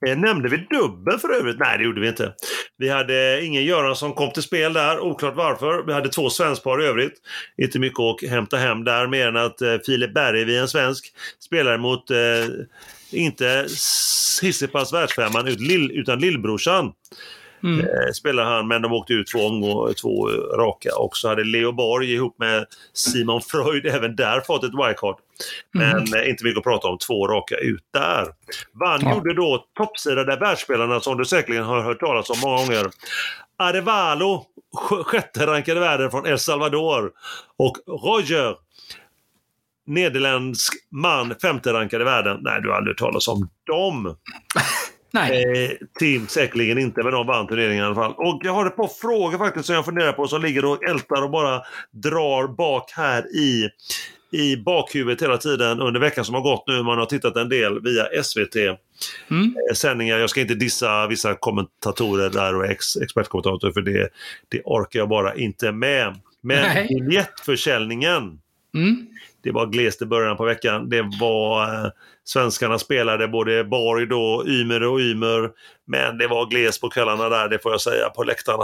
Eh, 0.08 0.18
nämnde 0.18 0.50
vi 0.50 0.58
dubbel 0.58 1.20
för 1.20 1.30
övrigt? 1.30 1.60
Nej, 1.60 1.78
det 1.78 1.84
gjorde 1.84 2.02
vi 2.02 2.08
inte. 2.08 2.34
Vi 2.78 2.90
hade 2.90 3.46
ingen 3.46 3.66
Göransson 3.66 4.14
kom 4.14 4.32
till 4.32 4.44
spel 4.44 4.74
där, 4.74 5.00
oklart 5.00 5.36
varför. 5.36 5.84
Vi 5.84 5.94
hade 5.94 6.10
två 6.10 6.30
svenskpar 6.30 6.84
i 6.84 6.86
övrigt. 6.86 7.14
Inte 7.58 7.80
mycket 7.80 8.00
att 8.00 8.30
hämta 8.30 8.58
hem 8.58 8.84
där, 8.84 9.08
mer 9.08 9.28
än 9.28 9.38
att 9.38 9.62
eh, 9.62 9.78
Filip 9.86 10.14
Berg, 10.14 10.58
en 10.58 10.68
svensk, 10.68 11.14
spelade 11.40 11.78
mot, 11.78 12.12
eh, 12.12 12.18
inte 13.12 13.68
Hissipas 14.42 14.94
världsfemman, 14.94 15.48
utan 15.92 16.20
lillbrorsan. 16.20 16.92
Mm. 17.64 17.80
Eh, 17.80 18.12
spelade 18.14 18.50
han, 18.50 18.68
men 18.68 18.82
de 18.82 18.94
åkte 18.94 19.14
ut 19.14 19.28
två, 19.28 19.40
omgång, 19.40 19.94
två 19.94 20.30
raka. 20.58 20.96
Och 20.96 21.18
så 21.18 21.28
hade 21.28 21.44
Leo 21.44 21.72
Borg 21.72 22.14
ihop 22.14 22.40
med 22.40 22.66
Simon 22.94 23.42
Freud 23.42 23.86
även 23.86 24.16
där 24.16 24.42
fått 24.42 24.64
ett 24.64 24.74
wildcard. 24.74 25.16
Men 25.72 26.08
mm. 26.08 26.30
inte 26.30 26.44
mycket 26.44 26.58
att 26.58 26.64
prata 26.64 26.88
om, 26.88 26.98
två 26.98 27.28
raka 27.28 27.56
ut 27.56 27.84
där. 27.94 28.28
Vann 28.74 29.00
ja. 29.04 29.14
gjorde 29.14 29.34
då 29.34 29.66
toppsidade 29.78 30.36
världsspelarna 30.36 31.00
som 31.00 31.18
du 31.18 31.26
säkerligen 31.26 31.66
har 31.66 31.82
hört 31.82 32.00
talas 32.00 32.30
om 32.30 32.38
många 32.44 32.58
gånger. 32.58 32.88
Arevalo, 33.58 34.46
sjätte 35.06 35.48
rankade 35.48 35.80
världen 35.80 36.12
från 36.12 36.26
El 36.26 36.40
Salvador. 36.40 37.12
Och 37.58 37.78
Roger, 37.88 38.56
nederländsk 39.88 40.74
man, 40.92 41.36
femte 41.42 41.74
rankade 41.74 42.04
världen. 42.04 42.40
Nej, 42.42 42.62
du 42.62 42.70
har 42.70 42.76
aldrig 42.76 42.92
hört 42.92 43.00
talas 43.00 43.28
om 43.28 43.50
dem. 43.68 44.16
Nej. 45.12 45.64
Eh, 45.64 45.72
Tim 46.00 46.28
säkerligen 46.28 46.78
inte, 46.78 47.04
men 47.04 47.12
de 47.12 47.28
vann 47.28 47.48
turneringen 47.48 47.84
i 47.84 47.86
alla 47.86 47.96
fall. 47.96 48.14
Och 48.18 48.42
jag 48.44 48.54
har 48.54 48.66
ett 48.66 48.76
par 48.76 48.88
frågor 48.88 49.38
faktiskt 49.38 49.66
som 49.66 49.76
jag 49.76 49.86
funderar 49.86 50.14
på 50.14 50.28
som 50.28 50.42
ligger 50.42 50.66
och 50.66 50.84
ältar 50.84 51.22
och 51.22 51.30
bara 51.30 51.62
drar 51.92 52.48
bak 52.48 52.92
här 52.92 53.36
i, 53.36 53.70
i 54.32 54.58
bakhuvudet 54.58 55.22
hela 55.22 55.38
tiden 55.38 55.80
under 55.80 56.00
veckan 56.00 56.26
som 56.26 56.36
har 56.36 56.42
gått 56.42 56.64
nu. 56.68 56.84
Man 56.84 56.98
har 56.98 57.06
tittat 57.06 57.36
en 57.36 57.50
del 57.50 57.82
via 57.82 58.24
SVT. 58.24 58.56
Mm. 58.56 59.56
Eh, 59.70 59.74
sändningar. 59.76 60.18
Jag 60.18 60.30
ska 60.30 60.42
inte 60.42 60.56
dissa 60.56 61.08
vissa 61.08 61.36
kommentatorer 61.36 62.30
där 62.30 62.56
och 62.56 62.66
ex, 62.66 62.96
expertkommentatorer 62.96 63.74
för 63.74 63.82
det, 63.82 64.10
det 64.50 64.62
orkar 64.66 65.00
jag 65.00 65.10
bara 65.10 65.36
inte 65.36 65.72
med. 65.72 66.20
Men 66.42 66.88
biljettförsäljningen 66.88 68.40
mm. 68.76 69.08
Det 69.44 69.52
var 69.52 69.66
glest 69.66 70.02
i 70.02 70.06
början 70.06 70.38
på 70.38 70.46
veckan. 70.46 70.90
Det 70.90 71.10
var 71.20 71.64
eh, 71.64 71.92
Svenskarna 72.24 72.80
spelade 72.80 73.28
både 73.28 73.64
Borg 73.64 74.06
då, 74.06 74.44
Ymer 74.48 74.84
och 74.84 75.00
Ymer. 75.00 75.50
Men 75.88 76.18
det 76.18 76.28
var 76.28 76.46
glest 76.46 76.82
på 76.82 76.90
kvällarna 76.90 77.30
där, 77.30 77.50
det 77.50 77.60
får 77.60 77.72
jag 77.72 77.82
säga, 77.82 78.10
på 78.10 78.24
läktarna. 78.24 78.64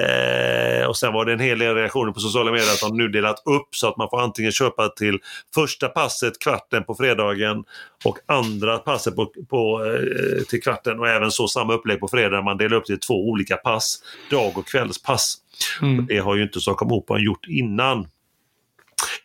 Eh, 0.00 0.86
och 0.86 0.96
sen 0.96 1.12
var 1.12 1.24
det 1.24 1.32
en 1.32 1.40
hel 1.40 1.58
del 1.58 1.74
reaktioner 1.74 2.12
på 2.12 2.20
sociala 2.20 2.52
medier 2.52 2.72
att 2.72 2.80
de 2.80 2.96
nu 2.96 3.08
delat 3.08 3.42
upp 3.44 3.68
så 3.70 3.88
att 3.88 3.96
man 3.96 4.08
får 4.10 4.20
antingen 4.20 4.52
köpa 4.52 4.88
till 4.88 5.18
första 5.54 5.88
passet 5.88 6.38
kvarten 6.38 6.84
på 6.84 6.94
fredagen 6.94 7.64
och 8.04 8.18
andra 8.26 8.78
passet 8.78 9.16
på, 9.16 9.32
på 9.50 9.84
eh, 9.84 10.42
till 10.44 10.62
kvarten 10.62 11.00
och 11.00 11.08
även 11.08 11.30
så 11.30 11.48
samma 11.48 11.74
upplägg 11.74 12.00
på 12.00 12.08
fredagen. 12.08 12.44
Man 12.44 12.58
delar 12.58 12.76
upp 12.76 12.84
till 12.84 13.00
två 13.00 13.28
olika 13.28 13.56
pass, 13.56 14.02
dag 14.30 14.58
och 14.58 14.66
kvällspass. 14.66 15.36
Mm. 15.82 16.06
Det 16.06 16.18
har 16.18 16.36
ju 16.36 16.42
inte 16.42 16.60
Stockholm 16.60 16.92
Operan 16.92 17.22
gjort 17.22 17.46
innan. 17.48 18.06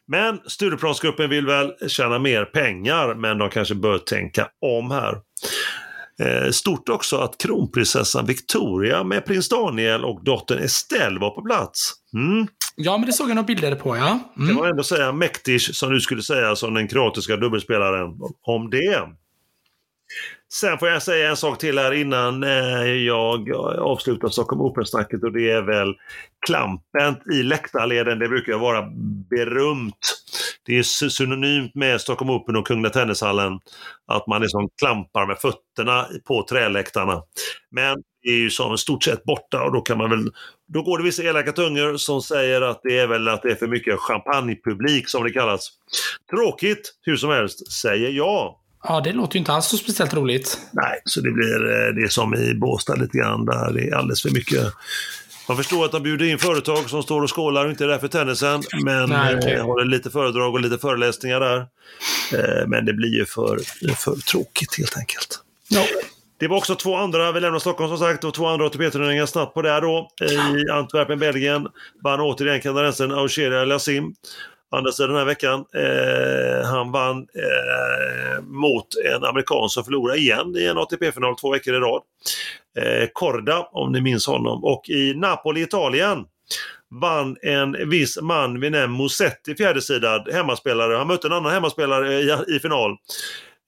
Men 0.08 0.40
Stureplansgruppen 0.48 1.30
vill 1.30 1.46
väl 1.46 1.74
tjäna 1.88 2.20
mer 2.20 2.46
pengar, 2.46 3.16
men 3.16 3.38
de 3.38 3.50
kanske 3.50 3.76
bör 3.76 3.98
tänka 3.98 4.48
om 4.62 4.92
här. 4.92 5.16
Eh, 6.22 6.52
stort 6.52 6.90
också 6.90 7.18
att 7.18 7.38
kronprinsessan 7.38 8.26
Victoria 8.26 9.04
med 9.04 9.26
prins 9.26 9.50
Daniel 9.50 10.06
och 10.06 10.24
dottern 10.24 10.60
Estelle 10.60 11.20
var 11.20 11.30
på 11.30 11.42
plats. 11.42 11.94
Mm. 12.14 12.48
Ja, 12.76 12.98
men 12.98 13.06
det 13.06 13.14
såg 13.14 13.30
jag 13.30 13.36
några 13.36 13.48
bilder 13.48 13.76
på, 13.76 13.98
ja. 13.98 14.20
Mm. 14.38 14.48
Kan 14.48 14.58
man 14.58 14.70
ändå 14.70 14.84
säga 14.84 15.12
mäktig, 15.12 15.62
som 15.62 15.94
du 15.94 16.02
skulle 16.02 16.22
säga, 16.22 16.56
som 16.56 16.74
den 16.74 16.88
kroatiska 16.88 17.38
dubbelspelaren, 17.38 18.10
om 18.48 18.70
det. 18.70 19.02
Sen 20.54 20.78
får 20.78 20.88
jag 20.90 21.04
säga 21.04 21.30
en 21.30 21.38
sak 21.38 21.58
till 21.58 21.80
här 21.80 21.92
innan 21.92 22.44
eh, 22.44 22.84
jag 22.86 23.52
avslutar 23.80 24.30
Stockholm 24.30 24.62
Open-snacket 24.62 25.24
och 25.24 25.32
det 25.32 25.52
är 25.52 25.62
väl 25.62 25.94
klampen 26.48 27.16
i 27.34 27.44
läktarleden. 27.44 28.20
Det 28.20 28.28
brukar 28.28 28.58
vara 28.58 28.82
berömt. 29.30 30.20
Det 30.66 30.78
är 30.78 31.10
synonymt 31.10 31.76
med 31.76 32.02
Stockholm 32.02 32.30
Open 32.30 32.56
och 32.56 32.68
Kungliga 32.68 32.94
Tennishallen 32.94 33.60
att 34.08 34.28
man 34.28 34.42
liksom 34.42 34.70
klampar 34.80 35.28
med 35.28 35.38
fötterna 35.38 36.08
på 36.28 36.46
träläktarna. 36.50 37.24
Men 37.72 37.96
det 38.24 38.30
är 38.30 38.38
ju 38.38 38.50
som 38.50 38.78
stort 38.78 39.04
sett 39.04 39.24
borta 39.24 39.64
och 39.64 39.74
då 39.74 39.82
kan 39.82 39.98
man 39.98 40.10
väl 40.10 40.32
då 40.74 40.82
går 40.82 40.98
det 40.98 41.04
vissa 41.04 41.24
elaka 41.24 41.52
tungor 41.52 41.98
som 41.98 42.22
säger 42.22 42.62
att 42.62 42.80
det 42.84 43.00
är 43.00 43.08
väl 43.08 43.28
att 43.28 43.42
det 43.42 43.52
är 43.52 43.56
för 43.56 43.68
mycket 43.68 44.00
champagnepublik 44.00 45.10
som 45.10 45.24
det 45.24 45.32
kallas. 45.32 45.70
Tråkigt, 46.30 46.94
hur 47.02 47.16
som 47.16 47.30
helst, 47.30 47.72
säger 47.72 48.10
jag. 48.10 48.56
Ja, 48.84 49.02
det 49.02 49.12
låter 49.12 49.36
ju 49.36 49.40
inte 49.40 49.52
alls 49.52 49.66
så 49.66 49.78
speciellt 49.78 50.14
roligt. 50.14 50.58
Nej, 50.72 51.02
så 51.06 51.22
det 51.22 51.32
blir 51.32 51.72
eh, 51.72 51.94
det 51.94 52.12
som 52.12 52.36
i 52.36 52.54
Båstad 52.56 52.96
lite 52.96 53.18
grann, 53.18 53.46
där 53.46 53.74
det 53.74 53.88
är 53.88 53.96
alldeles 53.96 54.22
för 54.22 54.30
mycket 54.30 54.74
man 55.48 55.58
förstår 55.58 55.86
att 55.86 55.92
de 55.92 56.04
bjuder 56.04 56.26
in 56.26 56.40
företag 56.40 56.90
som 56.90 57.04
står 57.04 57.22
och 57.22 57.36
skålar 57.36 57.66
och 57.66 57.72
inte 57.72 57.84
är 57.84 57.88
där 57.88 58.00
för 58.00 58.08
tennisen. 58.08 58.64
Men 58.84 59.10
Nej, 59.10 59.38
okay. 59.38 59.54
eh, 59.54 59.66
håller 59.66 59.86
lite 59.86 60.10
föredrag 60.10 60.54
och 60.54 60.62
lite 60.62 60.78
föreläsningar 60.78 61.40
där. 61.40 61.58
Eh, 62.34 62.68
men 62.68 62.86
det 62.86 62.94
blir 62.94 63.16
ju 63.16 63.26
för, 63.26 63.60
för 63.96 64.16
tråkigt 64.16 64.78
helt 64.78 64.98
enkelt. 64.98 65.40
Ja. 65.70 65.86
Det 66.38 66.48
var 66.48 66.58
också 66.58 66.76
två 66.76 66.96
andra, 66.96 67.32
vi 67.32 67.40
lämnar 67.40 67.60
Stockholm 67.60 67.90
som 67.90 67.98
sagt, 67.98 68.24
och 68.24 68.34
två 68.34 68.48
andra 68.48 68.66
ATP-turneringar 68.66 69.26
snabbt 69.26 69.54
på 69.54 69.62
det 69.62 69.70
här 69.70 69.82
då. 69.82 70.10
I 70.22 70.70
Antwerpen, 70.72 71.20
Belgien 71.20 71.68
vann 72.04 72.20
återigen 72.22 72.62
kanadensaren 72.62 73.12
Aucheria 73.12 73.66
Lassim 73.66 74.16
andra 74.74 74.92
sidan 74.92 75.10
den 75.10 75.18
här 75.18 75.26
veckan. 75.26 75.66
Eh, 75.74 76.68
han 76.68 76.92
vann 76.92 77.18
eh, 77.18 78.42
mot 78.44 78.88
en 79.14 79.24
amerikan 79.24 79.70
som 79.70 79.84
förlorade 79.84 80.20
igen 80.20 80.56
i 80.58 80.66
en 80.66 80.78
ATP-final 80.78 81.36
två 81.36 81.52
veckor 81.52 81.74
i 81.74 81.78
rad. 81.78 82.02
Eh, 82.78 83.10
Korda, 83.14 83.68
om 83.72 83.92
ni 83.92 84.02
minns 84.02 84.28
honom. 84.28 84.64
Och 84.64 84.90
i 84.90 85.14
Napoli, 85.14 85.62
Italien 85.62 86.26
vann 87.02 87.38
en 87.42 87.90
viss 87.90 88.22
man 88.22 88.60
vid 88.60 88.72
namn 88.72 88.98
Musetti 88.98 89.56
fjärdesidad 89.56 90.30
hemmaspelare. 90.34 90.98
Han 90.98 91.08
mötte 91.08 91.28
en 91.28 91.34
annan 91.34 91.52
hemmaspelare 91.52 92.14
i, 92.14 92.56
i 92.56 92.60
final. 92.60 92.98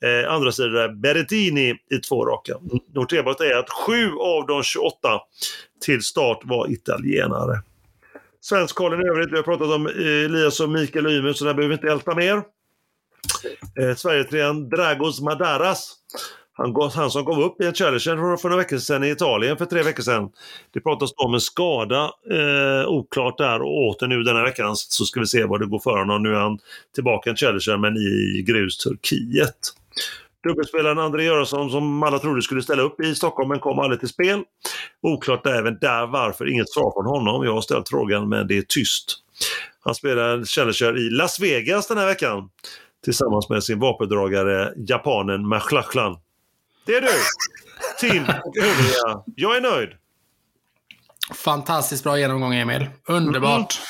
Eh, 0.03 0.31
andra 0.31 0.51
sidan 0.51 1.01
Berrettini 1.01 1.75
i 1.91 1.97
två 1.97 2.25
raka. 2.25 2.53
Noterbart 2.95 3.41
är 3.41 3.55
att 3.55 3.69
sju 3.69 4.11
av 4.11 4.47
de 4.47 4.63
28 4.63 5.21
till 5.85 6.01
start 6.03 6.39
var 6.43 6.71
italienare. 6.71 7.61
Svenskollen 8.49 9.01
i 9.01 9.09
övrigt, 9.09 9.31
vi 9.31 9.35
har 9.35 9.43
pratat 9.43 9.67
om 9.67 9.87
Elias 9.87 10.59
och 10.59 10.69
Mikael 10.69 11.07
Ymer 11.07 11.33
så 11.33 11.45
där 11.45 11.53
behöver 11.53 11.69
vi 11.69 11.73
inte 11.73 11.91
älta 11.91 12.15
mer. 12.15 12.43
Eh, 13.79 13.95
Sverigetrean 13.95 14.69
Dragos 14.69 15.21
Madaras. 15.21 15.93
Han, 16.53 16.75
han 16.95 17.11
som 17.11 17.25
gav 17.25 17.41
upp 17.41 17.61
i 17.61 17.65
en 17.65 17.73
Challenger 17.73 18.17
för, 18.17 18.37
för 18.37 18.49
några 18.49 18.61
veckor 18.61 18.77
sedan 18.77 19.03
i 19.03 19.09
Italien 19.09 19.57
för 19.57 19.65
tre 19.65 19.83
veckor 19.83 20.03
sedan. 20.03 20.29
Det 20.73 20.81
pratas 20.81 21.13
om 21.15 21.33
en 21.33 21.41
skada, 21.41 22.11
eh, 22.31 22.87
oklart 22.87 23.37
där 23.37 23.61
och 23.61 23.87
åter 23.87 24.07
nu 24.07 24.23
denna 24.23 24.43
veckan 24.43 24.75
så 24.75 25.05
ska 25.05 25.19
vi 25.19 25.25
se 25.25 25.43
vad 25.43 25.59
det 25.59 25.67
går 25.67 25.79
för 25.79 25.97
honom. 25.97 26.23
Nu 26.23 26.35
är 26.35 26.39
han 26.39 26.59
tillbaka 26.95 27.29
i 27.29 27.31
en 27.31 27.37
Challenger 27.37 27.77
men 27.77 27.97
i 27.97 28.41
grus 28.41 28.77
Turkiet. 28.77 29.57
Dubbelspelaren 30.45 30.99
André 30.99 31.23
Göransson 31.23 31.69
som 31.69 32.03
alla 32.03 32.19
trodde 32.19 32.41
skulle 32.41 32.61
ställa 32.61 32.81
upp 32.81 32.99
i 32.99 33.15
Stockholm 33.15 33.49
men 33.49 33.59
kom 33.59 33.79
aldrig 33.79 33.99
till 33.99 34.09
spel. 34.09 34.43
Oklart 35.01 35.47
även 35.47 35.77
där 35.81 36.07
varför, 36.07 36.51
inget 36.51 36.69
svar 36.69 36.91
från 36.93 37.05
honom. 37.05 37.45
Jag 37.45 37.53
har 37.53 37.61
ställt 37.61 37.89
frågan 37.89 38.29
men 38.29 38.47
det 38.47 38.57
är 38.57 38.61
tyst. 38.61 39.17
Han 39.83 39.95
spelar 39.95 40.43
Challenger 40.45 40.97
i 40.97 41.09
Las 41.09 41.39
Vegas 41.39 41.87
den 41.87 41.97
här 41.97 42.05
veckan 42.05 42.49
tillsammans 43.03 43.49
med 43.49 43.63
sin 43.63 43.79
vapendragare 43.79 44.73
japanen 44.77 45.47
Machlachlan. 45.47 46.17
Det 46.85 46.95
är 46.95 47.01
du! 47.01 47.07
Tim 47.99 48.23
och 48.23 48.57
övriga. 48.57 49.23
Jag 49.35 49.57
är 49.57 49.61
nöjd. 49.61 49.89
Fantastiskt 51.33 52.03
bra 52.03 52.19
genomgång 52.19 52.55
Emil. 52.55 52.87
Underbart. 53.07 53.81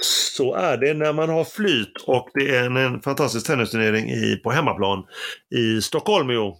Så 0.00 0.54
är 0.54 0.76
det 0.76 0.94
när 0.94 1.12
man 1.12 1.28
har 1.28 1.44
flyt 1.44 2.02
och 2.06 2.28
det 2.34 2.56
är 2.56 2.64
en, 2.64 2.76
en 2.76 3.00
fantastisk 3.00 3.46
tennisturnering 3.46 4.10
i, 4.10 4.36
på 4.36 4.50
hemmaplan 4.50 5.04
i 5.54 5.82
Stockholm. 5.82 6.30
Jo. 6.30 6.58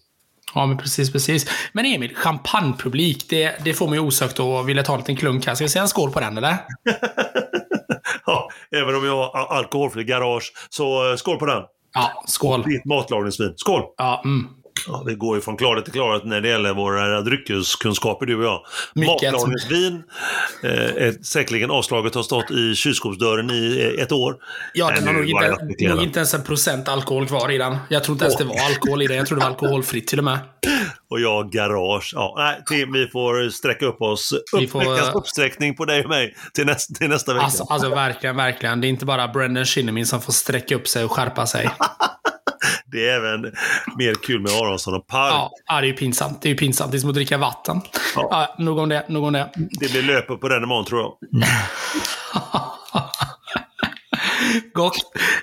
Ja, 0.55 0.66
men 0.66 0.76
precis, 0.78 1.12
precis. 1.12 1.47
Men 1.72 1.86
Emil, 1.86 2.16
champagnepublik, 2.16 3.26
det, 3.30 3.64
det 3.64 3.74
får 3.74 3.88
mig 3.88 4.01
osökt 4.01 4.40
att 4.40 4.66
vilja 4.66 4.82
ta 4.82 4.92
en 4.92 4.99
liten 4.99 5.16
klunk 5.16 5.47
här. 5.47 5.55
Ska 5.55 5.64
vi 5.64 5.68
säga 5.68 5.82
en 5.82 5.88
skål 5.88 6.11
på 6.11 6.20
den, 6.20 6.38
eller? 6.38 6.57
ja, 8.26 8.51
även 8.76 8.95
om 8.95 9.05
jag 9.05 9.16
har 9.16 9.47
alkoholfri 9.47 10.05
garage. 10.05 10.53
Så 10.70 11.11
uh, 11.11 11.16
skål 11.16 11.38
på 11.38 11.47
den. 11.47 11.62
Ja, 11.95 12.24
skål. 12.26 12.62
Ditt 12.62 12.84
matlagningsvin. 12.84 13.55
Skål! 13.57 13.82
Ja, 13.97 14.22
mm. 14.24 14.49
Ja, 14.87 15.03
vi 15.07 15.14
går 15.14 15.37
ju 15.37 15.43
från 15.43 15.57
klarhet 15.57 15.85
till 15.85 15.93
klarhet 15.93 16.25
när 16.25 16.41
det 16.41 16.49
gäller 16.49 16.75
våra 16.75 17.20
dryckeskunskaper, 17.20 18.27
du 18.27 18.37
och 18.37 18.45
jag. 18.45 18.61
Matlagningsvin, 19.07 20.03
eh, 20.62 21.12
säkerligen 21.22 21.70
avslaget 21.70 22.14
har 22.14 22.22
stått 22.22 22.51
i 22.51 22.75
kylskåpsdörren 22.75 23.51
i 23.51 23.93
eh, 23.97 24.03
ett 24.03 24.12
år. 24.12 24.37
Ja, 24.75 24.91
den 24.91 25.07
har 25.07 25.14
nog 25.14 25.31
inte, 25.31 25.89
nog 25.95 26.03
inte 26.03 26.18
ens 26.18 26.35
en 26.35 26.43
procent 26.43 26.89
alkohol 26.89 27.27
kvar 27.27 27.51
i 27.51 27.59
den. 27.59 27.77
Jag 27.89 28.05
tror 28.05 28.14
inte 28.14 28.25
ens 28.25 28.37
det 28.39 28.45
var 28.45 28.59
alkohol 28.66 29.03
i 29.03 29.07
den. 29.07 29.16
Jag 29.16 29.27
tror 29.27 29.39
det 29.39 29.45
var 29.45 29.51
alkoholfritt 29.51 30.07
till 30.07 30.18
och 30.18 30.25
med. 30.25 30.39
Och 31.11 31.20
jag 31.20 31.53
garage. 31.53 32.12
Ja, 32.14 32.35
nej, 32.37 32.62
Tim, 32.66 32.93
vi 32.93 33.09
får 33.09 33.51
sträcka 33.51 33.87
upp 33.87 34.03
oss. 34.03 34.35
Vi 34.59 34.66
får- 34.66 35.16
uppsträckning 35.16 35.77
på 35.77 35.85
dig 35.85 36.03
och 36.03 36.09
mig 36.09 36.35
till, 36.55 36.66
nästa 36.66 36.95
till 36.95 37.09
nästa 37.09 37.35
vecka. 37.35 37.45
Alltså, 37.45 37.66
alltså 37.70 37.89
verkligen, 37.89 38.37
verkligen. 38.37 38.81
Det 38.81 38.87
är 38.87 38.89
inte 38.89 39.07
bara 39.07 39.29
Brendan 39.29 39.64
Shinnimin 39.64 40.07
som 40.07 40.20
får 40.22 40.33
sträcka 40.33 40.75
upp 40.75 40.89
sig 40.89 41.05
och 41.05 41.12
skärpa 41.12 41.47
sig. 41.47 41.70
Det 42.87 43.09
är 43.09 43.17
även 43.17 43.41
mer 43.99 44.15
kul 44.15 44.41
med 44.41 44.53
Aronsson 44.53 44.95
och 44.95 45.07
Park. 45.07 45.33
Ja, 45.67 45.81
det 45.81 45.87
är 45.87 45.89
ju 45.89 45.93
pinsamt. 45.93 46.43
Det 46.43 46.49
är 46.49 46.51
ju 46.51 46.57
pinsamt. 46.57 46.93
Det 46.93 46.97
är 46.97 47.01
som 47.01 47.09
att 47.11 47.15
dricka 47.15 47.39
vatten. 47.39 47.81
Ja. 48.17 48.29
Ja, 48.31 48.65
nog 48.65 48.79
om 48.79 48.89
det. 48.89 49.05
Nog 49.09 49.25
om 49.25 49.33
det. 49.33 49.51
Det 49.55 49.93
blir 49.93 50.03
löper 50.03 50.37
på 50.37 50.49
den 50.49 50.62
imorgon 50.62 50.85
tror 50.85 51.01
jag. 51.01 51.12
Gott. 54.73 54.97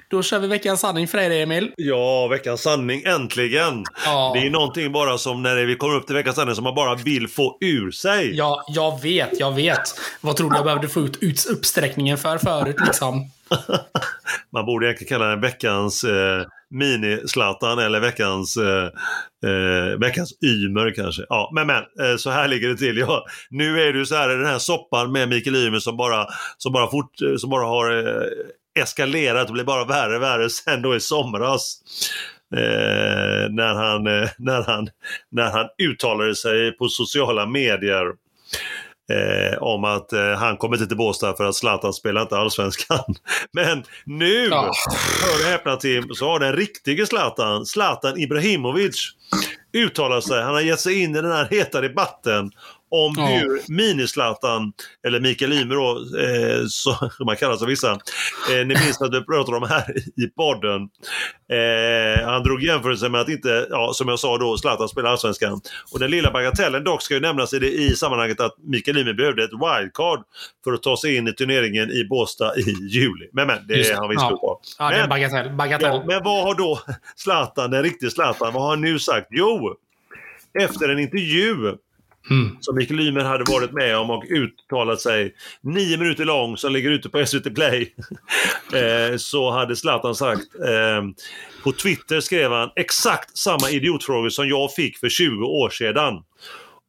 Då 0.10 0.24
kör 0.24 0.40
vi 0.40 0.48
veckans 0.48 0.80
sanning 0.80 1.08
för 1.08 1.18
dig, 1.18 1.42
Emil. 1.42 1.72
Ja, 1.78 2.28
veckans 2.28 2.62
sanning, 2.62 3.04
äntligen! 3.06 3.84
Ja. 4.06 4.32
Det 4.36 4.48
är 4.48 4.50
någonting 4.50 4.92
bara 4.92 5.18
som 5.18 5.44
när 5.44 5.56
vi 5.66 5.76
kommer 5.76 5.96
upp 5.96 6.08
till 6.08 6.16
veckans 6.16 6.36
sanning 6.36 6.56
som 6.56 6.64
man 6.64 6.76
bara 6.76 6.96
vill 6.96 7.28
få 7.28 7.58
ur 7.62 7.92
sig. 7.92 8.36
Ja, 8.36 8.66
jag 8.68 9.02
vet, 9.02 9.40
jag 9.40 9.52
vet. 9.52 9.82
Vad 10.22 10.36
tror 10.38 10.50
du 10.50 10.56
jag 10.56 10.66
behövde 10.66 10.88
få 10.88 11.00
ut, 11.00 11.18
ut 11.22 11.46
uppsträckningen 11.46 12.18
för 12.18 12.38
förut 12.38 12.76
liksom? 12.86 13.32
Man 14.54 14.66
borde 14.66 14.86
egentligen 14.86 15.10
kalla 15.10 15.30
den 15.30 15.42
veckans 15.42 16.04
eh, 16.04 16.46
mini-Zlatan 16.70 17.80
eller 17.80 18.00
veckans, 18.00 18.58
eh, 18.58 18.90
eh, 19.46 20.00
veckans 20.00 20.34
Ymer 20.44 20.96
kanske. 20.96 21.26
Ja, 21.30 21.52
men 21.54 21.68
men, 21.68 21.84
eh, 22.00 22.18
så 22.18 22.30
här 22.30 22.48
ligger 22.48 22.68
det 22.68 22.78
till. 22.78 22.98
Ja, 22.98 23.26
nu 23.50 23.82
är 23.82 23.94
det 23.94 24.00
ju 24.00 24.06
så 24.06 24.16
här, 24.16 24.30
den 24.30 24.46
här 24.46 24.60
soppan 24.60 25.12
med 25.12 25.30
Mikael 25.30 25.56
Ymer 25.56 25.80
som 25.80 25.98
bara, 25.98 26.28
som 26.58 26.74
bara, 26.74 26.92
fort, 26.92 27.22
eh, 27.22 27.36
som 27.38 27.50
bara 27.50 27.66
har 27.66 28.08
eh, 28.08 28.28
eskalerat 28.80 29.48
och 29.48 29.54
blir 29.54 29.64
bara 29.64 29.86
värre 29.86 30.16
och 30.16 30.22
värre 30.22 30.50
sen 30.50 30.82
då 30.82 30.96
i 30.96 31.00
somras. 31.00 31.82
Eh, 32.56 33.50
när, 33.50 33.74
han, 33.74 34.08
eh, 34.08 34.30
när, 34.38 34.64
han, 34.64 34.90
när 35.32 35.52
han 35.52 35.68
uttalade 35.84 36.36
sig 36.36 36.72
på 36.72 36.88
sociala 36.88 37.46
medier 37.46 38.06
eh, 39.12 39.58
om 39.64 39.84
att 39.84 40.14
eh, 40.14 40.32
han 40.32 40.58
kommer 40.58 40.76
inte 40.76 40.88
till 40.88 40.98
Båstad 40.98 41.34
för 41.38 41.44
att 41.44 41.56
Zlatan 41.56 41.94
spelar 41.94 42.22
inte 42.22 42.38
allsvenskan. 42.38 43.00
Men 43.54 43.84
nu, 44.06 44.48
Ja. 44.52 44.72
hör 45.24 45.34
och 45.46 45.52
häpna 45.52 45.76
Tim, 45.76 46.10
så 46.14 46.26
har 46.26 46.40
den 46.40 46.54
riktige 46.56 47.06
Zlatan, 47.06 47.66
Zlatan 47.66 48.18
Ibrahimovic, 48.18 49.10
uttalat 49.74 50.24
sig. 50.24 50.42
Han 50.44 50.54
har 50.54 50.62
gett 50.62 50.80
sig 50.80 51.02
in 51.04 51.16
i 51.16 51.22
den 51.22 51.32
här 51.32 51.48
heta 51.52 51.82
debatten 51.82 52.52
om 52.92 53.14
Ja. 53.18 53.26
hur 53.26 53.62
mini-Zlatan, 53.68 54.72
eller 55.08 55.20
Mikael 55.20 55.54
Ymer 55.54 55.76
då, 55.76 55.90
eh, 56.20 56.66
så, 56.70 57.10
som 57.18 57.28
han 57.28 57.38
kallas 57.38 57.62
av 57.62 57.68
vissa, 57.68 57.92
eh, 57.92 57.98
ni 58.50 58.66
minns 58.66 59.02
att 59.02 59.14
vi 59.14 59.22
pratade 59.26 59.58
om 59.58 59.64
här 59.70 59.94
i 60.24 60.28
podden. 60.28 60.90
Eh, 61.52 62.26
han 62.28 62.44
drog 62.44 62.64
jämförelse 62.64 63.10
med 63.10 63.22
att 63.22 63.30
inte, 63.30 63.68
ja, 63.70 63.92
som 63.94 64.08
jag 64.08 64.20
sa 64.20 64.38
då, 64.38 64.58
Zlatan 64.58 64.90
spelar 64.90 65.10
allsvenskan. 65.10 65.62
Och 65.94 66.00
den 66.00 66.12
lilla 66.12 66.32
bagatellen 66.32 66.84
dock 66.84 67.02
ska 67.02 67.14
ju 67.14 67.20
nämnas 67.20 67.54
i, 67.54 67.60
det, 67.60 67.72
i 67.72 67.96
sammanhanget 67.96 68.40
att 68.40 68.56
Mikael 68.64 68.98
Ymer 68.98 69.14
behövde 69.14 69.44
ett 69.44 69.52
wildcard 69.54 70.20
för 70.64 70.74
att 70.74 70.84
ta 70.84 70.98
sig 70.98 71.16
in 71.16 71.28
i 71.28 71.34
turneringen 71.34 71.92
i 71.92 72.04
Båstad 72.10 72.58
i 72.58 72.62
juli. 72.90 73.30
Men 73.34 73.48
men, 73.48 73.68
det 73.68 73.74
är 73.90 73.96
han 73.96 74.10
visst 74.10 74.22
Ja. 74.22 74.60
Ja, 74.80 74.90
det 74.90 74.96
är 74.96 75.00
Men- 75.00 75.10
bagatell. 75.10 75.50
bagatell. 75.56 75.88
Ja, 75.96 76.04
men 76.08 76.24
vad 76.24 76.44
har 76.44 76.56
då 76.56 76.80
Zlatan, 77.16 77.72
den 77.72 77.84
riktiga 77.84 78.10
Zlatan, 78.10 78.54
vad 78.54 78.64
har 78.64 78.70
han 78.70 78.82
nu 78.82 79.00
sagt? 79.00 79.28
Jo, 79.32 79.76
efter 80.64 80.90
en 80.90 81.00
intervju 81.00 81.76
Mm. 82.30 82.58
som 82.60 82.76
Mikael 82.76 83.00
Ymer 83.00 83.24
hade 83.24 83.52
varit 83.52 83.72
med 83.72 83.98
om 83.98 84.10
och 84.10 84.24
uttalat 84.30 85.02
sig 85.02 85.36
nio 85.62 85.98
minuter 85.98 86.26
lång 86.26 86.58
som 86.58 86.74
ligger 86.74 86.92
ute 86.92 87.10
på 87.10 87.26
SVT 87.26 87.56
Play. 87.56 87.96
eh, 88.74 89.18
så 89.18 89.52
hade 89.52 89.76
Zlatan 89.76 90.16
sagt, 90.16 90.56
eh, 90.56 91.26
på 91.64 91.72
Twitter 91.72 92.20
skrev 92.20 92.52
han 92.52 92.70
exakt 92.76 93.38
samma 93.38 93.70
idiotfrågor 93.70 94.30
som 94.30 94.48
jag 94.48 94.74
fick 94.74 94.98
för 94.98 95.10
20 95.10 95.46
år 95.46 95.70
sedan. 95.70 96.24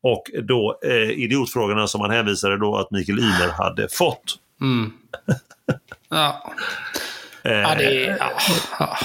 Och 0.02 0.24
då 0.42 0.78
eh, 0.84 1.10
idiotfrågorna 1.10 1.86
som 1.86 2.00
han 2.00 2.10
hänvisade 2.10 2.58
då 2.58 2.76
att 2.76 2.90
Mikael 2.90 3.18
Ymer 3.18 3.48
hade 3.58 3.88
fått. 3.88 4.38
Mm. 4.60 4.92
Ja. 6.08 6.52
Eh, 7.44 7.52
ja, 7.52 7.74
det 7.74 8.06
är... 8.06 8.16
Ja. 8.18 8.30
Ja. 8.78 8.98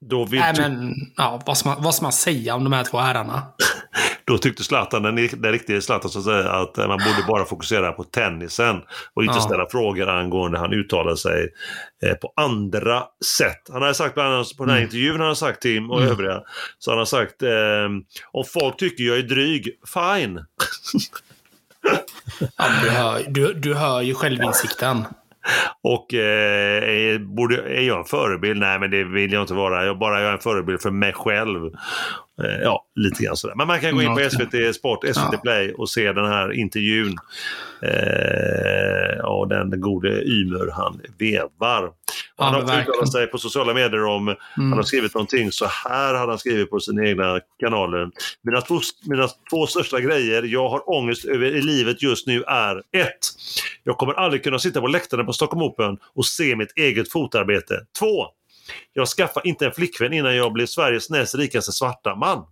då, 0.00 0.24
vill, 0.24 0.40
Nej, 0.40 0.54
men 0.56 0.94
ja, 1.16 1.42
vad, 1.46 1.58
ska 1.58 1.68
man, 1.68 1.82
vad 1.82 1.94
ska 1.94 2.02
man 2.02 2.12
säga 2.12 2.54
om 2.54 2.64
de 2.64 2.72
här 2.72 2.84
två 2.84 2.98
herrarna? 2.98 3.42
då 4.26 4.38
tyckte 4.38 4.64
Zlatan, 4.64 5.02
den, 5.02 5.14
den 5.16 5.52
riktiga 5.52 5.80
Zlatan, 5.80 6.10
så 6.10 6.18
att, 6.18 6.24
säga, 6.24 6.50
att 6.50 6.78
eh, 6.78 6.88
man 6.88 6.98
borde 6.98 7.26
bara 7.28 7.44
fokusera 7.44 7.92
på 7.92 8.04
tennisen 8.04 8.76
och 9.14 9.22
inte 9.24 9.34
Ja. 9.36 9.40
ställa 9.40 9.66
frågor 9.70 10.08
angående 10.08 10.58
han 10.58 10.72
uttalade 10.72 11.16
sig 11.16 11.48
eh, 12.06 12.14
på 12.14 12.32
andra 12.36 13.02
sätt. 13.38 13.62
Han 13.72 13.82
har 13.82 13.92
sagt 13.92 14.14
bland 14.14 14.34
annat 14.34 14.56
på 14.56 14.64
den 14.64 14.70
här 14.70 14.76
Mm. 14.76 14.84
intervjun, 14.86 15.18
han 15.20 15.28
har 15.28 15.34
sagt 15.34 15.62
Tim 15.62 15.90
och 15.90 15.98
Mm. 16.00 16.12
övriga, 16.12 16.42
så 16.78 16.90
han 16.90 16.98
har 16.98 17.04
sagt 17.04 17.42
eh, 17.42 17.50
om 18.32 18.44
folk 18.52 18.76
tycker 18.76 19.04
jag 19.04 19.18
är 19.18 19.22
dryg, 19.22 19.70
fine. 19.94 20.44
Ja, 22.56 22.64
du, 22.82 22.90
hör, 22.90 23.22
du, 23.28 23.52
du 23.52 23.74
hör 23.74 24.00
ju 24.02 24.14
självinsikten. 24.14 25.04
Och 25.82 26.14
eh, 26.14 26.82
är, 26.84 27.18
borde, 27.18 27.56
är 27.62 27.80
jag 27.82 27.98
en 27.98 28.04
förebild? 28.04 28.60
Nej, 28.60 28.78
men 28.78 28.90
det 28.90 29.04
vill 29.04 29.32
jag 29.32 29.42
inte 29.42 29.54
vara. 29.54 29.84
Jag 29.86 29.98
bara 29.98 30.20
jag 30.20 30.28
är 30.28 30.32
en 30.32 30.38
förebild 30.38 30.80
för 30.82 30.90
mig 30.90 31.12
själv. 31.12 31.70
Eh, 32.42 32.60
ja, 32.62 32.84
lite 32.94 33.22
grann 33.24 33.36
sådär. 33.36 33.54
Men 33.54 33.66
man 33.66 33.80
kan 33.80 33.94
gå 33.94 34.02
in 34.02 34.14
på 34.14 34.20
Mm, 34.20 34.30
SVT 34.30 34.74
Sport, 34.76 35.04
SVT 35.04 35.32
Ja. 35.32 35.38
Play 35.42 35.72
och 35.72 35.90
se 35.90 36.12
den 36.12 36.26
här 36.26 36.52
intervjun. 36.52 37.16
Eh, 37.82 39.24
och 39.24 39.48
den 39.48 39.80
gode 39.80 40.08
Ymer 40.24 40.70
han 40.72 41.00
vevar. 41.18 41.82
Och 41.86 41.94
Ja, 42.38 42.44
han 42.44 42.54
har 42.54 42.80
uttalat 42.80 43.12
sig 43.12 43.26
på 43.26 43.38
sociala 43.38 43.74
medier 43.74 44.04
om, 44.04 44.34
han 44.54 44.72
har 44.72 44.82
skrivit 44.82 45.14
någonting, 45.14 45.52
så 45.52 45.66
här 45.84 46.14
hade 46.14 46.32
han 46.32 46.38
skrivit 46.38 46.70
på 46.70 46.80
sina 46.80 47.06
egna 47.06 47.40
kanaler. 47.60 48.08
Mina 48.42 48.60
två, 48.60 48.80
mina 49.08 49.28
två 49.50 49.66
största 49.66 50.00
grejer 50.00 50.42
jag 50.42 50.68
har 50.68 50.90
ångest 50.90 51.24
över 51.24 51.46
i 51.46 51.62
livet 51.62 52.02
just 52.02 52.26
nu 52.26 52.42
är 52.42 52.76
ett. 52.76 53.18
Jag 53.84 53.96
kommer 53.98 54.12
aldrig 54.14 54.44
kunna 54.44 54.58
sitta 54.58 54.80
på 54.80 54.86
läktaren 54.86 55.26
på 55.26 55.32
Stockholm 55.32 55.62
Open 55.62 55.98
och 56.14 56.26
se 56.26 56.56
mitt 56.56 56.72
eget 56.76 57.12
fotarbete. 57.12 57.80
Två. 57.98 58.26
Jag 58.92 59.08
skaffar 59.08 59.46
inte 59.46 59.66
en 59.66 59.72
flickvän 59.72 60.12
innan 60.12 60.36
jag 60.36 60.52
blir 60.52 60.66
Sveriges 60.66 61.10
näst 61.10 61.34
rikaste 61.34 61.72
svarta 61.72 62.14
man. 62.14 62.44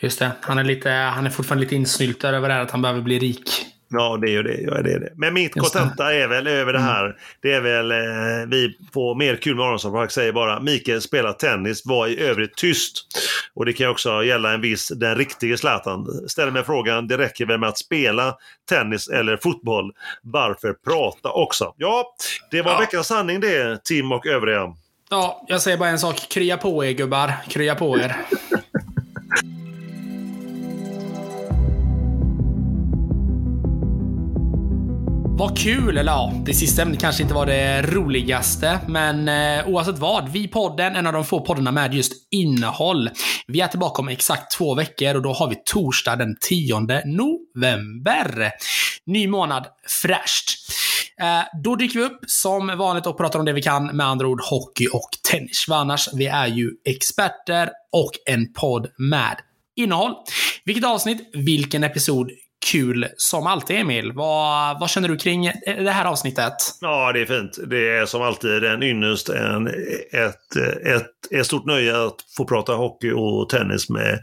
Just 0.00 0.18
det. 0.18 0.32
Han 0.40 0.58
är, 0.58 0.64
lite, 0.64 0.90
han 0.90 1.26
är 1.26 1.30
fortfarande 1.30 1.64
lite 1.64 1.74
insnyltad 1.74 2.34
över 2.34 2.48
det 2.48 2.54
här 2.54 2.62
att 2.62 2.70
han 2.70 2.82
behöver 2.82 3.00
bli 3.00 3.18
rik. 3.18 3.66
Ja, 3.94 4.16
det 4.20 4.26
är 4.28 4.32
ju 4.32 4.42
det. 4.42 4.60
Ja, 4.60 4.82
det, 4.82 4.92
är 4.92 5.00
det. 5.00 5.12
Men 5.16 5.34
mitt 5.34 5.52
kontenta 5.60 6.14
är 6.14 6.28
väl 6.28 6.46
över 6.46 6.72
det 6.72 6.78
här. 6.80 7.16
Det 7.42 7.52
är 7.52 7.60
väl 7.60 7.90
eh, 7.90 7.98
vi 8.48 8.76
på 8.92 9.14
Mer 9.14 9.36
kul 9.36 9.56
med 9.56 9.64
Aronsson 9.64 10.08
säger 10.08 10.32
bara 10.32 10.60
Mikael 10.60 11.00
spelar 11.00 11.32
tennis, 11.32 11.82
var 11.86 12.06
i 12.06 12.20
övrigt 12.20 12.56
tyst. 12.56 13.06
Och 13.54 13.66
det 13.66 13.72
kan 13.72 13.88
också 13.90 14.24
gälla 14.24 14.52
en 14.52 14.60
viss, 14.60 14.88
den 14.88 15.16
riktige 15.16 15.56
Zlatan. 15.56 16.06
Ställer 16.28 16.52
mig 16.52 16.64
frågan, 16.64 17.08
det 17.08 17.18
räcker 17.18 17.46
väl 17.46 17.60
med 17.60 17.68
att 17.68 17.78
spela 17.78 18.36
tennis 18.68 19.08
eller 19.08 19.36
fotboll. 19.36 19.92
Varför 20.22 20.72
prata 20.72 21.28
också? 21.28 21.74
Ja, 21.76 22.14
det 22.50 22.62
var 22.62 22.72
Ja. 22.72 22.78
veckans 22.78 23.06
sanning 23.06 23.40
det, 23.40 23.84
Tim 23.84 24.12
och 24.12 24.26
övriga. 24.26 24.72
Ja, 25.10 25.44
jag 25.48 25.62
säger 25.62 25.76
bara 25.76 25.88
en 25.88 25.98
sak. 25.98 26.20
Krya 26.30 26.56
på 26.56 26.84
er 26.84 26.90
gubbar. 26.92 27.32
Krya 27.48 27.74
på 27.74 27.98
er. 27.98 28.16
Vad 35.36 35.58
kul! 35.58 35.98
Eller 35.98 36.12
ja, 36.12 36.32
det 36.44 36.54
sista 36.54 36.82
ämnet 36.82 37.00
kanske 37.00 37.22
inte 37.22 37.34
var 37.34 37.46
det 37.46 37.82
roligaste. 37.82 38.80
Men 38.88 39.28
eh, 39.28 39.68
oavsett 39.68 39.98
vad, 39.98 40.28
vi 40.28 40.48
podden, 40.48 40.96
en 40.96 41.06
av 41.06 41.12
de 41.12 41.24
få 41.24 41.40
poddarna 41.40 41.72
med 41.72 41.94
just 41.94 42.12
innehåll. 42.30 43.10
Vi 43.46 43.60
är 43.60 43.68
tillbaka 43.68 44.02
om 44.02 44.08
exakt 44.08 44.56
två 44.58 44.74
veckor 44.74 45.14
och 45.14 45.22
då 45.22 45.32
har 45.32 45.48
vi 45.48 45.56
torsdag 45.64 46.16
den 46.16 46.36
10 46.40 46.80
november. 47.04 48.50
Ny 49.06 49.28
månad, 49.28 49.66
fräscht. 50.02 50.50
Eh, 51.20 51.60
då 51.62 51.76
dyker 51.76 51.98
vi 51.98 52.04
upp 52.04 52.20
som 52.26 52.78
vanligt 52.78 53.06
och 53.06 53.18
pratar 53.18 53.38
om 53.38 53.44
det 53.44 53.52
vi 53.52 53.62
kan, 53.62 53.96
med 53.96 54.06
andra 54.06 54.28
ord 54.28 54.40
hockey 54.42 54.86
och 54.92 55.10
tennis. 55.30 55.64
För 55.68 55.74
annars, 55.74 56.08
vi 56.12 56.26
är 56.26 56.46
ju 56.46 56.70
experter 56.84 57.70
och 57.92 58.12
en 58.26 58.52
podd 58.52 58.86
med 58.98 59.36
innehåll. 59.76 60.14
Vilket 60.64 60.84
avsnitt, 60.84 61.30
vilken 61.32 61.84
episod 61.84 62.30
kul 62.64 63.06
som 63.16 63.46
alltid, 63.46 63.76
Emil. 63.76 64.12
Vad, 64.12 64.80
vad 64.80 64.90
känner 64.90 65.08
du 65.08 65.16
kring 65.16 65.52
det 65.66 65.90
här 65.90 66.04
avsnittet? 66.04 66.54
Ja, 66.80 67.12
det 67.12 67.20
är 67.20 67.26
fint. 67.26 67.58
Det 67.66 67.88
är 67.88 68.06
som 68.06 68.22
alltid 68.22 68.64
en 68.64 68.82
ynnest, 68.82 69.28
en, 69.28 69.66
ett, 70.12 70.56
ett, 70.86 71.32
ett 71.32 71.46
stort 71.46 71.66
nöje 71.66 72.04
att 72.04 72.16
få 72.36 72.44
prata 72.44 72.72
hockey 72.72 73.12
och 73.12 73.48
tennis 73.48 73.88
med 73.88 74.22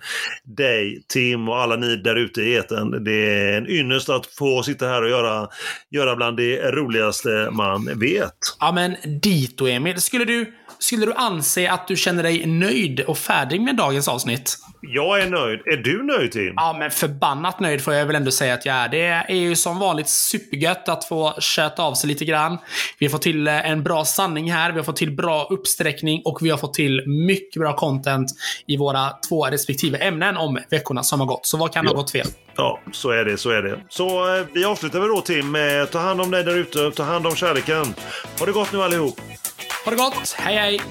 dig, 0.58 1.04
Tim 1.14 1.50
och 1.50 1.58
alla 1.58 1.76
ni 1.76 1.96
där 1.96 2.16
ute 2.16 2.42
i 2.42 2.54
eten. 2.54 3.04
Det 3.04 3.30
är 3.30 3.58
en 3.58 3.68
ynnest 3.68 4.10
att 4.10 4.26
få 4.26 4.64
sitta 4.64 4.88
här 4.88 5.04
och 5.04 5.10
göra, 5.10 5.48
göra 5.92 6.16
bland 6.16 6.38
det 6.38 6.72
roligaste 6.72 7.50
man 7.52 8.00
vet. 8.00 8.38
Ja, 8.60 8.72
men 8.72 8.96
dito, 9.22 9.68
Emil. 9.68 10.02
Skulle 10.02 10.26
du 10.26 10.54
skulle 10.80 11.06
du 11.06 11.14
anse 11.14 11.72
att 11.72 11.88
du 11.88 11.96
känner 11.96 12.24
dig 12.24 12.46
nöjd 12.46 13.00
och 13.00 13.18
färdig 13.18 13.62
med 13.62 13.76
dagens 13.76 14.08
avsnitt? 14.08 14.58
Jag 14.82 15.22
är 15.22 15.30
nöjd. 15.30 15.60
Är 15.66 15.78
du 15.78 16.04
nöjd 16.04 16.32
Tim? 16.32 16.54
Ja, 16.56 16.76
men 16.80 16.92
förbannat 16.92 17.60
nöjd 17.60 17.82
får 17.82 17.94
jag 17.94 18.06
väl 18.06 18.16
ändå 18.16 18.32
säga 18.32 18.54
att 18.54 18.66
jag 18.66 18.76
är. 18.76 18.90
Det 18.90 19.06
är 19.06 19.36
ju 19.36 19.56
som 19.56 19.80
vanligt 19.80 20.10
supergött 20.10 20.90
att 20.90 21.06
få 21.06 21.34
köta 21.40 21.84
av 21.84 21.94
sig 21.94 22.08
lite 22.08 22.26
grann. 22.26 22.58
Vi 23.00 23.06
har 23.06 23.12
fått 23.12 23.22
till 23.22 23.48
eh, 23.48 23.70
en 23.70 23.84
bra 23.84 24.06
sanning 24.06 24.52
här, 24.52 24.72
vi 24.72 24.78
har 24.78 24.84
fått 24.84 24.96
till 24.96 25.12
bra 25.12 25.48
uppsträckning 25.50 26.22
och 26.26 26.38
vi 26.42 26.50
har 26.50 26.58
fått 26.58 26.74
till 26.74 27.04
mycket 27.28 27.62
bra 27.62 27.76
content 27.76 28.32
i 28.68 28.78
våra 28.78 29.10
två 29.30 29.46
respektive 29.46 29.98
ämnen 29.98 30.38
om 30.38 30.60
veckorna 30.70 31.04
som 31.04 31.20
har 31.20 31.28
gått. 31.28 31.46
Så 31.46 31.58
vad 31.58 31.74
kan 31.74 31.86
ja. 31.86 31.92
ha 31.92 31.96
gått 31.96 32.12
fel? 32.12 32.28
Ja, 32.56 32.80
så 32.92 33.10
är 33.10 33.26
det, 33.26 33.38
så 33.38 33.50
är 33.50 33.62
det. 33.62 33.80
Så 33.90 34.38
eh, 34.38 34.46
vi 34.54 34.66
avslutar 34.66 35.00
väl 35.00 35.10
då 35.10 35.22
Tim 35.22 35.52
med 35.52 35.92
ta 35.92 36.00
hand 36.00 36.22
om 36.22 36.32
dig 36.32 36.44
där 36.44 36.58
ute, 36.58 36.92
ta 36.92 37.04
hand 37.04 37.28
om 37.28 37.36
kärleken. 37.36 37.94
Ha 38.40 38.46
det 38.46 38.52
gott 38.52 38.74
nu 38.74 38.82
allihop! 38.82 39.20
Ha 39.86 39.92
det 39.92 39.98
gott! 39.98 40.36
Hej 40.38 40.56
hej! 40.56 40.82